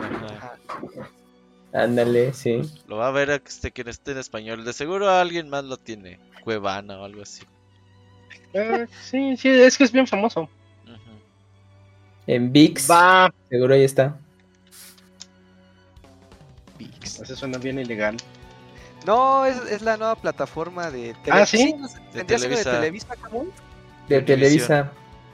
[0.02, 0.58] Ajá.
[1.74, 2.62] Ándale, sí.
[2.88, 4.64] Lo va a ver este, quien esté en español.
[4.66, 6.20] De seguro alguien más lo tiene.
[6.44, 7.44] Cuevana o algo así.
[8.54, 10.50] Eh, sí, sí, es que es bien famoso.
[12.26, 13.34] En VIX, Va.
[13.50, 14.18] seguro ahí está.
[16.78, 17.22] Vix.
[17.22, 18.18] Eso suena bien ilegal.
[19.06, 21.74] No, es, es la nueva plataforma de Ah, ¿sí?
[21.78, 22.72] no sé, ¿Tendría que ser de Televisa.
[22.72, 23.52] Televisa común?
[24.10, 24.68] De Televisión.
[24.68, 24.92] Televisa.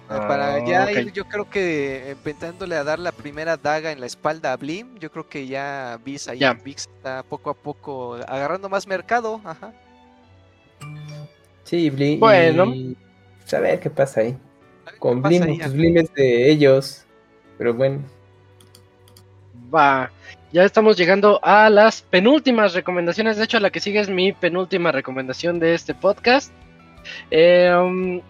[0.10, 4.00] Eh, Para Ah, ya ir, yo creo que empezándole a dar la primera daga en
[4.00, 6.54] la espalda a Blim, yo creo que ya Viz ahí, Ya.
[6.54, 9.72] Vix está poco a poco agarrando más mercado, ajá.
[11.64, 12.20] Sí, Blim.
[12.20, 12.66] Bueno.
[12.74, 12.98] Y...
[13.52, 14.38] a ver qué pasa ahí.
[14.86, 15.74] Ver Con Blim, ahí, pues.
[15.74, 17.06] Blim es de ellos.
[17.58, 18.02] Pero bueno.
[19.74, 20.12] Va.
[20.52, 23.38] Ya estamos llegando a las penúltimas recomendaciones.
[23.38, 26.52] De hecho, la que sigue es mi penúltima recomendación de este podcast.
[27.32, 28.22] Eh, um,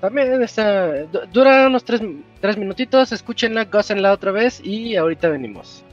[0.00, 2.00] también está, du- dura unos tres,
[2.40, 3.12] tres minutitos.
[3.12, 5.84] Escúchenla, gócenla otra vez y ahorita venimos.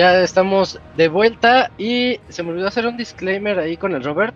[0.00, 4.34] Ya estamos de vuelta y se me olvidó hacer un disclaimer ahí con el Robert.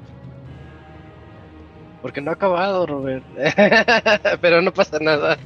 [2.02, 3.24] Porque no ha acabado, Robert.
[4.42, 5.38] Pero no pasa nada.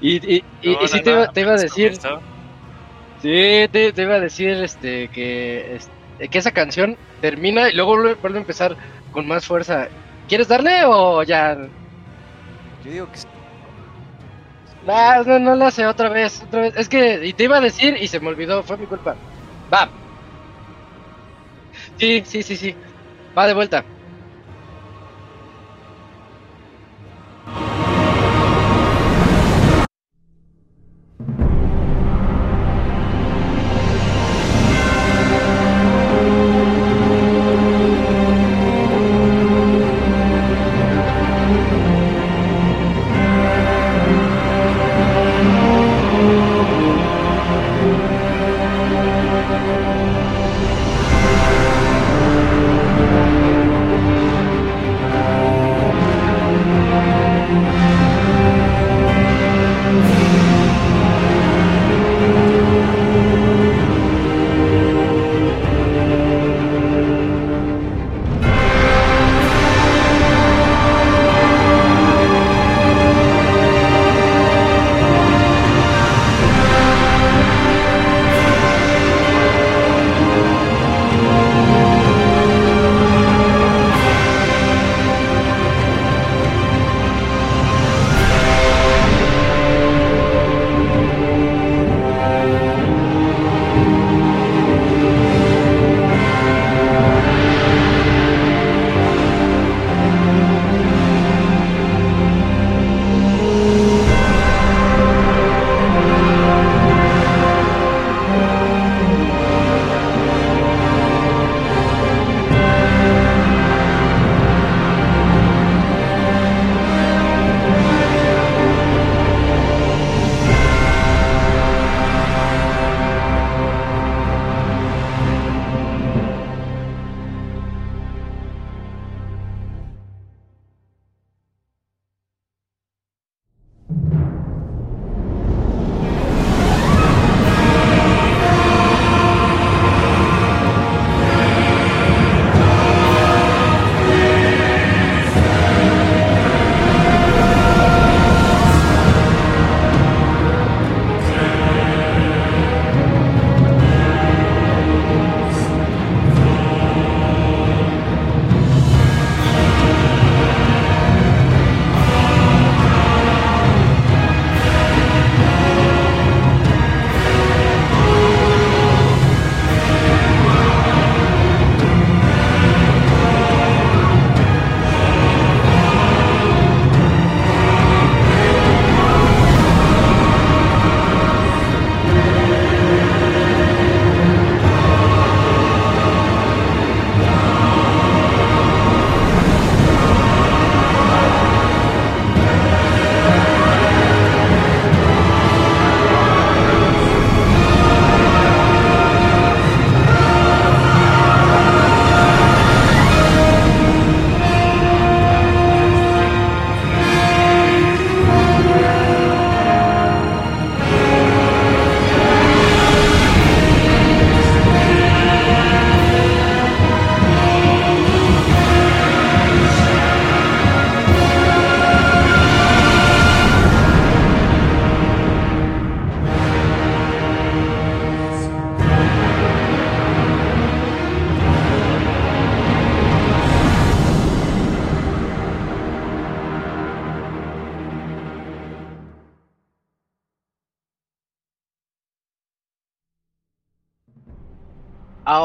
[0.00, 1.92] Y, y, y, No, y sí no, te, iba- no, te iba a decir,
[3.18, 7.92] sí, te, te iba a decir este que, este, que esa canción termina y luego
[7.96, 8.76] vuelve, vuelve a empezar
[9.10, 9.90] con más fuerza.
[10.26, 11.56] ¿Quieres darle o ya?
[12.80, 13.31] Yo digo que sí.
[14.84, 16.72] No, no, no la hace otra vez, otra vez.
[16.76, 19.18] Es que y te iba a decir y se me olvidó, fue mi culpa.
[19.72, 19.92] Va.
[21.96, 22.78] Sí, sí, sí, sí.
[23.38, 23.88] Va de vuelta.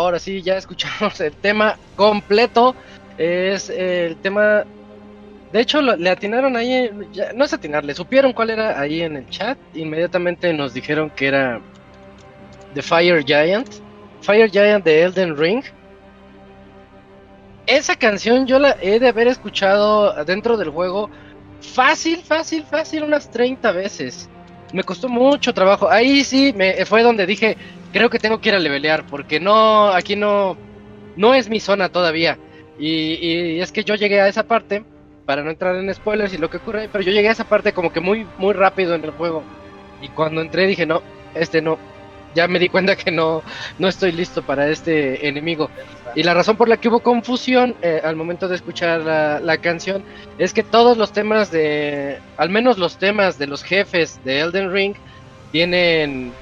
[0.08, 2.76] Ahora sí, ya escuchamos el tema completo.
[3.18, 4.64] Es el tema.
[5.52, 6.90] De hecho, le atinaron ahí.
[7.14, 9.58] ya- no es atinar, le supieron cuál era ahí en el chat.
[9.74, 11.62] Inmediatamente nos dijeron que era
[12.74, 13.68] The Fire Giant.
[14.22, 15.64] Fire Giant de Elden Ring.
[17.66, 21.10] Esa canción yo la he de haber escuchado dentro del juego
[21.62, 24.30] fácil, fácil, fácil unas 30 veces.
[24.74, 25.90] Me costó mucho trabajo.
[25.90, 27.58] Ahí sí me fue donde dije,
[27.98, 30.58] creo que tengo que ir a levelear porque no aquí no
[31.16, 32.40] no es mi zona todavía.
[32.78, 34.86] Y, y es que yo llegué a esa parte
[35.26, 37.74] para no entrar en spoilers y lo que ocurre, pero yo llegué a esa parte
[37.74, 39.44] como que muy muy rápido en el juego.
[40.00, 41.04] Y cuando entré dije, "No,
[41.34, 41.80] este no."
[42.36, 43.44] Ya me di cuenta que no
[43.80, 45.72] no estoy listo para este enemigo.
[46.14, 49.58] Y la razón por la que hubo confusión eh, al momento de escuchar la, la
[49.58, 50.06] canción
[50.38, 54.72] es que todos los temas de, al menos los temas de los jefes de Elden
[54.72, 54.96] Ring,
[55.52, 56.38] tienen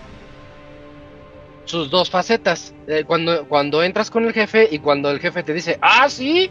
[1.65, 2.73] sus dos facetas.
[2.87, 6.49] Eh, cuando, cuando entras con el jefe y cuando el jefe te dice, ah, sí,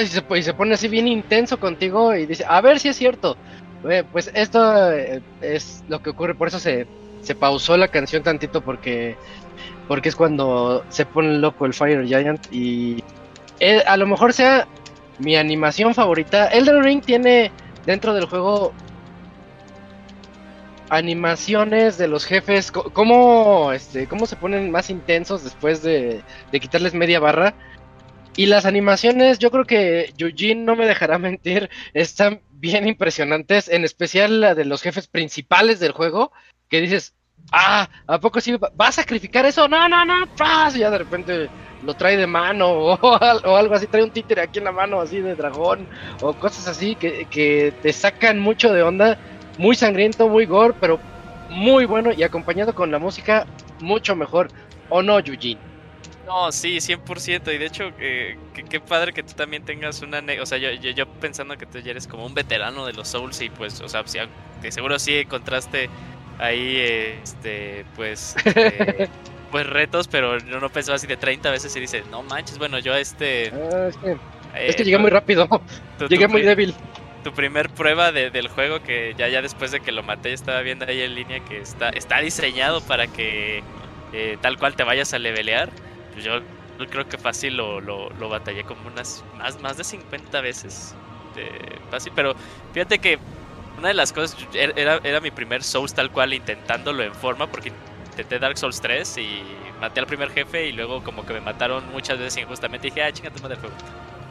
[0.00, 2.96] y se, y se pone así bien intenso contigo y dice, a ver si es
[2.96, 3.36] cierto.
[3.88, 6.86] Eh, pues esto eh, es lo que ocurre, por eso se,
[7.22, 9.16] se pausó la canción tantito porque
[9.88, 13.02] porque es cuando se pone loco el Fire Giant y
[13.86, 14.66] a lo mejor sea
[15.18, 16.46] mi animación favorita.
[16.48, 17.50] Elden Ring tiene
[17.84, 18.72] dentro del juego
[20.92, 26.20] animaciones de los jefes, cómo, este, cómo se ponen más intensos después de,
[26.52, 27.54] de quitarles media barra.
[28.36, 33.84] Y las animaciones, yo creo que Eugene no me dejará mentir, están bien impresionantes, en
[33.84, 36.30] especial la de los jefes principales del juego,
[36.68, 37.14] que dices,
[37.52, 39.66] ah, ¿a poco sí va a sacrificar eso?
[39.68, 40.76] No, no, no, ¡pras!
[40.76, 41.48] y ya de repente
[41.82, 45.00] lo trae de mano o, o algo así, trae un títere aquí en la mano
[45.00, 45.88] así de dragón
[46.20, 49.18] o cosas así que, que te sacan mucho de onda,
[49.58, 51.00] muy sangriento, muy gore, pero
[51.48, 53.46] muy bueno y acompañado con la música
[53.80, 54.48] mucho mejor,
[54.88, 55.58] ¿o no, Eugene?
[56.26, 57.52] No, sí, 100%.
[57.52, 60.22] Y de hecho, eh, que- qué padre que tú también tengas una...
[60.40, 63.08] O sea, yo, yo, yo pensando que tú ya eres como un veterano de los
[63.08, 64.02] Souls y pues, o sea,
[64.62, 65.90] de seguro sí encontraste
[66.38, 66.76] ahí,
[67.22, 68.34] este, pues...
[68.54, 69.08] eh,
[69.50, 72.78] pues retos, pero yo no pensaba así de 30 veces y dice, no manches, bueno,
[72.78, 73.48] yo este...
[73.48, 74.16] Ah, es que, eh,
[74.68, 75.46] es que llegué muy rápido,
[75.98, 76.74] tu- llegué muy débil.
[77.22, 80.60] Tu primer prueba de- del juego que ya ya después de que lo maté estaba
[80.62, 83.64] viendo ahí en línea que está está diseñado para que
[84.10, 85.74] eh, tal cual te vayas a levelear
[86.10, 86.40] pues yo,
[86.90, 90.98] creo que fácil lo, lo, lo batallé como unas más más de 50 veces
[91.34, 92.34] eh, fácil pero
[92.72, 93.20] fíjate que
[93.76, 97.50] una de las cosas er- era, era mi primer Souls tal cual intentándolo en forma
[97.50, 101.40] porque intenté Dark Souls 3 y maté al primer jefe y luego como que me
[101.40, 103.76] mataron muchas veces injustamente y dije ah chingate madre el juego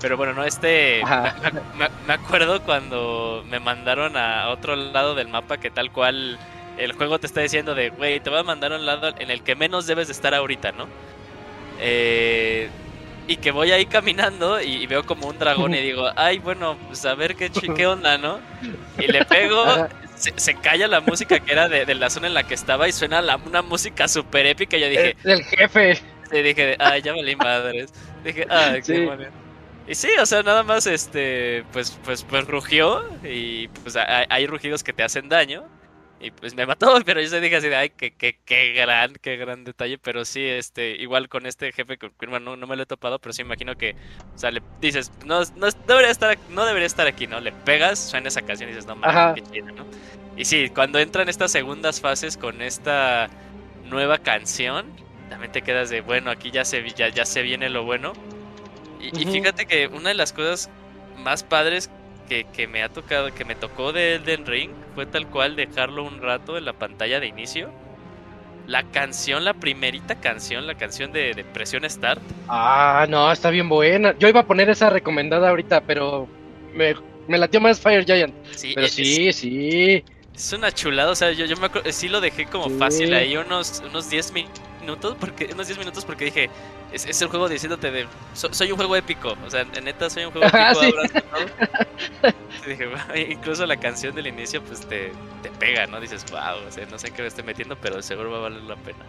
[0.02, 1.02] pero bueno, no, este.
[1.44, 6.38] Me, me- me acuerdo cuando me mandaron a otro lado del mapa que tal cual
[6.78, 9.30] el juego te está diciendo de, güey, te voy a mandar a un lado en
[9.30, 10.88] el que menos debes de estar ahorita, ¿no?
[11.80, 12.70] Eh,
[13.28, 16.78] y que voy ahí caminando y, y veo como un dragón y digo, ay, bueno,
[16.88, 18.40] pues a ver qué, qué onda, ¿no?
[18.98, 19.64] Y le pego,
[20.16, 22.88] se, se calla la música que era de, de la zona en la que estaba
[22.88, 24.78] y suena la- una música súper épica.
[24.78, 25.96] Y yo dije, el jefe.
[26.32, 27.94] Sí, dije, ay, ya valí madres.
[28.24, 29.02] Dije, ay, qué Sí.
[29.06, 29.32] manera.
[29.88, 34.48] Y sí, o sea, nada más, este, pues, pues, pues rugió y pues hay, hay
[34.48, 35.66] rugidos que te hacen daño
[36.22, 39.14] y pues me mató, pero yo se dije así de, ay, qué, qué, qué gran,
[39.22, 42.76] qué gran detalle, pero sí, este, igual con este jefe que bueno, no, no me
[42.76, 43.96] lo he topado, pero sí imagino que,
[44.36, 47.40] o sea, le dices, no, no debería estar, no debería estar aquí, ¿no?
[47.40, 49.86] Le pegas, suena esa canción y dices, no mames, qué chida, ¿no?
[50.38, 53.30] Y sí, cuando entran estas segundas fases con esta
[53.84, 54.86] nueva canción,
[55.30, 58.14] también te quedas de, bueno, aquí ya se, ya, ya se viene lo bueno.
[59.02, 60.70] Y, fíjate que una de las cosas
[61.24, 61.90] más padres
[62.30, 66.04] que, que me ha tocado, que me tocó de Elden Ring, fue tal cual dejarlo
[66.04, 67.70] un rato en la pantalla de inicio.
[68.68, 72.22] La canción, la primerita canción, la canción de, de Presión Start.
[72.48, 74.16] Ah, no, está bien buena.
[74.20, 76.28] Yo iba a poner esa recomendada ahorita, pero
[76.74, 76.96] me,
[77.28, 78.34] me latió más Fire Giant.
[78.56, 80.04] Sí, Pero es- sí, sí.
[80.34, 82.76] Es una chulada, o sea, yo, yo me acuerdo, sí lo dejé como Sí.
[82.80, 84.62] fácil ahí unos, unos 10 minutos,
[85.20, 86.50] porque, unos 10 minutos porque dije,
[86.92, 90.10] es, es el juego diciéndote de, "So- soy un juego épico, o sea, en neta
[90.10, 90.92] soy un juego épico, sí.
[90.92, 92.32] todo".
[92.66, 96.00] Y dije, "Wow", incluso la canción del inicio pues te, te pega, ¿no?
[96.00, 98.42] Dices, wow, o sea, no sé en qué me estoy metiendo, pero seguro va a
[98.42, 99.00] valer la pena.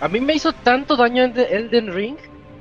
[0.00, 2.16] A mí me hizo tanto daño en Elden Ring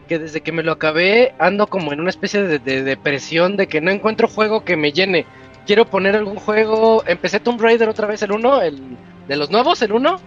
[0.08, 3.68] que desde que me lo acabé ando como en una especie de, de depresión de
[3.68, 5.26] que no encuentro juego que me llene.
[5.66, 7.04] Quiero poner algún juego.
[7.08, 8.82] Empecé Tomb Raider otra vez, el 1, el
[9.28, 10.20] de los nuevos, el 1.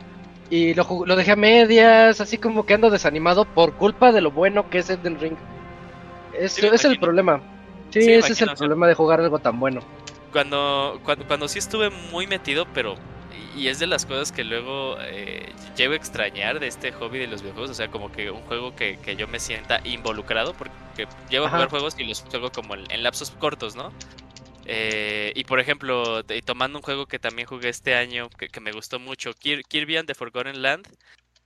[0.50, 4.30] Y lo, lo dejé a medias, así como que ando desanimado por culpa de lo
[4.30, 5.36] bueno que es Elden Ring.
[6.38, 7.40] Es, Sí, me es el problema.
[7.90, 9.80] Sí, ese es el o sea- problema de jugar algo tan bueno.
[10.32, 12.96] Cuando, cuando, cuando sí estuve muy metido, pero
[13.56, 17.28] y es de las cosas que luego eh, llego a extrañar de este hobby de
[17.28, 17.70] los videojuegos.
[17.70, 21.50] O sea, como que un juego que, que yo me sienta involucrado, porque llevo a
[21.50, 23.92] jugar juegos y los juego como en, en lapsos cortos, ¿no?
[24.66, 28.60] Eh, y por ejemplo, de- tomando un juego que también jugué este año, que, que
[28.60, 30.86] me gustó mucho, Kir- Kirby and the Forgotten Land.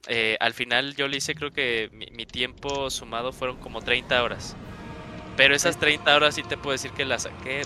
[0.07, 4.23] eh, al final yo le hice, creo que mi, mi tiempo sumado fueron como 30
[4.23, 4.57] horas.
[5.37, 7.63] Pero esas 30 horas sí te puedo decir que las saqué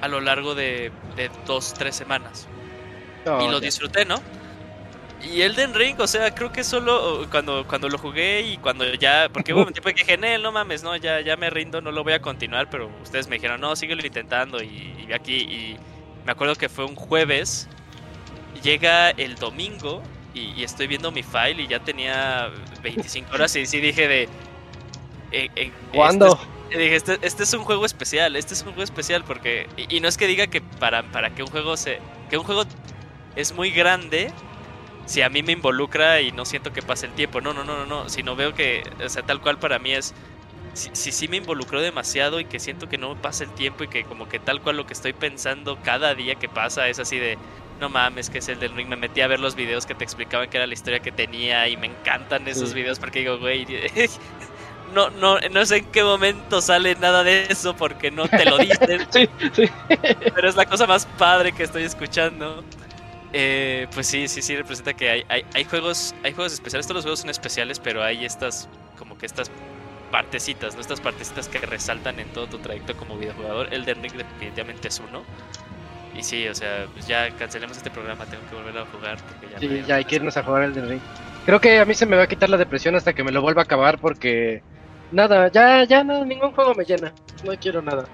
[0.00, 2.46] a lo largo de, de dos, tres semanas
[3.24, 4.22] No, y lo disfruté, ¿no?
[5.32, 9.28] Y Elden Ring, o sea, creo que solo cuando, cuando lo jugué y cuando ya,
[9.32, 11.90] porque hubo un tiempo que dije, "Nel, no mames, no, ya, ya me rindo, no
[11.92, 15.80] lo voy a continuar, pero ustedes me dijeron, no, síguelo intentando y, y aquí, y
[16.24, 17.70] me acuerdo que fue un jueves,
[18.62, 22.50] llega el domingo y, y estoy viendo mi file y ya tenía
[22.82, 24.30] 25 horas y sí dije de...
[25.30, 26.28] eh, eh, ¿Cuándo?
[26.28, 29.68] este es- dije, este, este es un juego especial, este es un juego especial porque...
[29.76, 32.02] Y, y no es que diga que para, para que un juego se...
[32.28, 32.64] Que un juego
[33.36, 34.34] es muy grande
[35.06, 37.40] si a mí me involucra y no siento que pase el tiempo.
[37.40, 38.08] No, no, no, no, no.
[38.10, 40.14] Si no veo que, o sea, tal cual para mí es,
[40.74, 43.84] si, si sí me involucró demasiado y que siento que no me pasa el tiempo
[43.84, 46.98] y que como que tal cual lo que estoy pensando cada día que pasa es
[46.98, 47.38] así de,
[47.80, 48.88] no mames, que es el del ring.
[48.88, 51.68] Me metí a ver los videos que te explicaban que era la historia que tenía
[51.68, 52.74] y me encantan esos Sí.
[52.74, 53.66] videos porque digo, güey,
[54.94, 58.58] no, no, no sé en qué momento sale nada de eso porque no te lo
[58.58, 59.06] dicen.
[59.10, 59.70] Sí, sí.
[60.34, 62.64] pero es la cosa más padre que estoy escuchando.
[63.32, 66.96] Eh, pues sí, sí, sí representa que hay, hay, hay juegos, hay juegos especiales, todos
[66.98, 69.52] los juegos son especiales, pero hay estas, como que estas
[70.10, 70.80] partecitas, ¿no?
[70.80, 73.68] Estas partecitas que resaltan en todo tu trayecto como videojugador.
[73.72, 75.28] Elden Ring definitivamente es uno.
[76.12, 79.48] Y sí, o sea, pues ya cancelemos este programa, tengo que volver a jugar porque
[79.50, 81.02] ya, Sí, me- ya hay que irnos a jugar el del ring.
[81.44, 83.40] Creo que a mí se me va a quitar la depresión hasta que me lo
[83.42, 84.64] vuelva a acabar porque
[85.10, 87.16] nada, ya, ya nada, ningún juego me llena.
[87.42, 88.10] No quiero nada.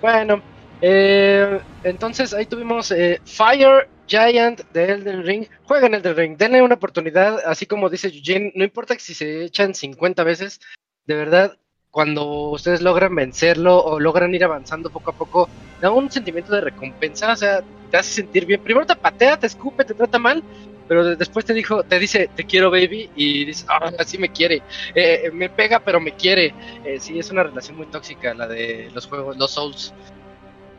[0.00, 0.42] Bueno,
[0.82, 5.46] eh, entonces ahí tuvimos eh, Fire Giant de Elden Ring.
[5.62, 9.74] Jueguen Elden Ring, denle una oportunidad, así como dice Eugene, no importa si se echan
[9.74, 10.60] 50 veces,
[11.06, 11.56] de verdad,
[11.90, 16.62] cuando ustedes logran vencerlo o logran ir avanzando poco a poco, da un sentimiento de
[16.62, 18.62] recompensa, o sea, te hace sentir bien.
[18.62, 20.44] Primero te patea, te escupe, te trata mal,
[20.88, 24.32] pero de- después te dijo, te dice, te quiero baby, y dices, ah, así me
[24.32, 24.64] quiere,
[24.94, 26.56] Eh, me pega pero me quiere.
[26.84, 29.94] Eh, sí, es una relación muy tóxica la de los juegos, los Souls.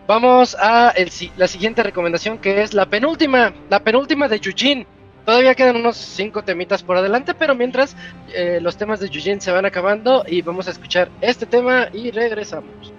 [0.05, 0.93] Vamos a
[1.37, 4.85] la siguiente recomendación que es la penúltima, la penúltima de Eugene.
[5.25, 7.95] Todavía quedan unos cinco temitas por adelante, pero mientras
[8.33, 12.11] eh, los temas de Eugene se van acabando y vamos a escuchar este tema y
[12.11, 12.93] regresamos.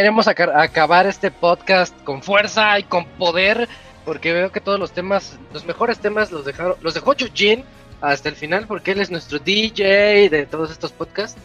[0.00, 3.68] Queremos aca- acabar este podcast con fuerza y con poder,
[4.06, 7.64] porque veo que todos los temas, los mejores temas los dejaron, los dejó Yujin
[8.00, 11.38] hasta el final, porque él es nuestro DJ de todos estos podcasts.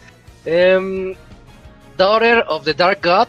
[0.46, 1.14] Em,
[1.98, 3.28] Daughter of the Dark God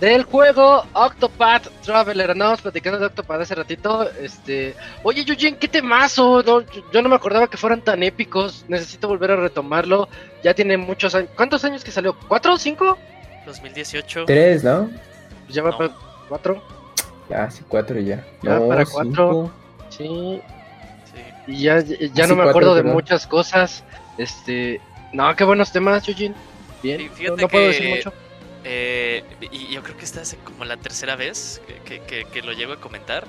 [0.00, 2.30] del juego Octopath Traveler.
[2.30, 4.08] Andábamos platicando de Octopath hace ratito.
[4.18, 6.42] Este, oye, Yujin, qué temazo.
[6.42, 8.64] No, yo no me acordaba que fueran tan épicos.
[8.68, 10.08] Necesito volver a retomarlo.
[10.42, 11.28] Ya tiene muchos años.
[11.36, 12.14] ¿Cuántos años que salió?
[12.28, 12.96] ¿Cuatro o cinco?
[13.46, 14.24] 2018.
[14.26, 14.90] Tres, ¿no?
[15.48, 15.78] Ya va No.
[15.78, 15.90] para
[16.28, 16.62] cuatro.
[17.34, 18.24] Ah, sí, cuatro ya.
[18.42, 19.02] Ya, no, para cinco.
[19.04, 19.52] cuatro.
[19.90, 20.40] Sí.
[21.12, 21.52] Sí.
[21.52, 23.84] Y ya, ya Ah, no me acuerdo cuatro, de muchas cosas.
[24.18, 24.80] Este,
[25.12, 26.34] no, qué buenos temas, Yujin.
[26.82, 27.00] Bien.
[27.00, 28.12] Y No, fíjate no puedo que- decir mucho.
[28.64, 32.42] Eh, y yo creo que esta es como la tercera vez que, que- que- que
[32.42, 33.24] lo llego a comentar.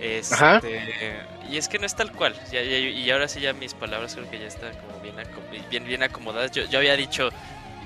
[0.00, 0.60] Este, Ajá.
[1.50, 2.34] Y es que no es tal cual.
[2.52, 5.16] Ya- ya- y ahora sí ya mis palabras creo que ya están como bien,
[5.70, 6.52] bien, bien acomodadas.
[6.52, 7.30] Yo, yo había dicho,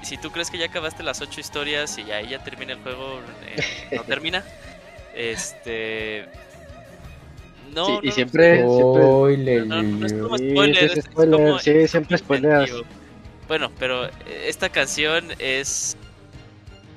[0.02, 3.20] si tú crees que ya acabaste las ocho historias y ahí ya termina el juego,
[3.46, 3.62] eh,
[3.96, 4.44] no termina.
[5.14, 6.26] Este...
[7.74, 11.04] No, Sí, y no, siempre- Spoiler, no, no es como spoiler, sí, es- es es
[11.06, 12.70] spoiler, como- sí, es siempre spoileas.
[13.48, 14.10] Bueno, pero eh,
[14.46, 15.96] esta canción es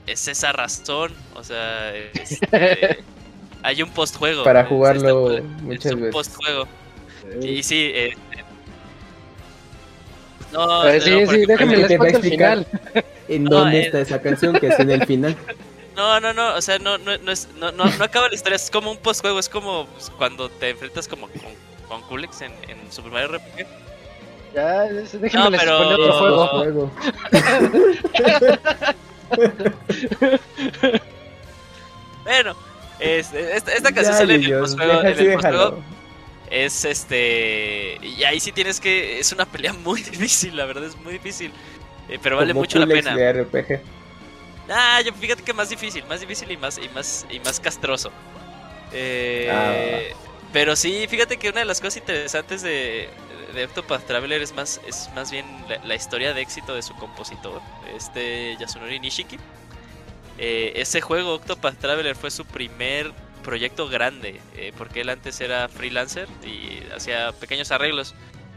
[0.08, 3.00] es esa razón, o sea, este,
[3.64, 6.14] hay un postjuego Para es jugarlo esta- muchas es un veces.
[6.14, 6.68] postjuego
[7.42, 8.18] y sí, eh,
[10.54, 12.66] no, no, sí, porque, sí, por déjame les va a explicar.
[13.28, 15.36] ¿En No, dónde está esa canción que es en el final?
[15.96, 18.58] No, no, no, o sea, no, no, no, es, no, no, no acaba la historia,
[18.58, 21.40] es como un postjuego, es como pues, cuando te enfrentas como con,
[21.88, 23.66] con Kulix en, en Super Mario RPG.
[24.54, 26.48] Ya, es- déjenme No, pero- otro juego.
[26.50, 26.92] Juego.
[32.24, 32.56] Bueno,
[33.00, 35.58] es- esta, esta Ya, canción sale en el Yuyu, postjuego, deja en el déjalo.
[35.72, 35.84] postjuego
[36.64, 40.96] es este y ahí sí tienes que es una pelea muy difícil la verdad es
[40.98, 41.54] muy difícil
[42.10, 43.82] eh, pero vale Como mucho la pena de RPG.
[44.70, 48.12] ah yo fíjate que más difícil más difícil y más y más y más castroso
[48.92, 50.16] Eh, Ah.
[50.54, 53.10] pero sí fíjate que una de las cosas interesantes de
[53.54, 56.96] de Octopath Traveler es más es más bien la, la historia de éxito de su
[56.96, 57.62] compositor
[57.96, 59.40] este Yasunori Nishiki
[60.38, 63.14] eh, ese juego Octopath Traveler fue su primer
[63.46, 68.16] proyecto grande, eh, porque él antes era freelancer y hacía pequeños arreglos,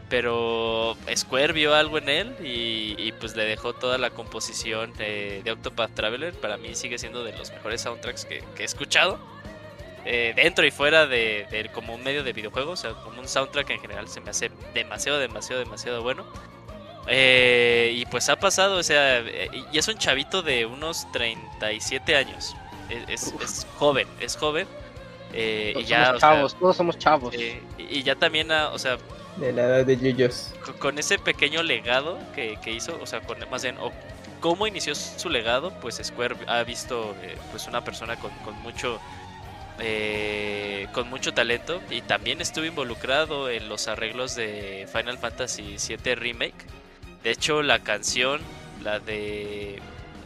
[0.09, 5.43] pero Square vio algo en él y, y, pues le dejó toda la composición de
[5.51, 6.33] Octopath Traveler.
[6.33, 9.19] Para mí sigue siendo de los mejores soundtracks que, que he escuchado.
[10.05, 13.27] eh, dentro y fuera de, de como un medio de videojuegos, o sea, como un
[13.27, 16.25] soundtrack en general se me hace demasiado, demasiado, demasiado bueno.
[17.07, 22.15] Eh, y pues ha pasado, o sea, eh, y es un chavito de unos 37
[22.15, 22.55] años.
[22.89, 24.67] Es, es- joven, es joven.
[25.33, 27.35] eh, y Todos ya, somos sea, chavos, todos somos chavos.
[27.35, 28.97] eh, y y ya también, ah, o sea,
[29.37, 30.53] De la edad de Yuyos.
[30.65, 33.91] co- con ese pequeño legado que, que hizo, o sea, con, más bien, o
[34.39, 38.99] cómo inició su legado, pues Square ha visto eh, pues una persona con, con mucho
[39.81, 46.15] eh, con mucho talento y también estuvo involucrado en los arreglos de Final Fantasy VII
[46.15, 46.65] Remake.
[47.23, 48.41] De hecho, la canción,
[48.83, 49.79] la de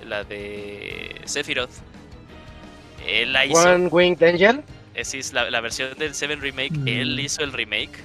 [0.07, 1.69] la de Sephiroth,
[3.08, 3.60] él la hizo.
[3.62, 4.62] One Winged Angel.
[4.96, 6.72] Esa es la, la versión del 7 Remake.
[6.78, 6.88] Mm.
[6.88, 7.98] Él hizo el remake.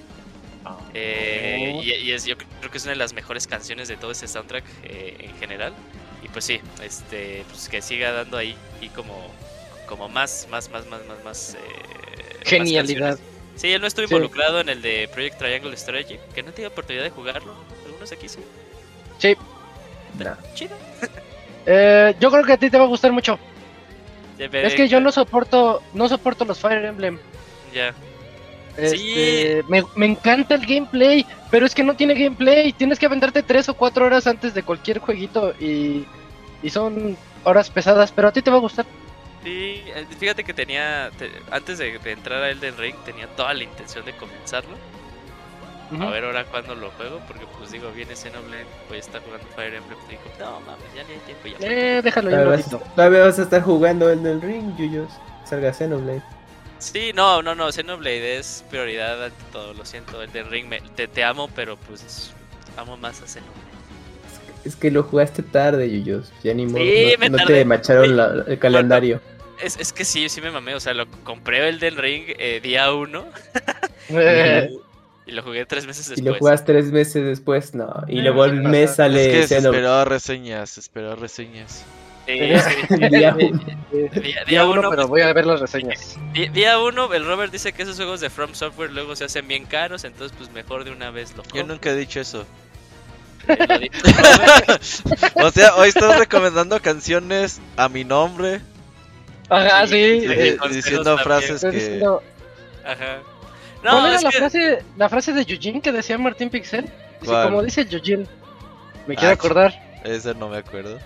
[0.94, 1.82] Eh, Oh.
[1.82, 4.28] y, y es, yo creo que es una de las mejores canciones de todo este
[4.28, 5.72] soundtrack eh, en general.
[6.22, 9.14] Y pues sí, este, pues que siga dando ahí y como,
[9.86, 11.54] como más, más, más, más, más, más.
[11.54, 11.58] eh,
[12.40, 13.08] más Genialidad.
[13.16, 13.34] canciones.
[13.56, 14.14] Sí, él no estuvo Sí.
[14.14, 17.54] involucrado en el de Project Triangle Strategy, que no tiene oportunidad de jugarlo.
[17.86, 18.40] Algunos aquí sí.
[19.18, 19.36] Sí.
[20.18, 20.36] No.
[20.54, 20.76] Chido.
[21.70, 23.38] Eh, yo creo que a ti te va a gustar mucho.
[24.68, 27.18] Es que yo no soporto, no soporto los Fire Emblem.
[27.74, 27.94] Ya.
[28.76, 32.72] Este, me, me encanta el gameplay, pero es que no tiene gameplay.
[32.72, 36.06] Tienes que aventarte tres o cuatro horas antes de cualquier jueguito y,
[36.62, 38.86] y son horas pesadas, pero a ti te va a gustar.
[39.42, 43.52] Sí, eh, fíjate que tenía, te- antes de, de entrar a Elden Ring, tenía toda
[43.54, 44.76] la intención de comenzarlo.
[45.90, 49.46] A ver ahora cuándo lo juego, porque pues digo, viene Xenoblade, voy a estar jugando
[49.56, 49.98] Fire Emblem.
[50.06, 51.48] Y digo, no mames, ya ni hay tiempo.
[51.48, 55.10] Ya Eh, déjalo Todavía vas, todavía vas a estar jugando en el ring, Yuyos.
[55.44, 56.22] Salga Xenoblade.
[56.78, 61.08] Sí, no, no, no, Xenoblade es prioridad ante todo, lo siento, Elden Ring, me- te,
[61.08, 62.32] te amo, pero pues
[62.76, 63.56] amo más a Xenoblade.
[64.64, 66.30] Es que lo jugaste tarde, Yuyos.
[66.44, 66.82] Ya ni modo.
[66.82, 69.20] Sí, no te macharon la- el calendario.
[69.62, 72.92] Es, es que sí, sí me mamé, o sea, lo compré Elden Ring eh, día
[72.92, 73.24] uno
[74.10, 74.70] Eh,
[75.28, 76.26] y lo jugué tres meses Y después.
[76.26, 77.86] lo jugas tres meses después, no.
[78.08, 78.68] Y Ah, luego ¿qué el pasa?
[78.70, 79.76] mes Es sale que se Xenoblade.
[79.84, 81.84] esperó reseñas, se esperó reseñas.
[82.26, 83.62] Día uno.
[83.90, 86.18] Día, día día uno, uno, pero pues, voy a ver las reseñas.
[86.52, 89.64] Día 1, el Robert dice que esos juegos de From Software luego se hacen bien
[89.64, 91.66] caros, entonces pues mejor de una vez lo Yo compro.
[91.68, 92.44] nunca he dicho eso.
[95.42, 98.60] O sea, hoy estás recomendando canciones a mi nombre.
[99.48, 100.20] Ajá, sí.
[100.20, 101.70] Sí, eh, diciendo frases que...
[101.70, 102.22] diciendo-
[102.84, 103.20] Ajá.
[103.82, 104.38] ¿Cuál era es la, que...
[104.38, 106.84] frase, la frase de Eugene que decía Martín Pixel?
[107.20, 108.26] Dice, como dice Eugene.
[109.06, 110.00] Me quiero Ah, acordar.
[110.04, 110.98] Ese no me acuerdo.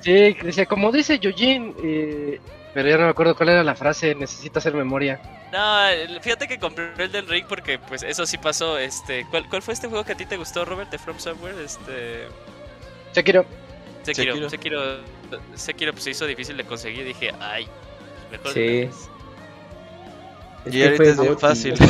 [0.00, 1.74] Sí, decía, como dice Eugene.
[1.82, 2.40] eh,
[2.72, 4.14] pero ya no me acuerdo cuál era la frase.
[4.14, 5.20] Necesito hacer memoria.
[5.52, 8.76] No, fíjate que compré el del Ring porque pues eso sí pasó.
[8.78, 11.54] Este, ¿cuál, ¿Cuál fue este juego que a ti te gustó, Robert, de From Software?
[11.64, 12.26] Este,
[13.12, 13.44] Sekiro.
[14.02, 14.34] Sekiro.
[14.34, 14.50] Sekiro.
[14.50, 14.82] Sekiro,
[15.54, 17.04] Sekiro, pues se hizo difícil de conseguir.
[17.04, 17.68] Dije, ay,
[18.32, 18.52] mejor.
[18.52, 18.60] Sí.
[18.60, 19.10] de una vez".
[20.64, 21.74] Es Y que ahorita es bien fácil.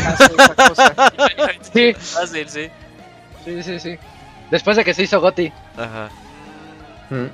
[1.73, 1.93] Sí.
[1.95, 2.69] Fácil, sí.
[3.45, 3.99] Sí, sí, sí.
[4.51, 5.53] Después de que se hizo Gotti.
[5.77, 6.09] Ajá.
[7.11, 7.27] Mm.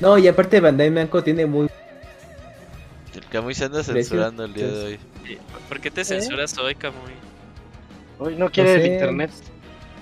[0.00, 1.68] No, y aparte Bandai Namco tiene muy...
[3.14, 4.98] El Camuy se anda censurando el día de hoy.
[5.68, 7.12] ¿Por qué te censuras hoy, Camuy?
[8.18, 8.92] Hoy no quiere el sé.
[8.92, 9.30] internet.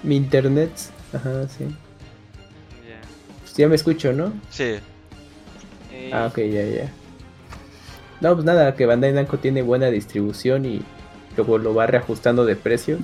[0.03, 0.71] Mi internet.
[1.13, 1.65] Ajá, sí.
[1.65, 3.01] Ya.
[3.41, 4.33] Pues ya me escucho, ¿no?
[4.51, 4.75] Sí.
[5.93, 6.93] Eh, Ah, ok, ya, ya.
[8.21, 10.83] No, pues nada, que Bandai Namco tiene buena distribución y
[11.37, 12.99] luego lo va reajustando de precio.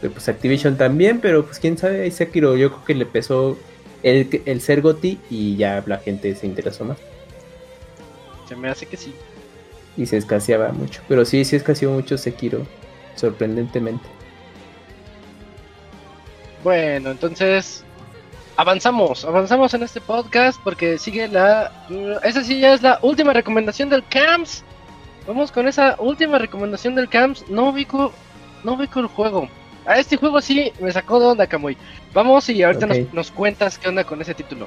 [0.00, 3.56] Pero pues Activision también, pero pues quién sabe, ahí Sekiro yo creo que le pesó
[4.02, 6.98] el, el ser Goti y ya la gente se interesó más.
[8.48, 9.14] Se me hace que sí.
[9.96, 11.00] Y se escaseaba mucho.
[11.08, 12.66] Pero sí, sí escaseó mucho Sekiro,
[13.14, 14.06] sorprendentemente.
[16.62, 17.84] Bueno, entonces
[18.56, 21.72] avanzamos, avanzamos en este podcast porque sigue la...
[22.24, 24.64] Esa sí ya es la última recomendación del CAMS.
[25.26, 27.48] Vamos con esa última recomendación del CAMS.
[27.48, 28.12] No ubico,
[28.64, 29.48] no ubico el juego.
[29.84, 31.76] A este juego sí me sacó de onda, Camuy.
[32.12, 34.66] Vamos y ahorita nos cuentas qué onda con ese título.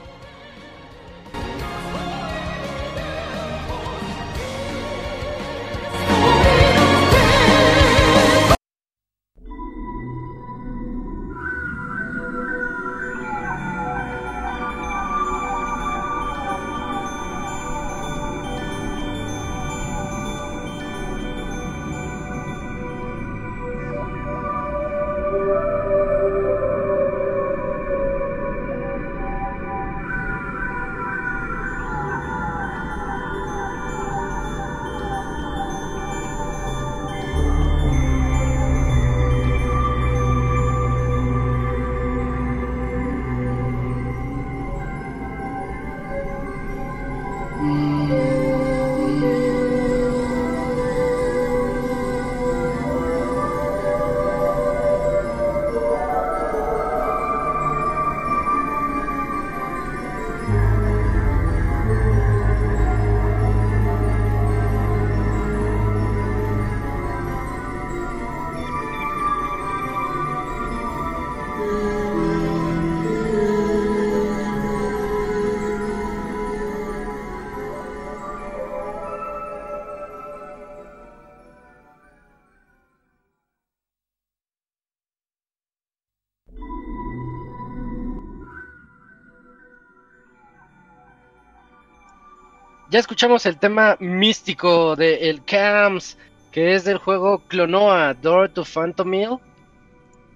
[92.89, 96.17] Ya escuchamos el tema místico de el CAMS,
[96.51, 99.37] que es del juego Clonoa, Door to Phantom Hill.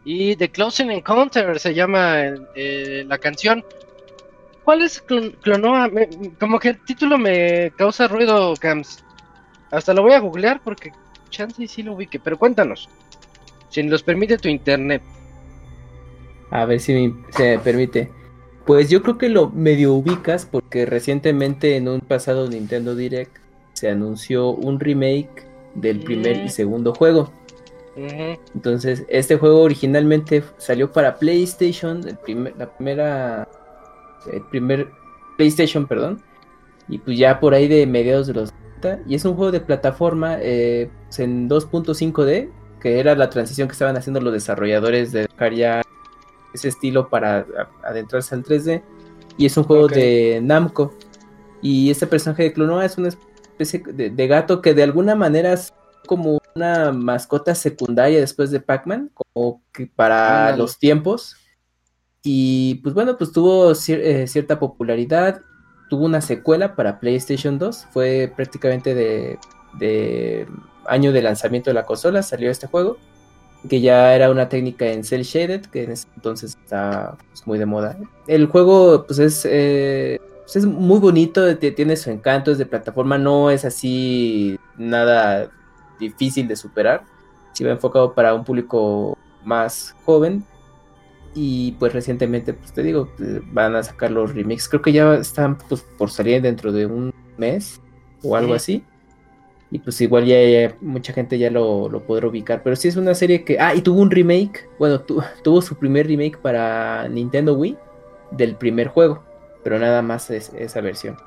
[0.06, 3.64] Y The Closing Encounter se llama el- eh, la canción.
[4.64, 5.90] ¿Cuál es Clon- Clonoa?
[6.40, 9.04] Como que el título me causa ruido, CAMS.
[9.72, 10.92] Hasta lo voy a googlear porque
[11.30, 12.88] chance y sí lo ubique, pero cuéntanos.
[13.70, 15.02] Si nos permite tu internet.
[16.52, 18.12] A ver si me, se permite.
[18.66, 23.38] Pues yo creo que lo medio ubicas porque recientemente en un pasado Nintendo Direct
[23.74, 27.32] se anunció un remake del primer y segundo juego.
[27.96, 33.48] Entonces, este juego originalmente salió para PlayStation, el primer, la primera,
[34.32, 34.88] el primer
[35.38, 36.22] PlayStation, perdón,
[36.88, 39.60] y pues ya por ahí de mediados de los 90, y es un juego de
[39.60, 45.28] plataforma eh, pues, en 2.5D, que era la transición que estaban haciendo los desarrolladores de
[45.56, 45.84] ya
[46.54, 47.46] ese estilo para
[47.84, 48.84] adentrarse al 3D,
[49.38, 50.94] y es un juego de Namco,
[51.62, 55.54] y este personaje de Clonoa es una especie de, de gato que de alguna manera
[55.54, 55.74] es
[56.06, 61.38] como una mascota secundaria después de Pac-Man, como que para los tiempos.
[62.22, 65.42] Y pues bueno, pues tuvo cier- eh, cierta popularidad.
[65.90, 67.88] Tuvo una secuela para PlayStation 2.
[67.92, 69.40] Fue prácticamente de,
[69.80, 70.48] de
[70.86, 72.22] año de lanzamiento de la consola.
[72.24, 72.98] Salió este juego.
[73.70, 75.66] Que ya era una técnica en cel shaded.
[75.68, 77.98] Que en ese entonces está pues, muy de moda.
[78.28, 81.58] El juego pues es, eh, pues, es muy bonito.
[81.58, 82.52] Tiene su encanto.
[82.52, 83.18] Es de plataforma.
[83.18, 85.52] No es así nada
[86.00, 87.04] difícil de superar.
[87.54, 90.44] Si va enfocado para un público más joven.
[91.36, 94.70] Y pues recientemente, pues te digo, eh, van a sacar los remix.
[94.70, 97.82] Creo que ya están pues, por salir dentro de un mes
[98.22, 98.84] o algo así.
[99.74, 102.62] Y pues igual ya, ya mucha gente ya lo, lo podrá ubicar.
[102.62, 103.60] Pero sí es una serie que...
[103.60, 104.70] Ah, y tuvo un remake.
[104.78, 107.76] Bueno, tu- tuvo su primer remake para Nintendo Wii
[108.30, 109.24] del primer juego.
[109.64, 111.18] Pero nada más es esa versión.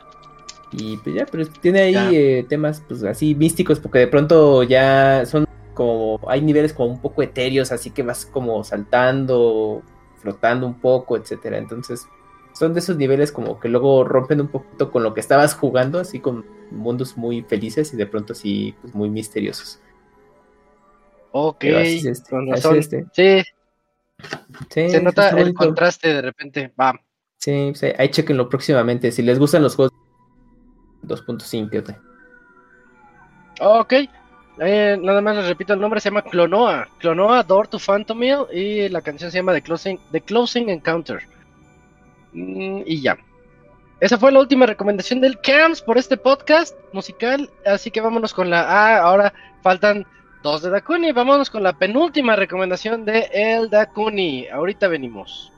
[0.70, 3.80] Y pues ya, pero tiene ahí eh, temas pues así místicos.
[3.80, 5.44] Porque de pronto ya son
[5.74, 6.20] como...
[6.28, 7.72] Hay niveles como un poco etéreos.
[7.72, 9.82] Así que vas como saltando,
[10.18, 11.58] flotando un poco, etcétera.
[11.58, 12.06] Entonces
[12.52, 15.98] son de esos niveles como que luego rompen un poquito con lo que estabas jugando,
[15.98, 19.80] así con mundos muy felices y de pronto así pues muy misteriosos.
[21.32, 22.78] Ok, es este, con así razón.
[22.78, 23.06] es este.
[23.12, 23.50] Sí,
[24.70, 25.58] Sí, se nota el bonito.
[25.58, 26.72] contraste de repente.
[26.80, 26.98] Va.
[27.38, 29.12] Sí, pues ahí, chequenlo próximamente.
[29.12, 29.92] Si les gustan los juegos
[31.02, 31.98] 2.5,
[33.60, 33.92] ok.
[34.58, 36.88] Eh, nada más les repito el nombre, se llama Clonoa.
[36.98, 41.22] Clonoa Door to Phantomil y la canción se llama The Closing, The Closing Encounter.
[42.32, 43.18] Mm, y ya.
[43.98, 47.48] Esa fue la última recomendación del CAMS por este podcast musical.
[47.64, 48.98] Así que vámonos con la A.
[48.98, 50.06] ahora faltan
[50.42, 51.12] dos de Dakuni.
[51.12, 54.48] Vámonos con la penúltima recomendación de El Dakuni.
[54.48, 55.50] Ahorita venimos.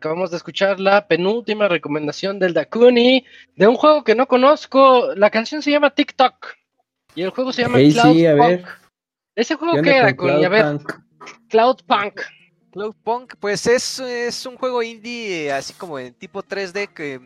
[0.00, 3.22] Acabamos de escuchar la penúltima recomendación del Dakuni
[3.54, 5.14] de un juego que no conozco.
[5.14, 6.46] La canción se llama TikTok
[7.14, 8.48] y el juego se llama Cloud sí, a Punk.
[8.48, 8.64] ver.
[9.34, 10.44] ¿Ese ¿Qué juego qué era, con Dakuni?
[10.46, 10.78] A ver?
[11.50, 12.22] Cloud Punk.
[12.72, 17.20] Cloudpunk, pues es, es un juego indie eh, así como en tipo 3D que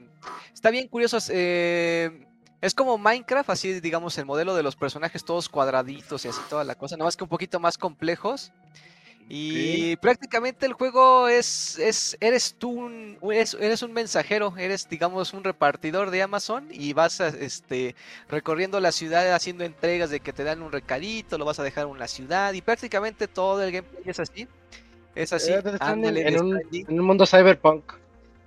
[0.52, 1.18] está bien curioso.
[1.30, 2.26] eh,
[2.60, 6.64] es como Minecraft, así digamos el modelo de los personajes todos cuadraditos y así toda
[6.64, 8.50] la cosa, nada más que un poquito más complejos.
[9.28, 15.32] Y prácticamente el juego es, es eres tú, un, eres, eres un mensajero, eres digamos
[15.32, 17.94] un repartidor de Amazon y vas a, este,
[18.28, 21.86] recorriendo la ciudad haciendo entregas de que te dan un recadito, lo vas a dejar
[21.88, 24.46] en la ciudad y prácticamente todo el gameplay es así.
[25.14, 25.52] Es así.
[25.52, 27.94] Eh, en, ándale, en un, en mundo cyberpunk.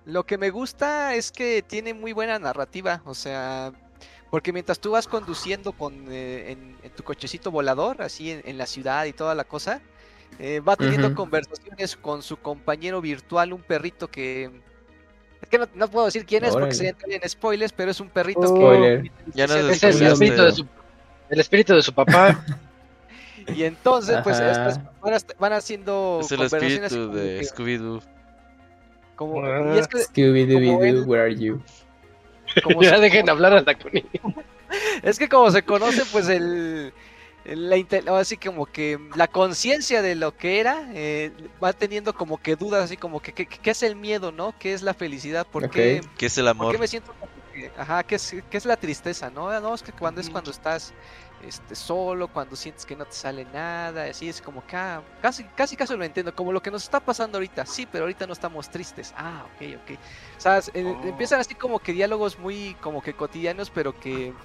[0.06, 3.74] Lo que me gusta es que tiene muy buena narrativa, o sea,
[4.30, 8.58] porque mientras tú vas conduciendo con eh, en, en tu cochecito volador, así en, en
[8.60, 9.82] la ciudad y toda la cosa,
[10.40, 14.52] eh, va teniendo conversaciones con su compañero virtual, un perrito que...
[15.42, 18.00] Es que no, no puedo decir quién es porque sería entrar en spoilers, pero es
[18.00, 18.54] un perrito Oh.
[18.54, 18.60] que...
[18.60, 19.12] Spoiler.
[19.34, 20.68] Ya nos Es el espíritu de su,
[21.30, 22.44] el espíritu de su papá.
[23.56, 28.02] Y entonces, pues, estas van, a- van haciendo Es el conversaciones espíritu de que- Scooby-Doo.
[29.16, 31.62] como- Ah, y es que, Scooby-Doo, él- where are you?
[32.62, 34.04] como Ya se- dejen hablar a Dakuni.
[35.02, 36.92] Es que como se conoce, pues el-
[37.56, 41.32] la inte- ahora sí como que la conciencia de lo que era eh,
[41.64, 44.54] va teniendo como que dudas, así como que ¿qué, qué es el miedo, no?
[44.60, 45.48] ¿Qué es la felicidad?
[45.50, 46.72] ¿Por qué, Que es el por amor.
[46.72, 49.50] qué me siento como que, ajá, ¿qué es, qué es la tristeza, no?
[49.50, 50.94] Ah, No, es que cuando es cuando estás
[51.40, 55.44] este, solo, cuando sientes que no te sale nada, así es como que ah, casi,
[55.52, 58.34] casi, casi lo entiendo, como lo que nos está pasando ahorita, sí, pero ahorita no
[58.34, 59.92] estamos tristes, ah, ok, ok.
[60.38, 61.08] O sea, eh, Oh.
[61.08, 64.36] empiezan así como que diálogos muy como que cotidianos, pero que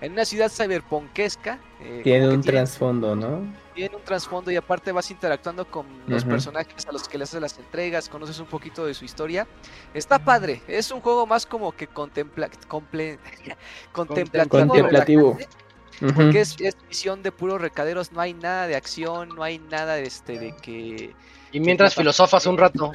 [0.00, 3.42] en una ciudad cyberpunkesca eh, Tiene un trasfondo, ¿no?
[3.74, 7.40] tiene un trasfondo y aparte vas interactuando con los personajes a los que le haces
[7.42, 9.46] las entregas, conoces un poquito de su historia.
[9.92, 13.18] Está padre, es un juego más como que contempla, comple-
[13.92, 15.38] contemplativo, Contemplativo.
[16.14, 19.98] porque es, es visión de puros recaderos, no hay nada de acción, no hay nada
[19.98, 21.14] este, de que...
[21.52, 22.92] Y mientras filosofas un rato.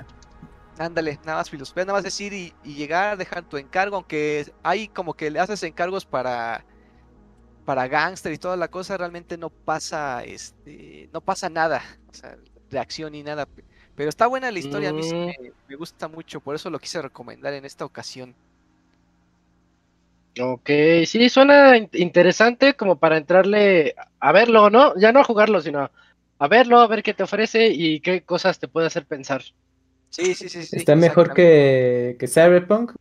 [0.80, 4.88] Ándale, nada más filosofía, nada más decir y, y llegar, dejar tu encargo, aunque hay
[4.88, 6.66] como que le haces encargos para
[7.64, 12.38] para gangster y toda la cosa, realmente no pasa este no pasa nada, o sea,
[12.70, 13.46] de acción ni nada.
[13.46, 13.66] pe-
[13.96, 15.26] Pero está buena la historia, a mí sí Mm.
[15.26, 18.36] me, me gusta mucho, por eso lo quise recomendar en esta ocasión.
[20.40, 20.70] Ok,
[21.06, 24.94] sí, suena in- interesante como para entrarle a verlo, ¿no?
[24.98, 25.92] Ya no a jugarlo, sino
[26.40, 29.44] a verlo, a ver qué te ofrece y qué cosas te puede hacer pensar.
[30.10, 30.78] Sí, sí, sí, sí.
[30.78, 32.94] Está mejor que, que Cyberpunk.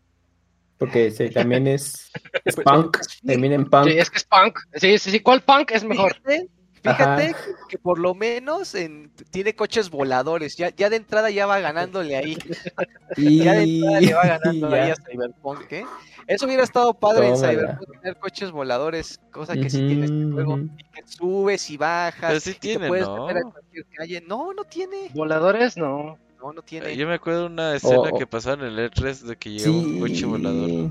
[0.80, 2.10] Porque sí, también es,
[2.44, 2.98] es Pues, punk.
[3.24, 3.84] Termina en punk.
[3.84, 4.58] Sí, es que es punk.
[4.74, 6.14] Sí, sí, sí, ¿cuál punk es mejor?
[6.14, 6.48] Fíjate,
[6.82, 7.34] fíjate
[7.68, 12.16] que, por lo menos en- tiene coches voladores, ya, ya de entrada ya va ganándole
[12.16, 12.38] ahí.
[13.18, 14.82] Y, Ya de entrada le va ganando ya.
[14.84, 15.84] ahí a Cyberpunk, ¿eh?
[16.26, 17.36] Eso hubiera estado padre en.
[17.36, 20.58] Cyberpunk, tener coches voladores, cosa que sí tiene este juego.
[20.58, 22.28] Y que subes y bajas.
[22.30, 23.26] Pero sí y te tiene, puedes ¿no?
[23.26, 24.24] meter a cualquier calle.
[24.26, 25.10] No, no tiene.
[25.12, 26.16] Voladores, no.
[26.40, 26.96] No, no Eh, tiene.
[26.96, 28.18] Yo me acuerdo de una escena Oh, oh.
[28.18, 30.68] que pasaron en el E3 de que llegaba un coche volador.
[30.68, 30.90] Sí.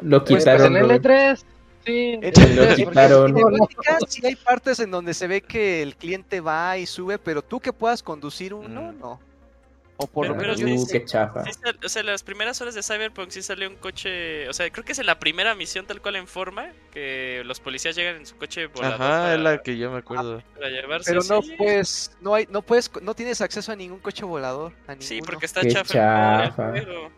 [0.00, 0.76] Lo Pues, pues quitaron.
[0.76, 0.94] en el Ro.
[0.96, 1.44] E3.
[1.86, 3.32] Sí, En- en Lo el E3, porque quitaron.
[3.32, 3.46] no, no.
[3.48, 7.42] cinemáticas sí hay partes en donde se ve que el cliente va y sube, pero
[7.42, 8.98] tú que puedas conducir uno, Mm.
[8.98, 9.20] no.
[9.96, 11.44] O por lo Pero- menos pero Uh, qué chafa.
[11.84, 14.48] O sea, las primeras horas de Cyberpunk sí salió un coche.
[14.48, 16.66] O sea, creo que es en la primera misión tal cual en forma.
[16.92, 18.94] Que los policías llegan en su coche volador.
[19.00, 20.42] Ajá, para, es la que yo me acuerdo.
[20.56, 21.12] para llevarse.
[21.12, 21.54] Pero no sí.
[21.56, 24.72] puedes, no hay, no puedes, no tienes acceso a ningún coche volador.
[24.88, 25.94] A Sí, porque está Qué chafa.
[25.94, 26.70] chafa.
[26.72, 27.10] juego.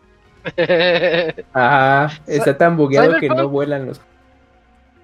[1.53, 4.01] Ajá, está tan bugueado que no Cyberpunk- vuelan los.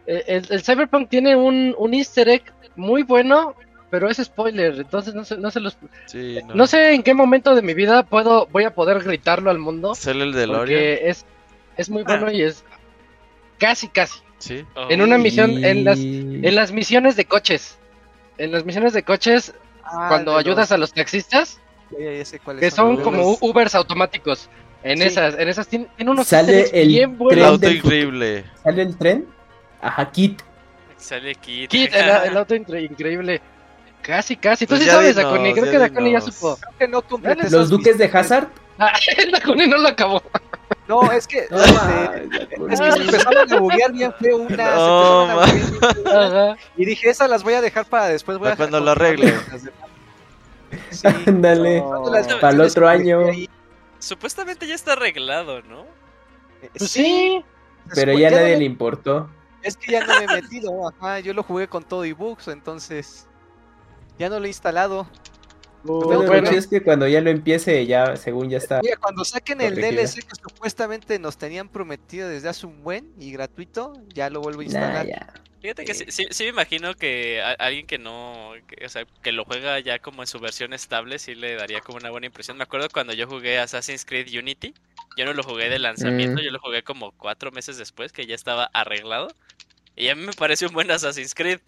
[0.06, 2.44] Eh, el, el Cyberpunk tiene un, un easter egg
[2.76, 3.56] muy bueno,
[3.94, 6.56] pero es spoiler, entonces no sé, no sé los, Sí, no.
[6.56, 9.94] no sé en qué momento de mi vida puedo, voy a poder gritarlo al mundo,
[9.94, 11.28] Sale el de porque es,
[11.78, 12.64] es muy bueno y es
[13.60, 14.18] casi casi.
[14.40, 14.66] Sí.
[14.76, 17.78] Oh, En una misión, en las, en las misiones de coches,
[18.40, 21.60] en las misiones de coches, Ah, cuando de ayudas los- a los taxistas,
[21.92, 24.50] ya, sé que son como Ubers automáticos,
[24.84, 25.04] en Sí.
[25.04, 27.46] esas, en esas tiene, tiene unos Sale el bien buenos.
[27.46, 28.44] auto increíble.
[28.64, 29.28] ¿Sale el tren?
[29.82, 30.42] Ajá, Kit.
[30.98, 31.70] Sale Kit.
[31.70, 33.40] Kit, el, el auto incre- increíble.
[34.04, 34.66] Casi, casi.
[34.66, 35.54] Tú Pues sí ya sabes, dinos, Dakuni.
[35.54, 36.58] Creo ya que Dakuni ya supo.
[36.58, 38.06] Creo que no completé Los duques de.
[38.06, 38.48] Hazard.
[38.78, 40.22] Ah, el Dakuni no lo acabó.
[40.88, 44.58] No, es que, No, este, es que se empezaron a buguear bien feo unas.
[44.58, 46.58] se No, empezaron a buguear.
[46.76, 48.38] Y dije, esas las voy a dejar para después.
[48.38, 49.28] Voy Para a cuando lo arregle.
[49.32, 49.46] demás.
[50.90, 51.82] Sí, Ándale.
[51.82, 52.04] no,
[52.42, 53.20] Para el otro año.
[54.00, 55.82] Supuestamente ya está arreglado, ¿no?
[56.62, 57.44] eh, Pues sí.
[57.94, 59.30] Pero ya nadie le- le importó.
[59.62, 62.48] Es que ya no me he metido, ajá, yo lo jugué con todo y bugs,
[62.50, 63.28] entonces
[64.20, 65.08] ya no lo he instalado.
[65.84, 68.80] Bueno, Bueno, es que cuando ya lo empiece, ya, según ya está.
[68.82, 69.76] Mira, cuando saquen el.
[69.76, 74.62] DLC que supuestamente nos tenían prometido desde hace un buen y gratuito, ya lo vuelvo
[74.62, 75.08] a Nah, instalar.
[75.08, 75.34] ya.
[75.62, 75.96] Fíjate que Eh.
[75.96, 79.44] sí, sí, sí me imagino que a- alguien que no, que, o sea, que lo
[79.44, 82.56] juega ya como en su versión estable, sí le daría como una buena impresión.
[82.58, 84.74] Me acuerdo cuando yo jugué Assassin's Creed Unity,
[85.18, 86.46] yo no lo jugué de lanzamiento, Mm.
[86.46, 89.28] yo lo jugué como cuatro meses después, que ya estaba arreglado.
[89.98, 91.60] Y a mí me pareció un buen Assassin's Creed.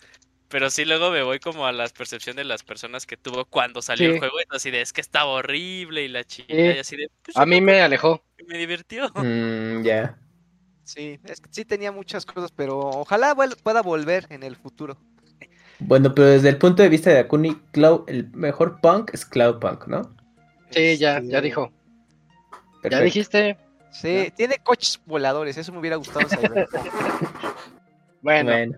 [0.47, 3.81] Pero sí luego me voy como a la percepción de las personas que tuvo cuando
[3.81, 4.13] salió Sí.
[4.13, 6.61] el juego, y así de es que estaba horrible y la chica, Sí.
[6.61, 8.23] y así de pues, A mí me alejó.
[8.47, 9.09] me divirtió.
[9.15, 10.17] Mm, ya.
[10.83, 14.97] Sí, es que sí tenía muchas cosas, pero ojalá vuel- pueda volver en el futuro.
[15.79, 19.59] Bueno, pero desde el punto de vista de Akuni, Cloud, el mejor punk es Cloud
[19.59, 20.15] Punk, ¿no?
[20.69, 21.71] Sí, ya, Este, ya dijo.
[22.89, 23.57] Ya dijiste.
[23.91, 26.67] Sí, tiene coches voladores, eso me hubiera gustado saber.
[28.21, 28.77] Bueno, Bueno,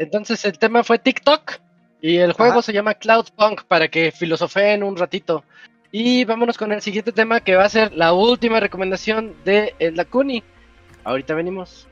[0.00, 1.60] entonces el tema fue TikTok.
[2.02, 2.62] Y el juego Ajá.
[2.62, 5.44] se llama Cloud Punk para que filosofeen un ratito.
[5.92, 9.96] Y vámonos con el siguiente tema que va a ser la última recomendación de el
[9.96, 10.42] Dakuni.
[11.04, 11.86] Ahorita venimos.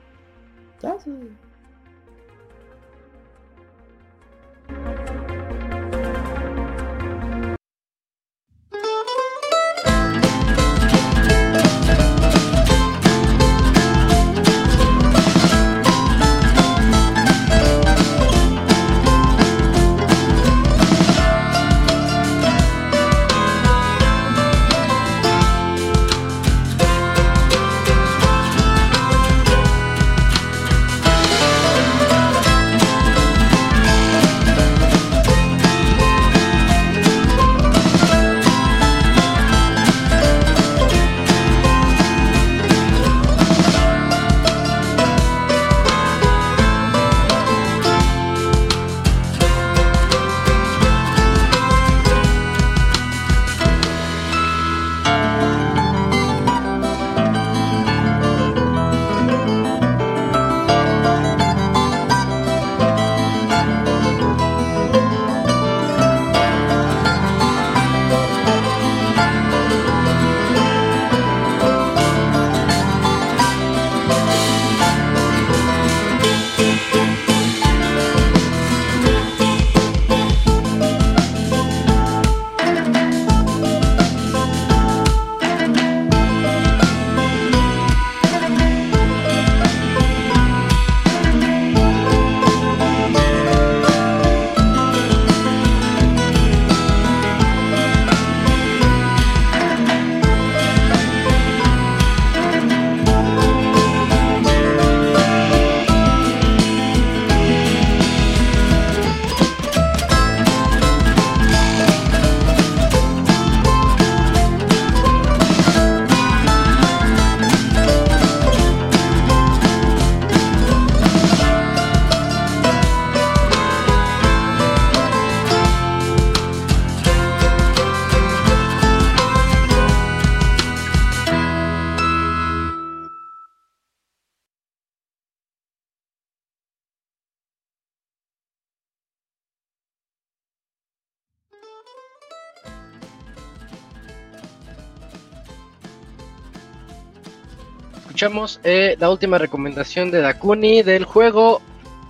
[148.23, 151.63] Escuchamos eh, la última recomendación de Dakuni del juego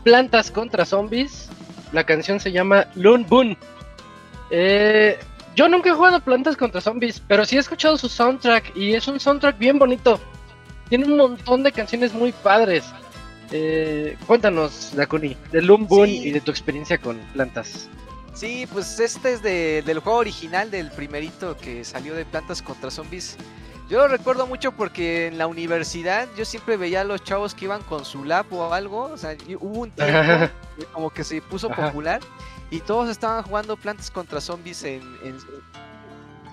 [0.05, 1.51] Plantas contra Zombies.
[1.93, 3.59] La canción se llama Loon Boon.
[4.51, 5.19] Eh,
[5.55, 9.07] yo nunca he jugado Plantas contra Zombies, pero sí he escuchado su soundtrack y es
[9.07, 10.19] un soundtrack bien bonito.
[10.89, 12.85] Tiene un montón de canciones muy padres.
[13.53, 16.29] Eh, cuéntanos, Dakuni, de Loon Boon Sí.
[16.29, 17.87] y de tu experiencia con plantas.
[18.33, 22.91] Sí, pues este es de- del juego original, del primerito que salió de Plantas contra
[22.91, 23.37] Zombies.
[23.89, 27.65] Yo lo recuerdo mucho porque en la universidad yo siempre veía a los chavos que
[27.65, 29.05] iban con su lap o algo.
[29.05, 32.21] O sea, hubo un tiempo que como que se puso popular
[32.71, 35.39] y todos estaban jugando Plantas contra Zombies en, en-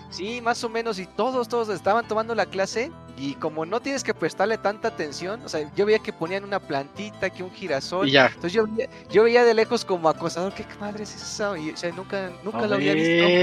[0.10, 4.04] Sí, más o menos, y todos, todos estaban tomando la clase y como no tienes
[4.04, 8.08] que prestarle tanta atención, o sea, yo veía que ponían una plantita, que un girasol,
[8.08, 8.28] Y ya.
[8.28, 11.58] entonces yo veía, yo veía de lejos como acosador, ¿qué madre es eso?
[11.58, 13.36] Y o sea, nunca, nunca A lo había visto.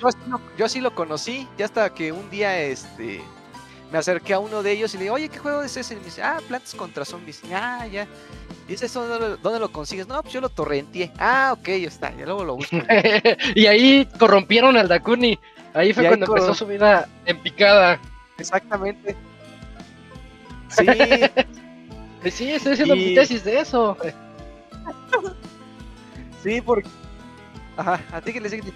[0.00, 3.30] Yo así, lo, yo así lo conocí, ya hasta que un día este
[3.92, 5.94] me acerqué a uno de ellos y le digo, oye, ¿qué juego es ese?
[5.94, 7.42] Y me dice, ah, Plantas contra Zombies.
[7.44, 8.08] Y, ah, ya.
[8.66, 10.08] Dice, ¿eso dónde, lo- dónde lo consigues?
[10.08, 11.12] No, pues yo lo torrenteé.
[11.18, 12.86] Ah, ok, ya está, ya luego lo busco.
[13.54, 15.38] y ahí corrompieron al Dakuni.
[15.74, 18.00] Ahí fue Y ahí cuando empezó corrom- su vida en picada.
[18.38, 19.16] Exactamente.
[20.68, 20.86] Sí,
[22.24, 23.96] Eh, Sí, estoy haciendo Y- mi tesis de eso.
[26.42, 26.88] sí, porque...
[27.76, 28.72] Ajá, a ti que le sigue.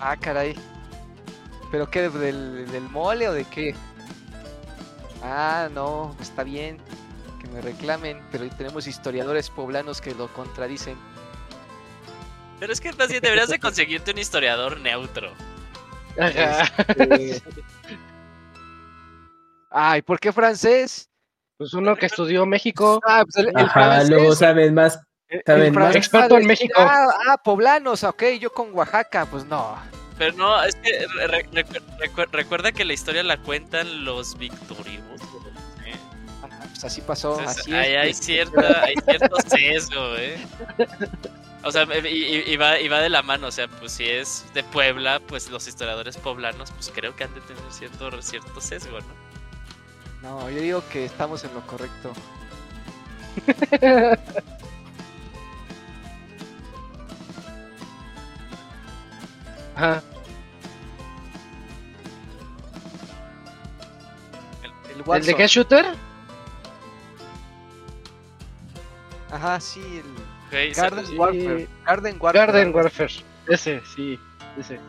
[0.00, 0.54] Ah, caray.
[1.76, 2.08] ¿Pero qué?
[2.08, 3.74] ¿Del, del mole o de qué?
[5.22, 6.78] Ah, no, está bien.
[7.38, 10.96] Que me reclamen, pero tenemos historiadores poblanos que lo contradicen.
[12.58, 15.34] Pero es que más bien deberías de conseguirte un historiador neutro.
[16.18, 16.64] Ajá.
[19.70, 21.10] Ay, ¿por qué francés?
[21.58, 23.02] Pues uno que estudió México.
[23.06, 24.98] Ah, pues el, el Ajá, francés, luego saben más.
[25.44, 25.94] saben el más.
[25.94, 26.72] Experto en México.
[26.78, 29.76] Ah, ah, poblanos, ok, yo con Oaxaca, pues no.
[30.18, 34.36] Pero no, es que re- re- recu- recu- recuerda que la historia la cuentan los
[34.38, 35.20] victoriosos.
[35.84, 35.94] ¿eh?
[36.42, 37.98] Ajá, pues así pasó, Entonces, así ahí es.
[37.98, 40.38] hay, cierta, hay cierto sesgo, ¿eh?
[41.64, 44.62] O sea, y va, y va de la mano, o sea, pues si es de
[44.62, 49.26] Puebla, pues los historiadores poblanos, pues creo que han de tener cierto, cierto sesgo, ¿no?
[50.22, 52.12] No, yo digo que estamos en lo correcto.
[59.76, 60.02] Ajá.
[64.62, 65.36] El ¿El de Warzone.
[65.36, 65.86] qué shooter?
[69.30, 71.16] Ajá, sí, el Ok, sa- Garden sí.
[71.16, 71.68] Warfare.
[71.84, 72.46] Garden Warfare.
[72.52, 73.14] Garden Warfare.
[73.48, 74.18] Ese, sí.
[74.58, 74.80] Ese.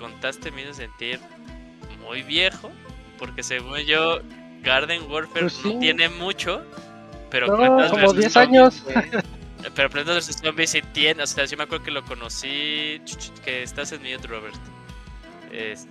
[0.00, 1.20] Contaste me hizo sentir
[2.02, 2.70] muy viejo,
[3.18, 4.18] porque según yo,
[4.62, 5.72] Garden Warfare Pues sí.
[5.74, 6.62] no tiene mucho,
[7.30, 8.84] pero No, Plantas como versus 10 Zombies- años.
[9.76, 13.00] Pero Plantas vs Zombies sí tiene, o sea, yo me acuerdo que lo conocí,
[13.44, 14.56] que estás en mute, Robert.
[15.52, 15.88] Este,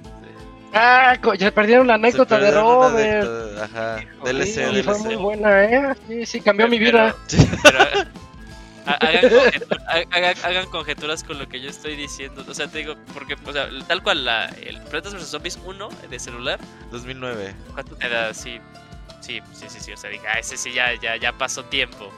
[0.74, 3.24] Ah, ya perdieron la anécdota de Robert.
[3.26, 5.16] anécdota, Ajá, Sí, DLC, fue muy DLC.
[5.18, 5.96] buena, ¿eh?
[6.08, 7.16] Sí, sí, cambió mi vida.
[7.64, 7.80] pero,
[8.94, 12.44] hagan, conjetu- ha- hagan- hagan conjeturas con lo que yo estoy diciendo.
[12.48, 15.90] O sea, te digo, porque, o sea, tal cual, la, el Plantas vs Zombies 1
[16.10, 16.60] de celular,
[16.92, 17.56] 2009.
[17.74, 18.34] ¿cuánto te da?
[18.34, 18.60] Sí,
[19.22, 19.92] sí, sí, sí, sí.
[19.94, 22.12] O sea, diga, ah, ese sí ya, ya, ya pasó tiempo.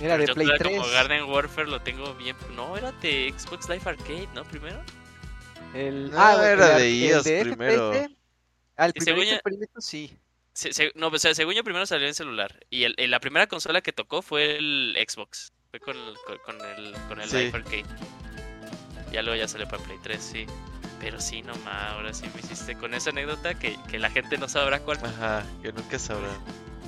[0.00, 0.94] Era de yo Play todavía como 3.
[0.94, 2.34] Garden Warfare lo tengo bien.
[2.56, 4.44] No, era de Xbox Live Arcade, ¿no?
[4.44, 4.82] Primero.
[5.74, 7.92] El, No, ah, era el- de el iOS primero.
[8.76, 10.16] Al el primerito sí.
[10.52, 12.58] Se- se- no, o sea, según yo primero salió en celular.
[12.70, 15.52] Y el, la primera consola que tocó fue el Xbox.
[15.70, 17.36] Fue con el, con, con el, con el Sí.
[17.36, 17.84] Live Arcade.
[19.12, 20.46] Ya luego ya salió para Play 3, sí.
[21.00, 24.36] Pero sí, no ma, ahora sí me hiciste con esa anécdota que, que la gente
[24.38, 24.98] no sabrá cuál.
[25.04, 26.30] Ajá, que nunca sabrán.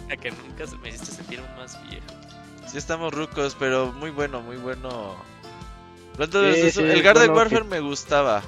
[0.20, 2.04] Que nunca se- me hiciste sentir un más viejo.
[2.66, 5.16] Sí estamos rucos, pero muy bueno, muy bueno.
[6.18, 8.42] Sí, sí, el Garden bueno Warfare que- me gustaba.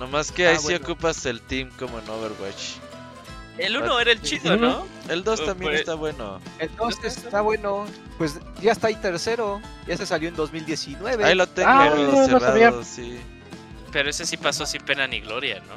[0.00, 0.80] Nomás que Ah, ahí sí bueno.
[0.82, 2.78] ocupas el team como en Overwatch.
[3.58, 4.86] El 1 era el chido, ¿no?
[5.08, 6.40] El 2 Oh, también pues- está bueno.
[6.58, 7.84] Entonces está bueno.
[8.18, 9.60] Pues ya está ahí tercero.
[9.86, 11.24] Ya se salió en 2019.
[11.24, 12.72] Ahí lo tengo Ah, no cerrado, sabía.
[12.82, 13.18] sí.
[13.92, 15.74] Pero ese sí pasó sin pena ni gloria, ¿no?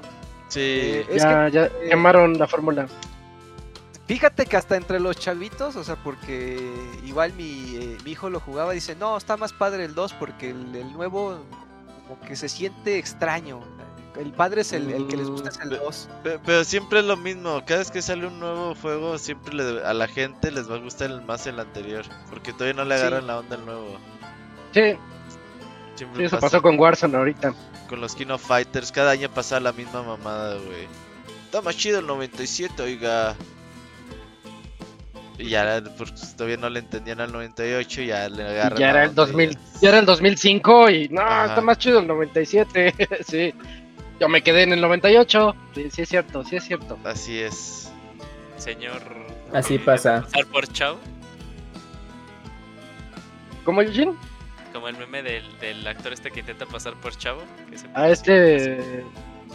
[0.49, 0.59] Sí.
[0.61, 2.88] Eh, es ya, ya eh, quemaron la fórmula.
[4.07, 6.57] Fíjate que hasta entre los chavitos, o sea, porque
[7.06, 10.49] igual mi, eh, mi hijo lo jugaba, dice, no, está más padre el 2 porque
[10.51, 11.43] el, el nuevo
[12.07, 13.59] como que se siente extraño.
[14.19, 16.09] El padre es el, el que les gusta es el Mm, 2.
[16.23, 19.85] Pe- Pero siempre es lo mismo, cada vez que sale un nuevo juego, siempre le-
[19.85, 22.95] a la gente les va a gustar el más el anterior, porque todavía no le
[22.95, 23.01] Sí.
[23.01, 23.97] agarran la onda al nuevo.
[24.73, 24.95] Sí,
[25.95, 27.53] Siempre sí, eso pasa pasó con Warzone ahorita.
[27.89, 30.87] con los Kino Fighters, cada año pasa la misma mamada, güey.
[31.45, 33.35] Está más chido el 97, oiga.
[35.39, 38.79] Y ya pues, todavía no le entendían al 98, ya le agarran.
[38.79, 39.59] ya era el onda y 2000, ya.
[39.81, 41.45] ya era el 2005 y no, Ajá.
[41.45, 42.93] está más chido el 97.
[43.27, 43.53] sí.
[44.19, 45.55] Yo me quedé en el 98.
[45.75, 46.97] Sí, sí es cierto, sí es cierto.
[47.03, 47.91] Así es.
[48.57, 49.01] Señor.
[49.53, 50.21] Así pasa.
[50.23, 50.97] pasar por Chao,
[53.63, 54.13] ¿Cómo Eugene?
[54.73, 57.41] como el meme del, del actor este que intenta pasar por Chavo.
[57.69, 59.03] que se- A este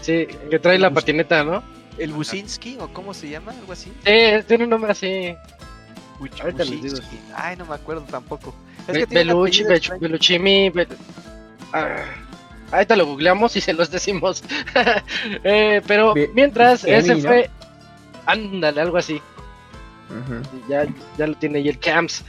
[0.01, 1.63] sí, que trae la patineta, ¿no?
[1.99, 3.53] ¿El Businski o cómo se llama?
[3.53, 3.93] Algo así.
[4.05, 5.35] Sí, tiene un nombre así.
[6.41, 6.97] Ahorita les digo.
[7.37, 8.55] Ay, no me acuerdo tampoco.
[8.81, 9.33] Es Be- que tiene.
[10.01, 10.89] Beluchimi, Be-
[11.73, 12.05] Ah,
[12.73, 14.43] ahorita lo googleamos y se los decimos.
[15.45, 17.21] Eh, pero Be- mientras, ese ¿no?
[17.21, 17.51] fue.
[18.27, 19.21] Ándale, algo así.
[20.69, 20.87] Ya,
[21.17, 22.25] ya lo tiene ahí el Camps.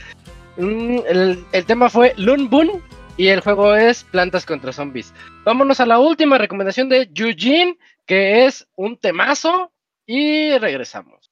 [0.58, 2.82] Mm, el, el tema fue Loon Boon
[3.18, 5.14] y el juego es Plantas contra Zombies.
[5.44, 9.72] Vámonos a la última recomendación de Eugene, que es un temazo.
[10.06, 11.23] Y regresamos.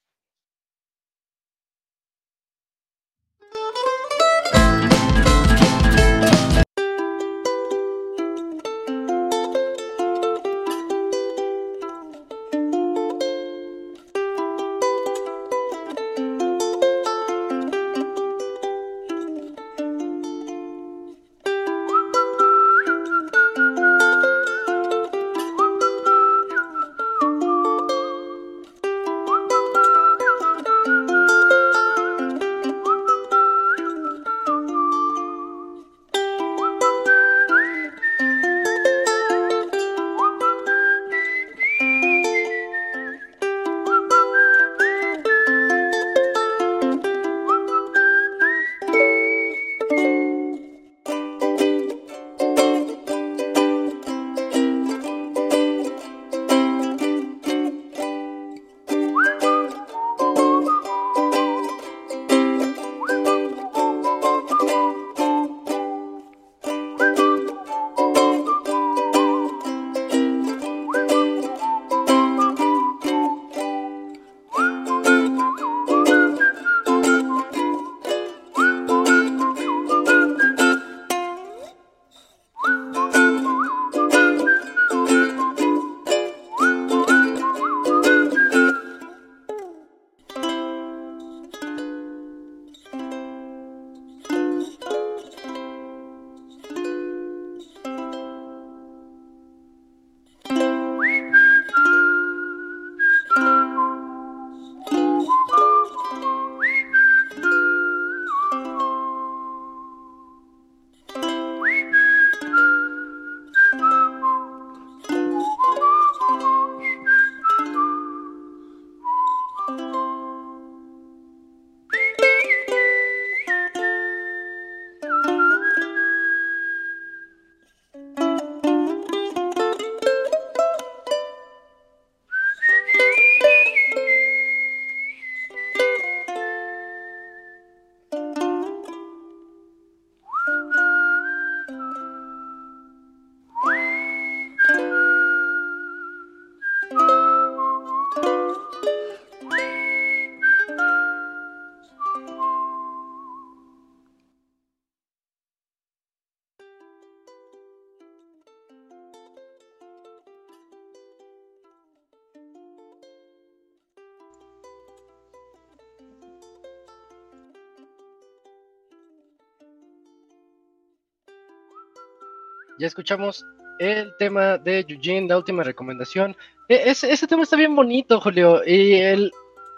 [172.82, 173.45] Ya escuchamos
[173.77, 176.35] el tema de Eugene, la última recomendación.
[176.68, 178.64] E- Ese, tema está bien bonito, Julio.
[178.66, 179.32] Y el,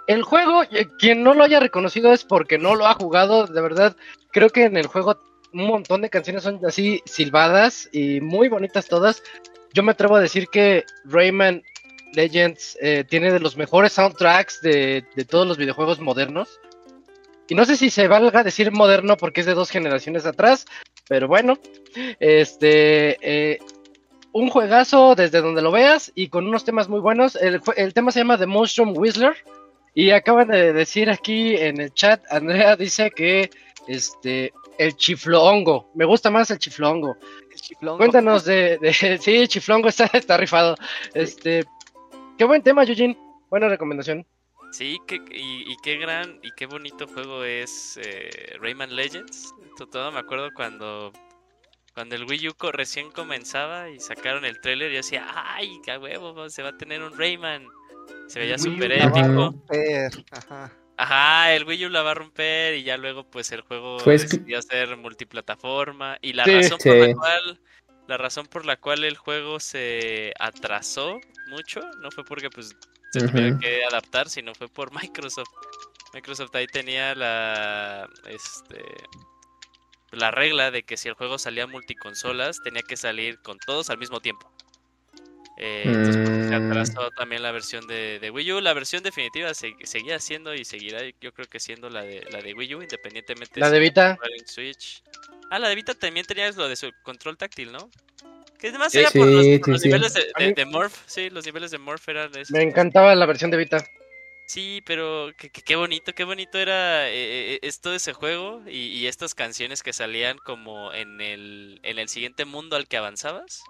[0.08, 3.46] el juego, eh, quien no lo haya reconocido es porque no lo ha jugado.
[3.46, 3.98] De verdad,
[4.32, 5.20] creo que en el juego
[5.52, 9.22] un montón de canciones son así silbadas y muy bonitas todas.
[9.74, 11.62] Yo me atrevo a decir que Rayman
[12.14, 16.58] Legends eh, tiene de los mejores soundtracks de, de todos los videojuegos modernos.
[17.50, 20.66] Y no sé si se valga decir moderno porque es de dos generaciones atrás,
[21.08, 21.58] pero bueno,
[22.20, 23.60] este, eh,
[24.32, 27.36] un juegazo desde donde lo veas y con unos temas muy buenos.
[27.36, 29.36] El, el tema se llama The Mushroom Whistler
[29.94, 33.50] Y acaban de decir aquí en el chat, Andrea dice que
[33.88, 37.16] este el chiflongo, me gusta más el chiflongo.
[37.52, 37.98] El chiflongo.
[37.98, 40.76] Cuéntanos de, de sí, chiflongo está, está rifado.
[41.14, 41.64] Este,
[42.38, 43.18] qué buen tema, Eugene.
[43.50, 44.26] Buena recomendación.
[44.72, 49.54] Sí, que, y, y qué gran y qué bonito juego es eh, Rayman Legends.
[49.78, 51.12] To- Todo me acuerdo cuando
[51.94, 55.96] cuando el Wii U recién comenzaba y sacaron el tráiler y yo decía, ¡ay, qué
[55.98, 56.50] huevo!
[56.50, 57.68] Se va a tener un Rayman.
[58.28, 59.34] Se veía súper la va a épico.
[59.36, 60.72] romper, Ajá.
[60.98, 64.24] Ajá, el Wii U la va a romper y ya luego pues el juego Pues
[64.24, 66.54] que- decidió ser multiplataforma y la Sí.
[66.56, 67.60] razón por la cual
[68.08, 71.20] la razón por la cual el juego se atrasó
[71.50, 72.76] mucho no fue porque pues
[73.12, 75.50] se tuvieron que adaptar, sino fue por Microsoft.
[76.14, 78.84] Microsoft ahí tenía la este
[80.14, 83.98] la regla de que si el juego salía multiconsolas tenía que salir con todos al
[83.98, 84.52] mismo tiempo.
[85.58, 86.72] Eh, entonces pues, se Mm.
[86.72, 88.62] atrasó también la versión de, de Wii U.
[88.62, 92.42] La versión definitiva se- seguía siendo y seguirá, yo creo que siendo la de la
[92.42, 94.18] de Wii U, independientemente La si de la Vita.
[94.40, 95.04] en Switch.
[95.52, 97.90] Ah, la de Vita también tenías lo de su control táctil, ¿no?
[98.58, 99.88] Que además Sí, era por los, sí, por los sí.
[99.90, 102.52] niveles de, de, de Morph, sí, los niveles de Morph eran esos.
[102.52, 103.86] Me encantaba la versión de Vita.
[104.46, 109.08] Sí, pero qué, bonito, qué bonito era eh, eh, esto de ese juego y, y
[109.08, 113.64] estas canciones que salían como en el, en el siguiente mundo al que avanzabas,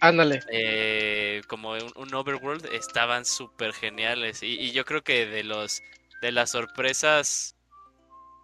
[0.00, 0.40] Ándale.
[0.52, 5.82] eh, como un, un overworld, estaban súper geniales y, y yo creo que de los
[6.22, 7.54] de las sorpresas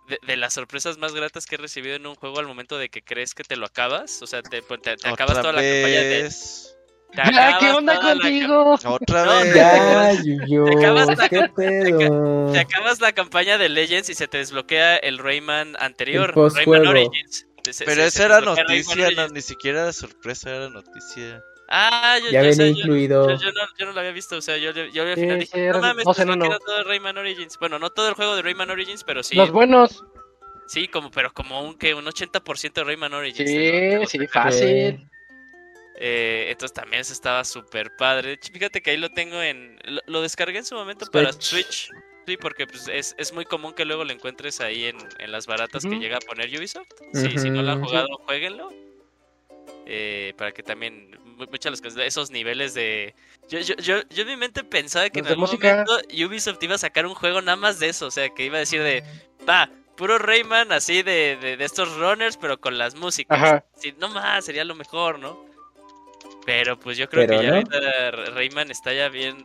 [0.09, 2.89] de, de las sorpresas más gratas que he recibido en un juego al momento de
[2.89, 5.62] que crees que te lo acabas, o sea, te, pues, te- te acabas toda la
[5.62, 6.76] campaña de
[7.17, 8.78] Ya, ¿Qué acabas onda la contigo?
[8.85, 9.55] Otra No, vez.
[9.55, 9.70] Ya,
[10.11, 12.53] acabas Yuyos, la- qué te pedo.
[12.53, 16.35] Te acabas la campaña de Legends y se te desbloquea el Rayman anterior.
[16.36, 17.47] Rayman Origins.
[17.70, 21.43] Se- Pero se- esa se era noticia, no, ni siquiera era sorpresa, era noticia.
[21.69, 23.28] Ah, yo, Ya yo, o sea, venía yo- incluido.
[23.31, 25.69] yo- yo no, yo no lo había visto, o sea, yo, yo al final dije,
[25.70, 27.59] no mames, todo Rayman Origins.
[27.59, 30.05] Bueno, no todo el juego de Rayman Origins, pero sí, Los buenos.
[30.69, 33.51] sí, como, pero como un, que un 80% de Rayman Origins.
[33.51, 35.09] Sí, te sí, te fácil.
[35.99, 38.39] Eh, entonces también eso estaba súper padre.
[38.52, 39.78] Fíjate que ahí lo tengo en...
[39.84, 41.89] Lo, lo descargué en su momento para Switch.
[41.89, 41.91] Switch.
[42.26, 45.47] Sí, porque pues, es, es muy común que luego lo encuentres ahí en, en las
[45.47, 46.89] baratas que llega a poner Ubisoft.
[47.15, 48.68] Sí, si no lo han jugado, jueguenlo.
[49.86, 53.15] Eh, para que también mu- muchas de las cosas, esos niveles de...
[53.49, 55.84] Yo, yo, yo, yo en mi mente pensaba que en Los de algún música.
[55.86, 58.07] momento Ubisoft iba a sacar un juego nada más de eso.
[58.08, 59.05] O sea, que iba a decir de...
[59.49, 63.41] Va, puro Rayman así de, de, de estos runners, pero con las músicas.
[63.41, 63.65] Ajá.
[63.76, 65.45] Sí, no más, sería lo mejor, ¿no?
[66.47, 68.33] Pero pues yo creo Pero que ya no.
[68.34, 69.44] Rayman está ya bien,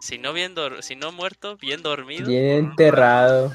[0.00, 2.26] si no bien si no muerto, bien dormido.
[2.28, 3.52] Bien enterrado.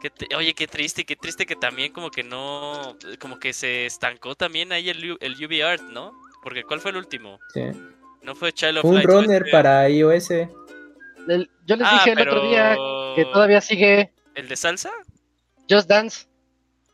[0.00, 4.34] Qué Oye, qué triste, qué triste que también como que no, como que se estancó
[4.34, 6.12] también ahí el, U- el UV Art, ¿no?
[6.42, 7.38] Porque ¿cuál fue el último?
[7.52, 7.64] Sí.
[8.22, 9.06] No fue Child of Un Light.
[9.06, 10.30] fue runner este- para iOS.
[10.30, 12.76] El- yo les Ah, dije el otro día
[13.14, 14.90] que todavía sigue ¿El de salsa?
[15.68, 16.26] Just Dance.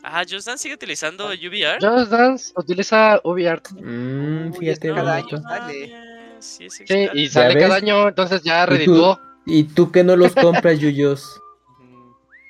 [0.08, 1.82] Ah, Just Dance sigue utilizando UV Art.
[1.82, 3.20] Just Dance utiliza.
[3.24, 5.36] Mmm, Uy, fíjate, cada bonito.
[5.36, 5.48] año.
[5.48, 5.94] Sale.
[5.94, 7.10] Ah, Sí, Sí, extraño.
[7.14, 7.62] y sale ves?
[7.64, 11.40] cada año, entonces ya redituó ¿Y tú que no los compras, Yuyos?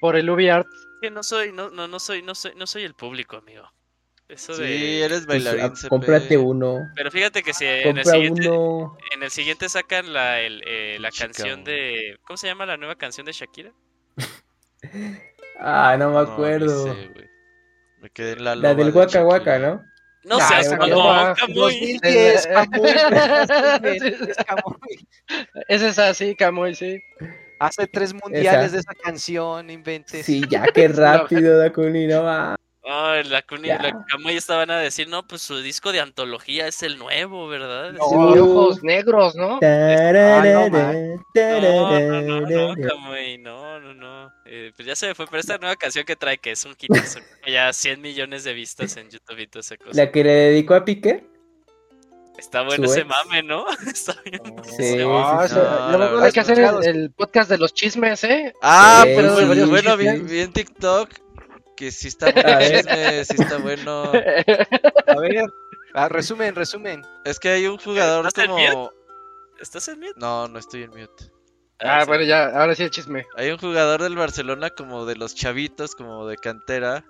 [0.00, 0.66] Por el UbiArt.
[1.00, 3.70] que no soy, no, no, no soy, no soy, no soy el público, amigo.
[4.28, 5.02] Eso Sí, de.
[5.04, 5.64] eres Pues, bailarín.
[5.72, 5.88] ah, CP.
[5.88, 6.80] cómprate uno.
[6.96, 8.98] Pero fíjate que si en el Compra siguiente, uno.
[9.14, 12.76] en el siguiente sacan la, el, eh, la Chica, canción de, ¿cómo se llama la
[12.76, 13.72] nueva canción de Shakira?
[15.58, 16.84] Ah, no me No, ni acuerdo.
[16.84, 17.25] sé, güey.
[18.00, 19.58] Me quedé en la La del Waka Waka.
[19.58, 19.82] ¿no?
[20.24, 21.34] No Ah, seas esa mamón, loba.
[21.34, 21.54] Camuy.
[21.54, 25.08] 2010, Eh, Camuy, eh, es Camuy.
[25.68, 27.00] Es esa, sí, Camuy, sí.
[27.58, 28.72] Hace tres mundiales Esa.
[28.74, 30.26] de esa canción, inventes.
[30.26, 32.56] Sí, ya qué rápido, Dakuni, no va.
[32.88, 33.82] Ay, la, Cuni- Ya.
[33.82, 37.90] la Camuy estaban a decir, no, pues su disco de antología es el nuevo, ¿verdad?
[37.92, 38.38] No, Sí.
[38.38, 39.58] ojos negros, ¿no?
[39.58, 42.20] Tararara, No, no, tararara.
[42.20, 44.32] no, no, Camuy, no, no, no.
[44.44, 46.76] Eh, pues ya se me fue, pero esta nueva canción que trae, que es un
[46.80, 49.90] hitazo, ya 100 millones de vistas en YouTube y toda esa cosa.
[49.92, 51.24] La que le dedicó a Piqué.
[52.38, 53.08] Está bueno ese ex.
[53.08, 53.64] mame, ¿no?
[53.86, 54.42] Está bien.
[54.62, 55.60] Sí, Ah, sí, sí.
[55.98, 58.52] No, hay que hacer el, el podcast de los chismes, ¿eh?
[58.62, 60.04] Ah, Sí, sí, bueno, sí, bueno, sí.
[60.06, 61.08] vi, vi en TikTok
[61.76, 62.84] que sí está bueno A el ver.
[62.84, 64.02] chisme, sí está bueno.
[65.06, 65.46] A ver,
[65.94, 67.02] ah, resumen, resumen.
[67.24, 68.92] Es que hay un jugador ¿Estás en como...
[69.60, 70.12] ¿Estás en mute?
[70.16, 71.30] No, no estoy en mute.
[71.80, 72.08] Ah, sí.
[72.08, 73.24] bueno, ya, ahora sí el chisme.
[73.36, 77.04] Hay un jugador del Barcelona como de los chavitos, como de cantera.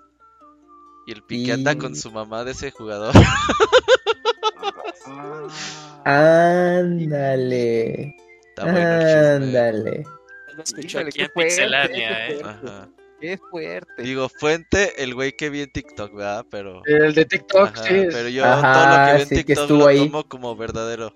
[1.05, 3.13] Y el pique anda con su mamá de ese jugador.
[6.03, 8.15] Ándale.
[8.49, 9.29] Está bueno el chisme.
[9.29, 10.03] Ándale.
[10.55, 12.41] Lo escucho aquí en Pixelania, ¿eh?
[12.43, 12.89] Ajá.
[13.19, 14.03] Qué fuerte.
[14.03, 16.45] Digo, fuente, el güey que vi en TikTok, ¿verdad?
[16.51, 16.81] Pero...
[16.85, 18.05] El de TikTok, Ajá, sí.
[18.11, 19.97] pero yo Ajá, todo lo que vi en sí, TikTok lo ahí.
[20.09, 21.13] tomo como verdadero.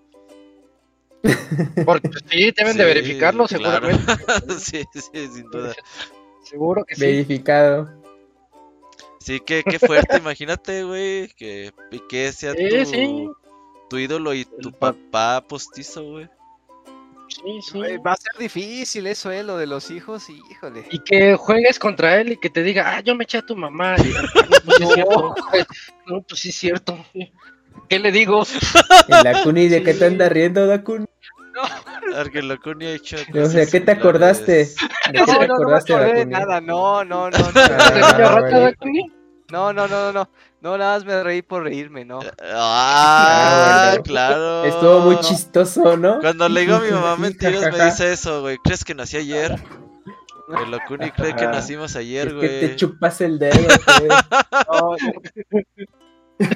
[1.86, 3.88] Porque sí, deben de verificarlo, claro.
[3.88, 4.14] seguramente.
[4.60, 5.74] sí, sí, sin duda.
[6.44, 7.02] Seguro que sí.
[7.02, 7.90] Verificado.
[9.20, 13.30] Sí, que qué fuerte, imagínate, güey, que Piqué sea Sí, tu, sí.
[13.92, 16.28] tu ídolo y tu papá postizo, güey.
[17.32, 17.82] Sí, sí.
[17.82, 20.85] Ay, Va a ser difícil eso, eh, lo de los hijos, y híjole.
[20.92, 23.56] Y que juegues contra él y que te diga, ah, yo me eché a tu
[23.56, 23.95] mamá.
[23.98, 25.35] Y, "Ah, no, pues sí es cierto.
[26.08, 27.06] No, pues sí es cierto.
[27.88, 28.43] ¿Qué le digo?
[29.08, 31.06] El Dakuni, ¿de qué te andas riendo, Dakuni?
[32.85, 33.18] Ha hecho.
[33.34, 34.51] O sea, ¿qué te acordaste?
[34.53, 34.68] ¿De
[35.14, 38.72] No, qué no, te no, no acordaste, nada, no, no, no, no, ¿Te Ah,
[39.51, 40.30] no, no, no,
[40.62, 42.20] no, nada más me reí por reírme, no.
[42.44, 44.04] Ah, Ah, bueno.
[44.04, 44.64] claro.
[44.66, 46.20] Estuvo muy chistoso, ¿no?
[46.20, 48.58] Cuando le digo a mi mamá mentiras, me dice eso, güey.
[48.64, 49.60] ¿Crees que nací ayer?
[50.64, 52.76] El Locuni cree que Ah, nacimos ayer, Es que te güey.
[52.76, 53.54] chupas el dedo,
[54.00, 54.10] güey.
[54.70, 54.96] No,
[56.40, 56.48] no.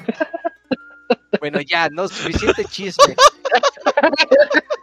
[1.40, 3.14] Bueno, ya, no, suficiente chisme.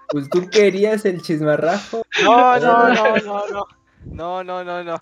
[0.09, 2.03] Pues tú querías el chismarrajo.
[2.23, 3.65] No, no, no, no, no.
[4.05, 4.99] No, no, no, no.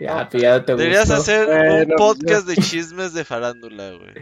[0.00, 1.20] Ya, pues ya te Deberías gustó.
[1.22, 4.14] hacer Bueno, un podcast de chismes de farándula, güey.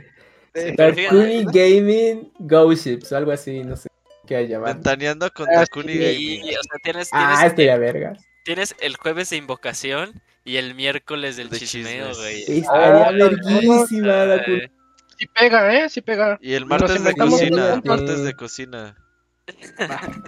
[0.55, 3.89] Fíjate- Dakuni Gaming Gossips, o algo así, no sé
[4.26, 4.75] qué llamar.
[4.75, 5.99] Ventaneando con Ah, Takuni sí.
[5.99, 6.51] Y, Gaming.
[6.59, 8.12] o sea, tienes, tienes, Ah, estoy a verga.
[8.44, 12.42] tienes el jueves de invocación y el miércoles del De chismeo, güey.
[12.42, 14.57] Estaría Ah, verguísima, Dakuni.
[14.59, 14.70] Eh,
[15.18, 15.89] Sí pega, ¿eh?
[15.89, 16.36] Sí pega.
[16.42, 17.81] Y el martes de cocina.
[17.84, 18.97] Martes de cocina.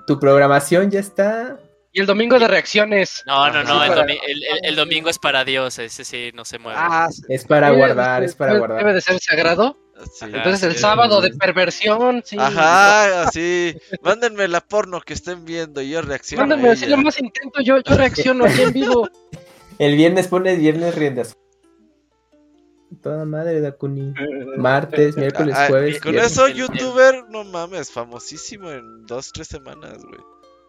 [0.07, 1.59] Tu programación ya está.
[1.97, 3.23] Y el domingo de reacciones.
[3.25, 6.33] No, no, no, el, para- domi- el- el- el domingo es para Dios, ese sí
[6.35, 6.77] no se mueve.
[6.83, 7.09] Ah.
[7.29, 8.95] Es para Sí, guardar, debe- es para Debe guardar.
[8.95, 9.79] de ser sagrado.
[10.13, 10.25] Sí.
[10.25, 10.81] Entonces el sí.
[10.81, 12.37] sábado de perversión, sí.
[12.39, 13.77] Ajá, así.
[14.03, 16.43] Mándenme la porno que estén viendo y yo reacciono.
[16.43, 19.09] a Mándame así lo más intento, yo, yo reacciono aquí en vivo.
[19.79, 21.37] El viernes pones viernes riendas.
[23.03, 24.15] Toda madre, Dakuni.
[24.57, 25.97] Martes, miércoles, Ah, jueves.
[25.97, 26.33] y con viernes.
[26.33, 30.21] eso, youtuber, no mames, famosísimo en dos, tres semanas, güey.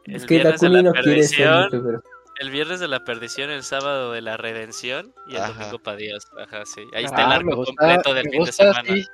[0.06, 2.00] El Es que viernes de la no perdición, youtuber.
[2.40, 5.54] el viernes de la perdición, el sábado de la redención y el Ajá.
[5.54, 6.28] domingo para Dios.
[6.40, 6.82] Ajá, sí.
[6.94, 8.94] Ahí está el Ah, arco gusta, completo del fin gusta, de semana.
[8.96, 9.06] sí.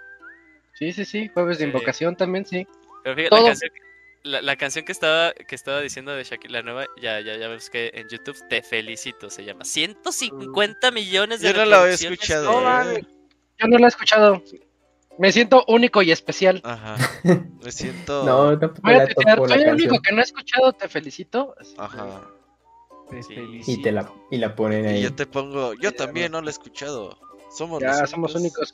[0.74, 1.68] Sí, sí, sí, jueves de Sí.
[1.70, 2.68] invocación también, sí.
[3.04, 3.40] Pero fíjate, Todo.
[3.42, 3.72] la canción,
[4.24, 7.48] la, la canción que estaba que estaba diciendo de Shakira la nueva, ya ya ya
[7.48, 11.92] ves que en YouTube te felicito se llama 150 millones de Yo no la había
[11.96, 12.20] reproducciones.
[12.20, 12.62] escuchado.
[12.62, 13.06] No eh.
[13.60, 14.44] Yo no la he escuchado.
[15.18, 16.62] Me siento único y especial.
[16.64, 16.96] Ajá.
[17.64, 18.24] Me siento.
[18.26, 21.56] No, tampoco Voy a la la soy el único que no he escuchado, te felicito.
[21.78, 22.22] Ajá.
[23.10, 23.36] Te Sí.
[23.36, 23.80] felicito.
[23.80, 25.02] Y, te la, y la ponen Y ahí.
[25.04, 25.74] yo te pongo.
[25.76, 27.18] Yo también no la he escuchado.
[27.56, 28.74] Somos Ya los somos únicos,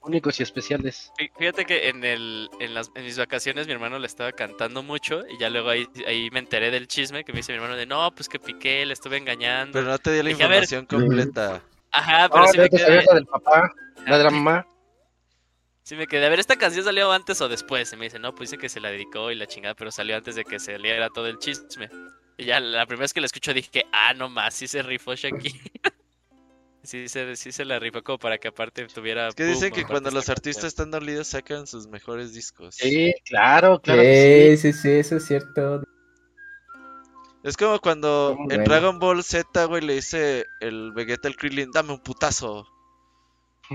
[0.00, 1.12] únicos y especiales.
[1.16, 4.82] Fí- Fíjate que en el en las en mis vacaciones mi hermano le estaba cantando
[4.82, 7.76] mucho y ya luego ahí ahí me enteré del chisme que me dice mi hermano
[7.76, 9.72] de no, pues que piqué, le estuve engañando.
[9.72, 10.64] Pero no te di la Dije, a ver.
[10.64, 11.62] información completa.
[11.92, 13.72] Ajá, pero Ah, sí me quedé, la del papá,
[14.04, 14.66] la de la mamá.
[15.88, 16.26] Sí me quedé.
[16.26, 17.90] A ver, esta canción salió antes o después.
[17.92, 20.16] Y me dice, "No, pues dice que se la dedicó y la chingada, pero salió
[20.16, 21.88] antes de que saliera todo el chisme."
[22.36, 25.14] Y ya la primera vez que la escucho dije, "Ah, no más, sí se rifó
[25.14, 25.32] Shakira."
[26.84, 29.84] Sí se, sí se la rifó como para que aparte tuviera Es que dicen que
[29.84, 30.34] cuando los canción.
[30.36, 32.76] artistas están dolidos sacan sus mejores discos.
[32.76, 34.00] Sí, claro, claro.
[34.00, 35.82] que Sí, sí, sí, eso es cierto.
[37.42, 38.64] Es como cuando Muy en bueno.
[38.64, 42.66] Dragon Ball Z, güey, le dice el Vegeta al Krillin, dame un putazo.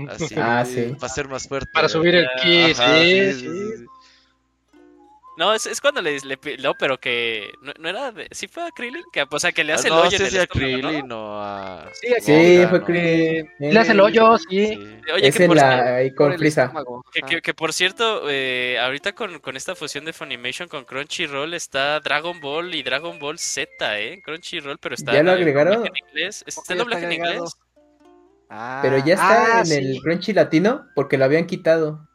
[0.08, 0.94] Así, Ah, sí.
[0.98, 1.70] para ser más fuerte.
[1.72, 3.40] Para subir el ki, Ajá, sí, sí.
[3.40, 3.84] sí.
[5.36, 8.62] No, es, es cuando le, le no, pero que no, no era de, sí fue
[8.62, 10.38] a Krillin, que o sea, que le Ah, hace el no hoyo sé el si
[10.38, 10.88] a estómago, ¿no?
[10.88, 11.90] Krillin o a...
[11.92, 12.84] Sí, aquí- Sí, fue ¿no?
[12.84, 13.50] Krillin.
[13.58, 14.46] Le hace el hoyo, sí.
[14.68, 14.96] Sí.
[15.12, 17.04] Oye, Es que en por, la con estómago.
[17.12, 21.52] que, que- que por cierto, eh, ahorita con, con esta fusión de Funimation con Crunchyroll
[21.54, 24.22] está Dragon Ball y Dragon Ball Z, ¿eh?
[24.24, 25.74] Crunchyroll, pero está ¿Ya lo en agregaron?
[25.78, 26.44] doblaje en inglés.
[26.46, 27.40] ¿Está en doblaje en inglés?
[28.50, 29.74] Ah, Pero ya está ah, en sí.
[29.74, 32.06] el Crunchy Latino porque lo habían quitado.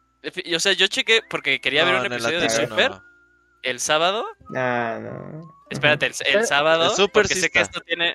[0.54, 3.02] O sea, yo chequé porque quería ver un episodio de Super no.
[3.62, 4.26] el sábado.
[4.54, 5.54] Ah, no.
[5.70, 6.84] Espérate, el, el sábado.
[6.84, 7.78] el Super porque sí sé que está.
[7.78, 8.14] esto tiene.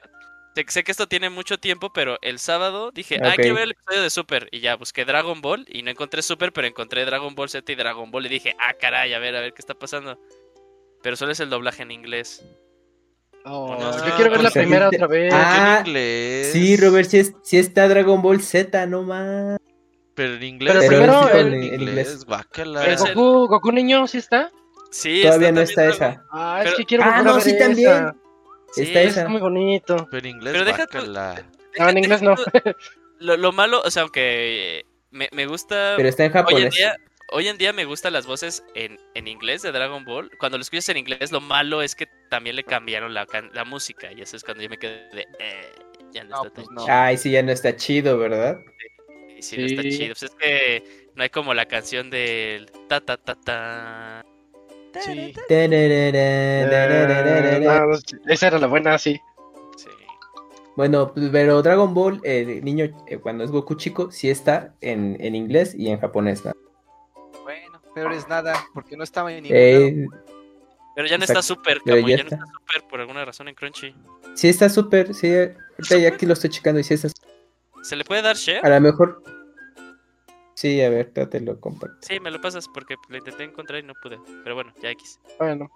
[0.55, 3.23] sé- Sé que esto tiene mucho tiempo, pero el sábado dije, Ok.
[3.25, 4.47] ah, quiero ver el episodio de Super.
[4.53, 7.75] Y ya busqué Dragon Ball y no encontré Super, pero encontré Dragon Ball Z y
[7.75, 8.25] Dragon Ball.
[8.27, 10.17] Y dije, ah, caray, a ver, a ver qué está pasando.
[11.03, 12.41] Pero solo es el doblaje en inglés.
[13.45, 15.33] Oh, No, yo quiero ver la primera te- otra vez.
[15.35, 16.51] Ah, en inglés.
[16.51, 19.59] Sí, Robert, sí, es- sí está Dragon Ball Z, no más.
[20.15, 20.73] Pero en inglés.
[20.79, 22.25] Pero primero en en- en inglés.
[22.55, 24.51] El- Goku, Goku niño, ¿sí está?
[24.91, 26.23] Sí, Todavía no está esa.
[26.31, 28.13] Ah, es Pero- que quiero Ah, no, ver sí, también.
[28.73, 29.29] Sí, Está Está esa.
[29.29, 30.07] muy bonito.
[30.09, 30.87] Pero en inglés, Pero deja.
[31.79, 32.35] No, en inglés no.
[33.19, 35.93] Lo, lo malo, o sea, aunque me, me gusta.
[35.97, 36.75] Pero está en Hoy en japonés.
[36.75, 36.95] día,
[37.31, 40.29] hoy en día me gustan las voces en, en inglés de Dragon Ball.
[40.39, 44.11] Cuando lo escuchas en inglés, lo malo es que también le cambiaron la, la música.
[44.11, 45.21] Y eso es cuando yo me quedé de.
[45.39, 45.71] eh,
[46.11, 46.81] ya no, No, está pues tan no.
[46.81, 46.93] chido.
[46.93, 48.59] Ay, sí, ya no está chido, ¿verdad?
[49.37, 49.89] Y sí, no está Sí.
[49.89, 50.13] chido.
[50.19, 52.71] Pues es que no hay como la canción del.
[52.87, 54.25] Ta ta ta ta.
[55.01, 55.33] Sí,
[58.27, 59.19] esa era la buena, sí.
[59.77, 59.89] Sí.
[60.77, 65.17] Bueno, pues, pero Dragon Ball, eh, niño, eh, cuando es Goku chico, sí está en,
[65.19, 66.45] en inglés y en japonés.
[66.45, 66.53] ¿no?
[67.95, 69.85] Bueno, peor es nada, porque no estaba en ningún lado.
[69.85, 70.07] Eh,
[70.95, 71.39] Pero ya no Exacto.
[71.39, 72.37] está súper, ya ya no está.
[72.37, 73.93] súper por alguna razón en Crunchy.
[74.35, 75.27] sí está súper, sí.
[75.33, 77.09] Ahorita ya aquí lo estoy checando y sí está.
[77.83, 78.65] ¿Se le puede dar share?
[78.65, 79.21] A lo mejor.
[80.53, 81.97] Sí, a ver, te lo comparto.
[82.01, 84.17] Sí, me lo pasas porque lo intenté encontrar y no pude.
[84.43, 85.19] Pero bueno, ya X.
[85.37, 85.69] Bueno.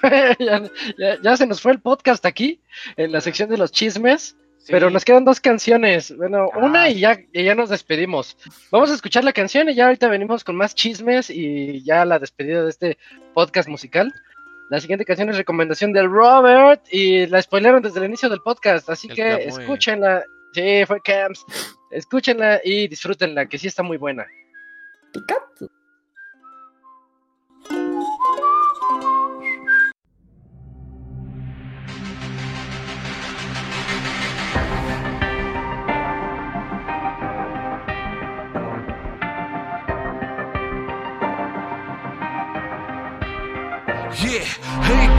[0.38, 0.62] ya,
[0.96, 2.60] ya- ya se nos fue el podcast aquí,
[2.96, 4.36] en la sección de los chismes.
[4.58, 4.72] Sí.
[4.72, 6.14] Pero nos quedan dos canciones.
[6.16, 6.58] Bueno, Ah.
[6.58, 8.36] una y ya, y ya nos despedimos.
[8.70, 12.18] Vamos a escuchar la canción y ya ahorita venimos con más chismes y ya la
[12.18, 12.98] despedida de este
[13.34, 14.12] podcast musical.
[14.70, 18.90] La siguiente canción es recomendación del Robert y la spoilearon desde el inicio del podcast,
[18.90, 20.22] así El que escúchenla.
[20.52, 21.44] Sí, fue Camps.
[21.90, 24.26] Escúchenla y disfrútenla, que sí está muy buena.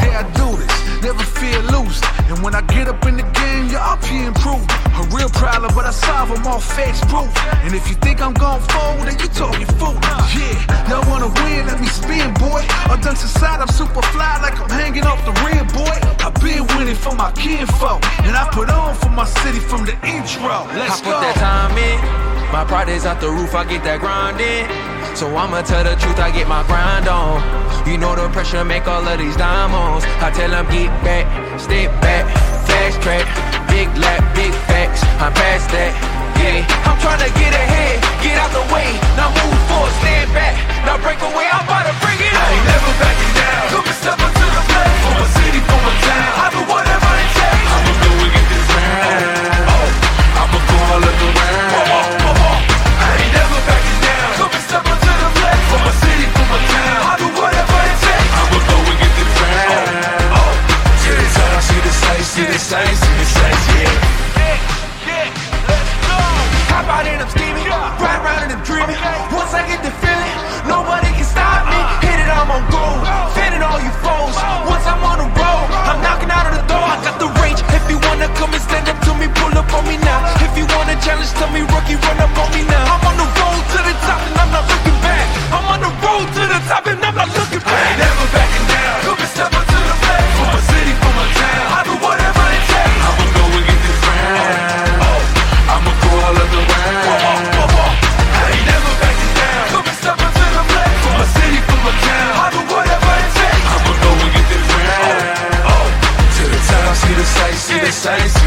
[0.09, 2.01] That I do this, never feel loose.
[2.29, 4.69] And when I get up in the game, y'all be improved.
[4.99, 7.31] A real problem, but I solve them all facts proof.
[7.63, 9.95] And if you think I'm gon' fold, then you talking fool.
[10.35, 12.61] Yeah, y'all wanna win, let me spin, boy.
[12.89, 15.97] All dunks aside, I'm super fly like I'm hanging off the rim, boy.
[16.19, 19.95] I've been winning for my kinfolk, and I put on for my city from the
[20.05, 20.67] intro.
[20.75, 21.13] Let's I go.
[21.13, 22.29] put that time in.
[22.51, 24.65] My pride is out the roof, I get that grind in.
[25.15, 27.68] So I'ma tell the truth, I get my grind on.
[27.87, 30.05] You know the pressure make all of these diamonds.
[30.21, 31.25] I tell them get back,
[31.59, 32.25] step back,
[32.67, 33.25] fast track,
[33.69, 35.01] big lap, big facts.
[35.17, 35.91] I'm past that.
[36.39, 38.87] Yeah, I'm trying to get ahead, get out the way.
[39.19, 40.55] Now move forward, stand back.
[40.85, 42.49] Now break away, I'm about to bring it I on.
[42.53, 43.63] ain't never backing down.
[43.73, 44.95] Come and step up to the plate.
[45.03, 46.31] For my city, for my town.
[46.39, 46.88] I do whatever
[62.39, 64.07] see the sights, see the see the sights, yeah.
[66.71, 68.95] Hop out and I'm scheming, ride around and I'm dreaming.
[69.35, 71.75] Once I get the feeling, nobody can stop me.
[71.75, 71.99] Uh.
[71.99, 73.03] Hit it, I'm on gold,
[73.35, 74.35] fending all you foes.
[74.71, 76.79] Once I'm on the road, I'm knocking out of the door.
[76.79, 77.59] I got the range.
[77.75, 80.23] If you wanna come and stand up to me, pull up on me now.
[80.39, 82.95] If you wanna challenge, tell me, rookie, run up on me now.
[82.95, 85.27] I'm on the road to the top and I'm not looking back.
[85.51, 87.08] I'm on the road to the top and I'm
[108.17, 108.38] say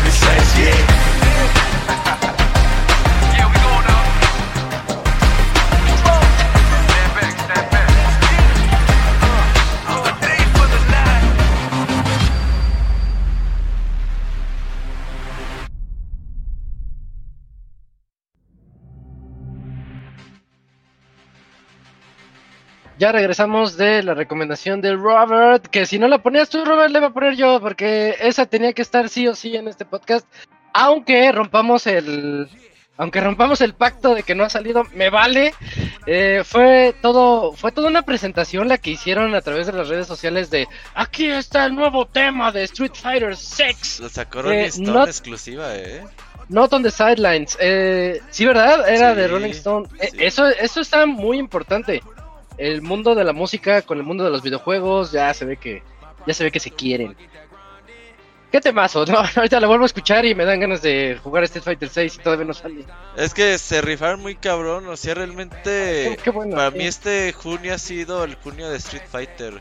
[23.03, 27.01] Ya regresamos de la recomendación del Robert, que si no la ponías tú, Robert, le
[27.01, 30.25] voy a poner yo, porque esa tenía que estar sí o sí en este podcast.
[30.73, 32.49] Aunque rompamos el.
[32.97, 35.53] Aunque rompamos el pacto de que no ha salido, me vale.
[36.07, 40.07] Eh, fue todo, fue toda una presentación la que hicieron a través de las redes
[40.07, 43.99] sociales de aquí está el nuevo tema de Street Fighter 6.
[43.99, 46.05] Lo sacó Eh, Rolling Stone not- exclusiva, eh.
[46.49, 47.59] Not on the sidelines.
[47.61, 48.89] Eh, sí, ¿verdad?
[48.89, 49.89] Era Sí, de Rolling Stone.
[50.01, 50.17] Sí.
[50.21, 52.01] eso, eso está muy importante.
[52.59, 55.83] El mundo de la música con el mundo de los videojuegos ya se ve que
[56.27, 57.17] ya se ve que se quieren.
[58.51, 59.05] ¿Qué temazo?
[59.07, 62.17] No, ahorita la vuelvo a escuchar y me dan ganas de jugar Street Fighter 6
[62.17, 62.85] y todavía no sale.
[63.17, 67.33] Es que se rifaron muy cabrón, o sea, realmente Qué- qué bueno, para mí este
[67.33, 69.61] junio ha sido el junio de Street Fighter.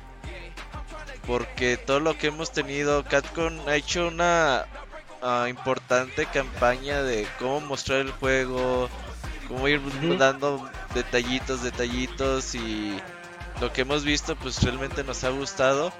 [1.26, 4.66] Porque todo lo que hemos tenido, Capcom ha hecho una
[5.22, 8.90] ah, importante campaña de cómo mostrar el juego,
[9.48, 9.80] cómo ir
[10.18, 13.00] dando detallitos, detallitos y
[13.60, 15.94] lo que hemos visto pues realmente nos ha gustado.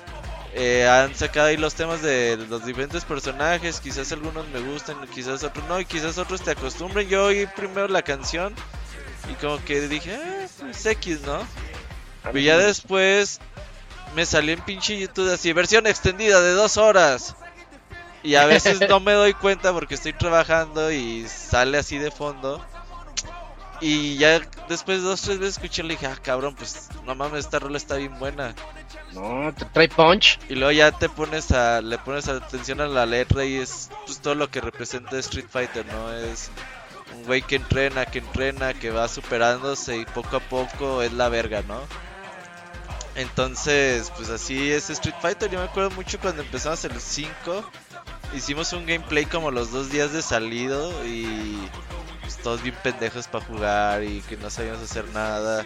[0.54, 5.44] Eh, han sacado ahí los temas de los diferentes personajes, quizás algunos me gustan, quizás
[5.44, 7.08] otros no, y quizás otros te acostumbren.
[7.08, 8.54] Yo oí primero la canción
[9.32, 11.40] y como que dije, ah, pues X, ¿no?
[12.24, 13.40] Pero ya después
[14.16, 17.36] me salió en pinche YouTube así, versión extendida de dos horas.
[18.24, 22.64] Y a veces no me doy cuenta porque estoy trabajando y sale así de fondo.
[23.82, 27.46] Y ya después de dos, tres veces escuché y dije, ah, cabrón, pues no mames,
[27.46, 28.54] esta rola está bien buena.
[29.14, 30.40] No, te trae punch.
[30.50, 34.20] Y luego ya te pones a, le pones atención a la letra y es pues,
[34.20, 36.14] todo lo que representa Street Fighter, ¿no?
[36.14, 36.52] Es
[37.16, 41.30] un güey que entrena, que entrena, que va superándose y poco a poco es la
[41.30, 41.82] verga, ¿no?
[43.16, 45.50] Entonces, pues así es Street Fighter.
[45.50, 47.64] Yo me acuerdo mucho cuando empezamos el 5.
[48.36, 51.58] Hicimos un gameplay como los dos días de salido y
[52.32, 55.66] pues, todos bien pendejos para jugar y que no sabíamos hacer nada.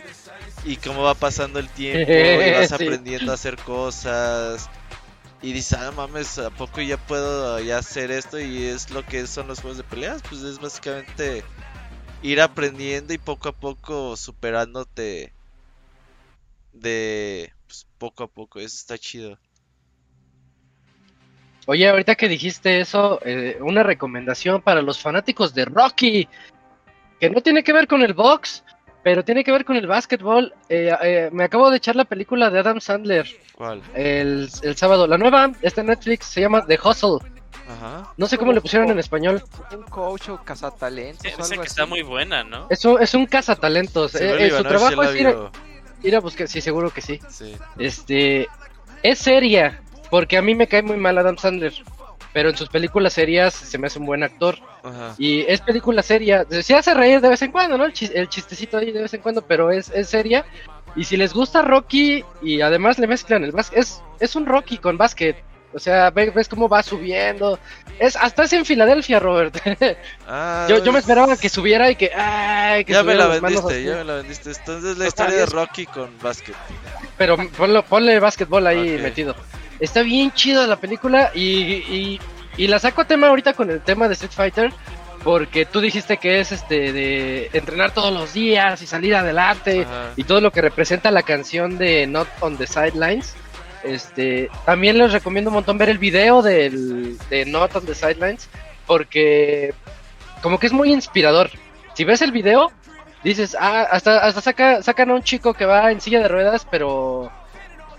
[0.66, 2.74] Y cómo va pasando el tiempo y vas Sí.
[2.74, 4.68] aprendiendo a hacer cosas.
[5.42, 8.40] Y dices, ah, mames, ¿a poco ya puedo ya hacer esto?
[8.40, 10.24] Y es lo que son los juegos de peleas.
[10.28, 11.44] Pues es básicamente
[12.24, 15.32] ir aprendiendo y poco a poco superándote
[16.74, 18.60] de pues, poco a poco.
[18.60, 19.38] Eso está chido.
[21.68, 26.30] Oye, ahorita que dijiste eso, eh, una recomendación para los fanáticos de Rocky,
[27.20, 28.64] que no tiene que ver con el box,
[29.04, 30.54] pero tiene que ver con el básquetbol.
[30.70, 33.82] Eh, eh, me acabo de echar la película de Adam Sandler ¿Cuál?
[33.94, 35.08] el, el sábado.
[35.08, 37.20] La nueva está en Netflix, se llama The Hustle.
[37.68, 38.14] Ajá.
[38.18, 39.44] No sé cómo le pusieron en español.
[39.72, 42.68] Un coach o cazatalentos Sí, o Dicen algo que está muy buena, ¿no?
[42.70, 44.16] Es un, es un cazatalentos.
[44.16, 45.52] Eh, eh, su trabajo es ir a,
[46.04, 47.20] ir a buscar, sí, seguro que sí.
[47.30, 47.56] Sí.
[47.78, 48.48] Este,
[49.04, 51.74] es seria, porque a mí me cae muy mal Adam Sandler,
[52.36, 54.58] pero en sus películas serias se me hace un buen actor.
[54.84, 55.16] Ajá.
[55.18, 57.86] Y es película seria, se hace reír de vez en cuando, ¿no?
[57.86, 60.44] El, chis- el chistecito ahí de vez en cuando, pero es, es seria.
[60.98, 64.78] Y si les gusta Rocky y además le mezclan el básquet, es, es un Rocky
[64.80, 65.38] con básquet.
[65.74, 67.58] O sea, ve- ves, cómo va subiendo.
[68.00, 69.56] Es, hasta es en Filadelfia, Robert.
[70.28, 72.12] Ah, yo, yo me es- esperaba que subiera y que...
[72.14, 74.52] Ay, que Ya me la vendiste, ya me la vendiste.
[74.52, 76.56] Entonces la O sea, historia de Rocky con básquet.
[77.18, 79.36] Pero ponlo- ponle básquetbol ahí metido.
[79.80, 82.20] Está bien chido la película y, y,
[82.58, 84.74] y la saco a tema ahorita con el tema de Street Fighter.
[85.24, 90.12] Porque tú dijiste que es este de entrenar todos los días y salir adelante Ajá.
[90.16, 93.34] y todo lo que representa la canción de Not on the Sidelines.
[93.84, 98.50] Este, también les recomiendo un montón ver el video del, de Not on the Sidelines
[98.86, 99.74] porque
[100.42, 101.50] como que es muy inspirador.
[101.96, 102.72] Si ves el video,
[103.24, 106.68] dices, ah, hasta, hasta saca, sacan a un chico que va en silla de ruedas,
[106.70, 107.32] pero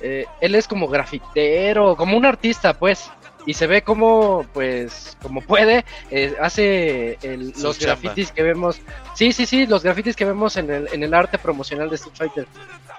[0.06, 3.10] eh, él es como grafitero, como un artista, pues.
[3.48, 8.00] Y se ve como, pues, como puede, eh, hace el- los chamba.
[8.00, 8.80] grafitis que vemos.
[9.14, 12.16] Sí, sí, sí, los grafitis que vemos en el, en el arte promocional de Street
[12.16, 12.46] Fighter.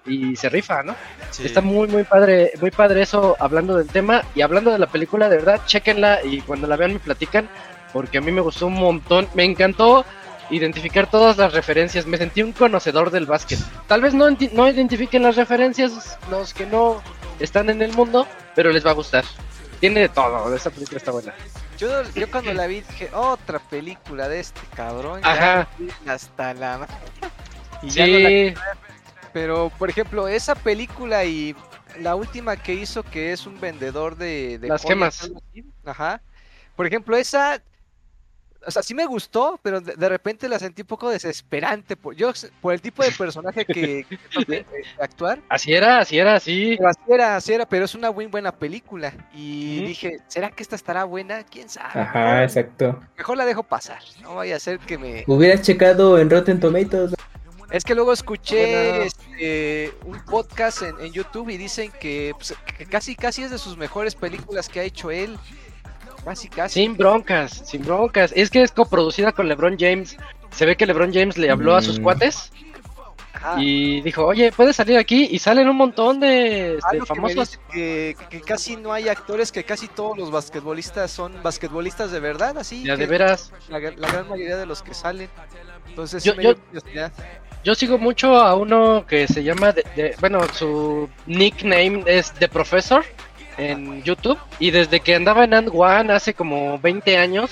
[0.06, 0.96] Y se rifa, ¿no?
[1.32, 1.46] Sí.
[1.46, 4.24] Está muy, muy padre, muy padre eso hablando del tema.
[4.36, 7.50] Y hablando de la película, de verdad, chequenla y cuando la vean me platican.
[7.92, 9.28] Porque a mí me gustó un montón.
[9.34, 10.06] Me encantó
[10.50, 12.06] identificar todas las referencias.
[12.06, 13.60] Me sentí un conocedor del básquet.
[13.88, 17.02] Tal vez no, no identifiquen las referencias los que no
[17.40, 19.26] están en el mundo, pero les va a gustar.
[19.80, 21.34] Tiene de todo, esa película está buena.
[21.78, 25.22] Yo, yo cuando la vi dije, otra película de este cabrón.
[25.24, 25.68] Ajá.
[26.08, 26.88] hasta la...
[27.84, 28.60] Y ya no la
[29.34, 31.56] Pero, por ejemplo, esa película y
[32.00, 35.32] la última que hizo, que es un vendedor de, de Las joyas, gemas.
[35.86, 36.22] Ajá.
[36.76, 37.62] Por ejemplo, esa.
[38.68, 41.96] O sea, sí me gustó, pero de, de repente la sentí un poco desesperante.
[41.96, 44.66] Por, yo, por el tipo de personaje que, que eh,
[45.00, 45.40] actuar.
[45.48, 46.76] así era, así era, así.
[46.78, 49.14] Pero así era, así era, pero es una muy buena película.
[49.34, 51.44] Y dije, ¿será que esta estará buena?
[51.44, 51.98] ¿Quién sabe?
[52.00, 53.00] Ajá, Mejor- exacto.
[53.18, 54.00] Mejor la dejo pasar.
[54.22, 55.24] No vaya a ser que me.
[55.28, 57.14] Hubieras checado en Rotten Tomatoes.
[57.72, 59.04] Es que luego escuché Bueno.
[59.04, 63.58] este, un podcast en, en YouTube y dicen que, pues, que casi casi es de
[63.58, 65.38] sus mejores películas que ha hecho él.
[66.24, 66.82] Casi casi.
[66.82, 68.32] Sin broncas, sin broncas.
[68.36, 70.18] Es que es coproducida con LeBron James.
[70.52, 72.04] Se ve que LeBron James le habló a sus Mm.
[72.04, 72.52] cuates
[73.34, 73.56] Ajá.
[73.62, 77.30] y dijo, oye, puedes salir aquí y salen un montón de este, Algo que me
[77.30, 77.52] famosos.
[77.52, 82.20] dice que, que casi no hay actores, que casi todos los basquetbolistas son basquetbolistas de
[82.20, 82.84] verdad, así.
[82.84, 83.52] Ya que de veras.
[83.70, 85.30] La, la gran mayoría de los que salen.
[85.88, 87.12] Entonces, Yo- yo- dio curiosidad.
[87.64, 92.48] Yo sigo mucho a uno que se llama, de- de- bueno, su nickname es The
[92.48, 93.04] Professor
[93.58, 94.38] en YouTube.
[94.60, 97.52] Y desde que andaba en And One hace como 20 años,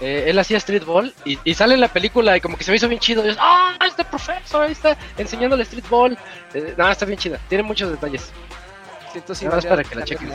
[0.00, 2.76] eh, él hacía streetball y, y sale en la película y como que se me
[2.76, 3.24] hizo bien chido.
[3.24, 4.62] Y yo, ¡Ah, es The Professor!
[4.62, 6.18] Ahí está enseñándole streetball.
[6.54, 7.38] Eh, no, está bien chida.
[7.48, 8.30] Tiene muchos detalles.
[9.12, 10.32] Siento sí Nada más para que la chequen.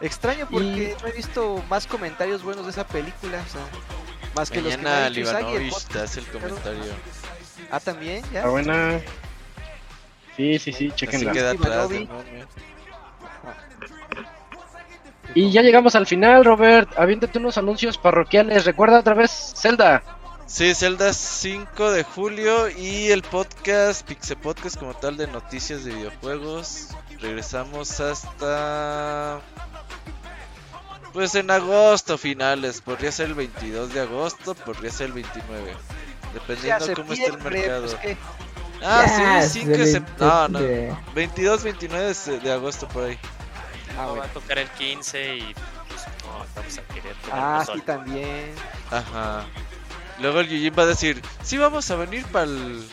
[0.00, 3.40] Extraño porque no he visto más comentarios buenos de esa película.
[3.46, 3.60] O sea,
[4.34, 6.82] más que los que me Mañana ha dicho Isagi, el te hace el comentario.
[7.70, 8.40] Ah, también, ya.
[8.40, 9.00] Está buena.
[10.36, 11.32] Sí, sí, sí, Así chequenla.
[11.32, 11.90] queda atrás.
[11.90, 12.08] ¿no?
[15.34, 16.90] Y ya llegamos al final, Robert.
[16.98, 18.64] Aviéntate unos anuncios parroquiales.
[18.64, 20.02] Recuerda otra vez Zelda.
[20.46, 25.94] Sí, Zelda 5 de julio y el podcast, Pixe Podcast como tal de noticias de
[25.94, 26.88] videojuegos.
[27.20, 29.40] Regresamos hasta...
[31.14, 35.74] Pues en agosto finales, podría ser el 22 de agosto, podría ser el 29.
[36.32, 37.82] Dependiendo cómo esté el mercado.
[37.82, 38.16] pues, ¿qué?
[38.82, 40.26] Ah, sí, 5 de septiembre.
[40.26, 40.58] No, no.
[40.60, 43.18] de- 22, 29 de, de agosto por ahí.
[43.96, 44.24] Ah, No, va bueno.
[44.24, 45.54] a tocar el 15 y
[45.88, 48.52] pues no, vamos a querer Ah, sí, también.
[48.90, 49.44] Ajá.
[50.20, 52.86] Luego el Yujin va a decir, sí vamos a venir para el...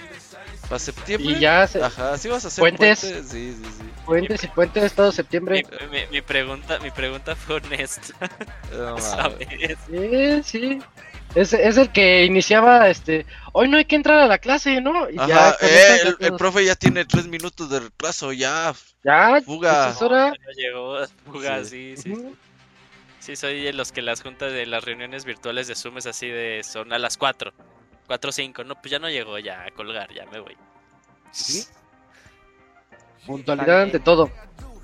[0.68, 1.34] Para septiembre.
[1.34, 3.00] Y ya se- Ajá, sí vas a hacer Puentes.
[3.02, 3.24] puente?
[3.24, 3.84] Sí, sí, sí.
[4.06, 5.64] Puentes y puentes todo septiembre.
[5.92, 8.14] Mi, mi- mi pregunta, mi pregunta fue honesta.
[8.72, 9.04] No mames.
[9.04, 9.78] ¿Sabes?
[9.88, 10.82] Sí, sí.
[11.36, 15.10] Es, es el que iniciaba, este, hoy no hay que entrar a la clase, ¿no?
[15.10, 18.74] Y Ajá, ya, eh, el, ya profe ya tiene 3 minutos de retraso, ya.
[19.04, 19.86] Ya, Fuga.
[19.86, 20.30] pues es hora.
[20.30, 20.98] No llegó,
[21.32, 22.12] fuga, sí, sí.
[22.12, 22.36] Ujú.
[23.20, 26.28] Sí, soy de los que las juntas de las reuniones virtuales de Zoom es así
[26.28, 27.54] de son a las 4.
[28.08, 28.64] 4 o 5.
[28.64, 30.58] No, pues ya no llegó, ya a colgar, ya me voy.
[33.28, 34.32] Puntualidad ante todo.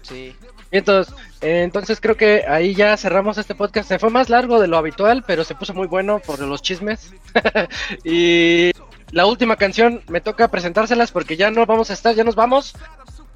[0.04, 0.36] Sí.
[0.72, 3.88] Entonces, eh, entonces creo que ahí ya cerramos este podcast.
[3.88, 7.14] Se fue más largo de lo habitual, pero se puso muy bueno por los chismes.
[8.04, 8.72] y
[9.12, 12.74] la última canción me toca presentárselas porque ya no vamos a estar, ya nos vamos.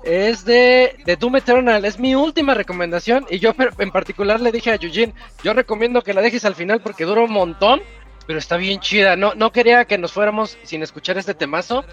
[0.03, 3.25] Es de, de Doom Eternal, es mi última recomendación.
[3.30, 6.82] Y yo en particular le dije a Eugene, yo recomiendo que la dejes al final
[6.82, 7.82] porque dura un montón,
[8.25, 9.16] pero está bien chida.
[9.16, 11.83] No, no quería que nos fuéramos sin escuchar este temazo.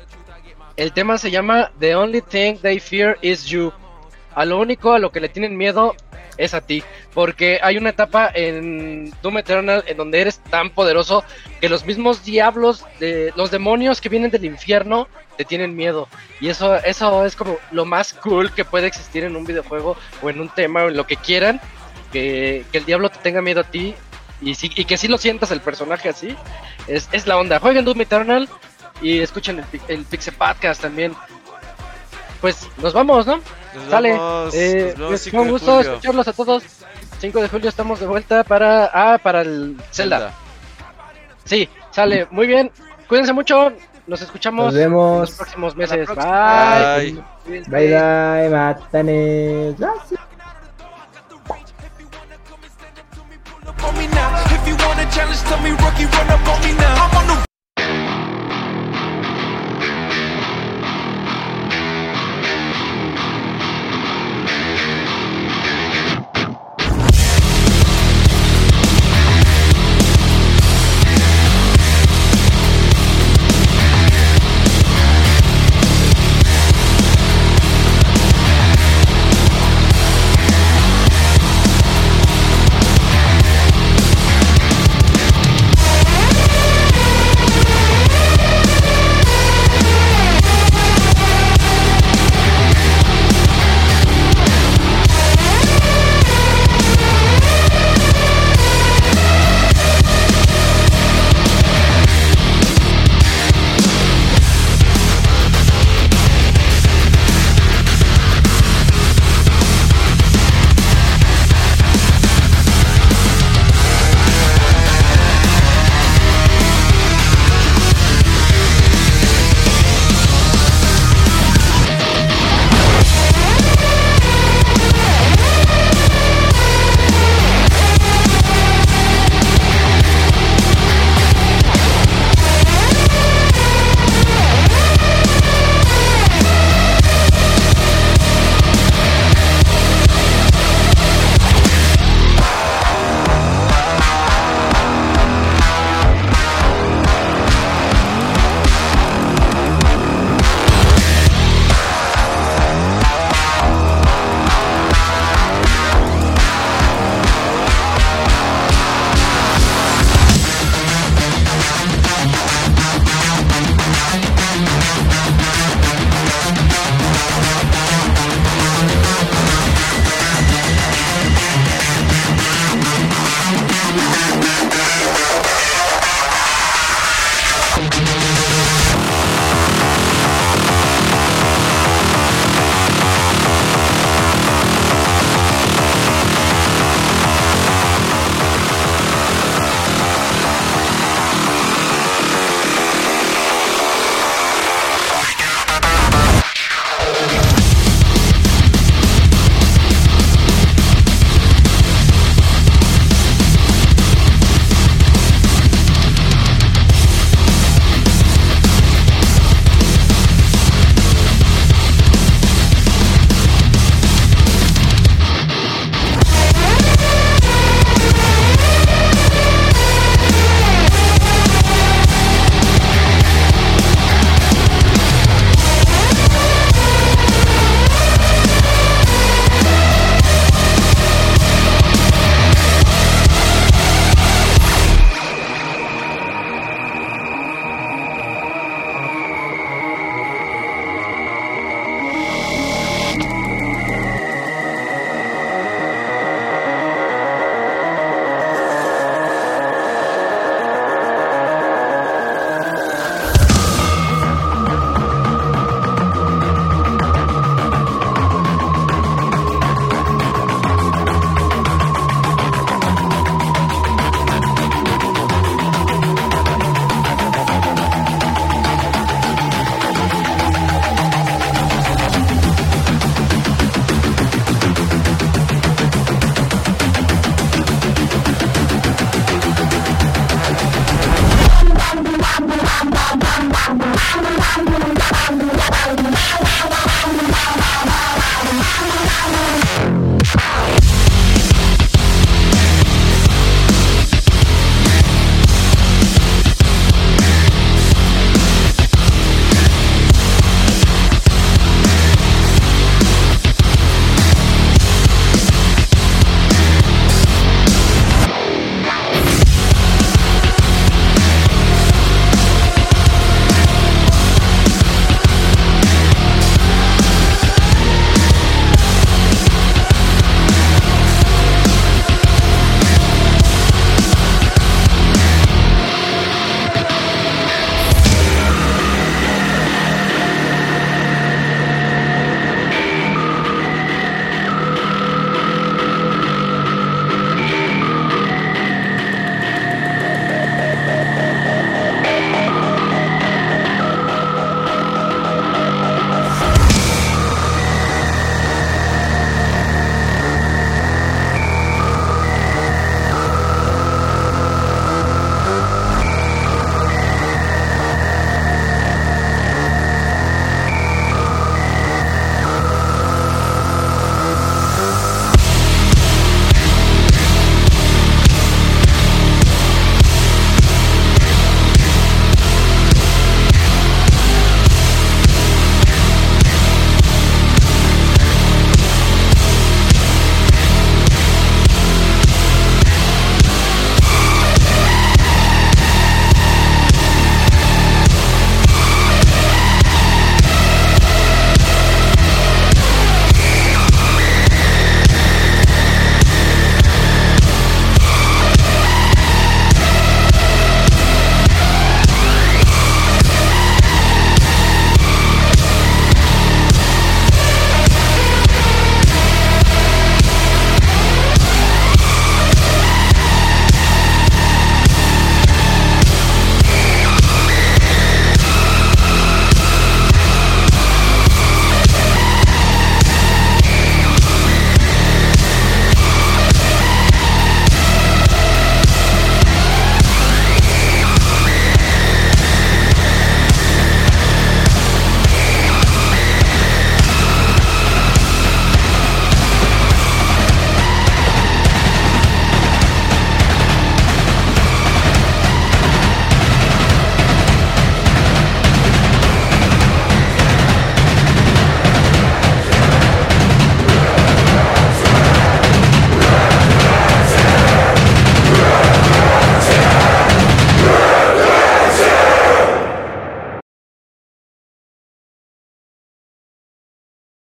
[0.77, 3.73] El tema se llama The Only Thing They Fear Is You.
[4.37, 5.97] A lo único a lo que le tienen miedo
[6.39, 6.85] es a ti.
[7.15, 11.25] Porque hay una etapa en Doom Eternal en donde eres tan poderoso
[11.61, 16.07] que los mismos diablos, de, los demonios que vienen del infierno, te tienen miedo.
[16.41, 20.31] Y eso, eso es como lo más cool que puede existir en un videojuego o
[20.31, 21.61] en un tema o en lo que quieran.
[22.13, 23.95] Que, que el diablo te tenga miedo a ti
[24.41, 26.37] y, sí- y que sí lo sientas el personaje así.
[26.87, 27.59] Es, es la onda.
[27.59, 28.49] Jueguen Doom Eternal
[29.03, 31.15] y escuchen el, el Pixel Podcast también.
[32.41, 33.37] Pues nos vamos, ¿no?
[33.75, 34.13] Nos Sale.
[34.13, 35.91] vemos, Eh, nos vemos pues, 5 fue un gusto julio.
[35.93, 36.63] escucharlos a todos.
[37.19, 40.33] 5 de julio estamos de vuelta para ah, para el Zelda.
[41.45, 42.27] Sí, sale.
[42.31, 42.71] Muy bien.
[43.09, 43.73] Cuídense mucho.
[44.07, 45.15] Nos escuchamos Nos vemos.
[45.15, 46.07] en los próximos meses.
[46.07, 46.97] próxima.
[46.97, 47.13] Bye.
[47.47, 47.63] Bye.
[47.69, 49.75] Bye bye.
[49.79, 50.21] Gracias.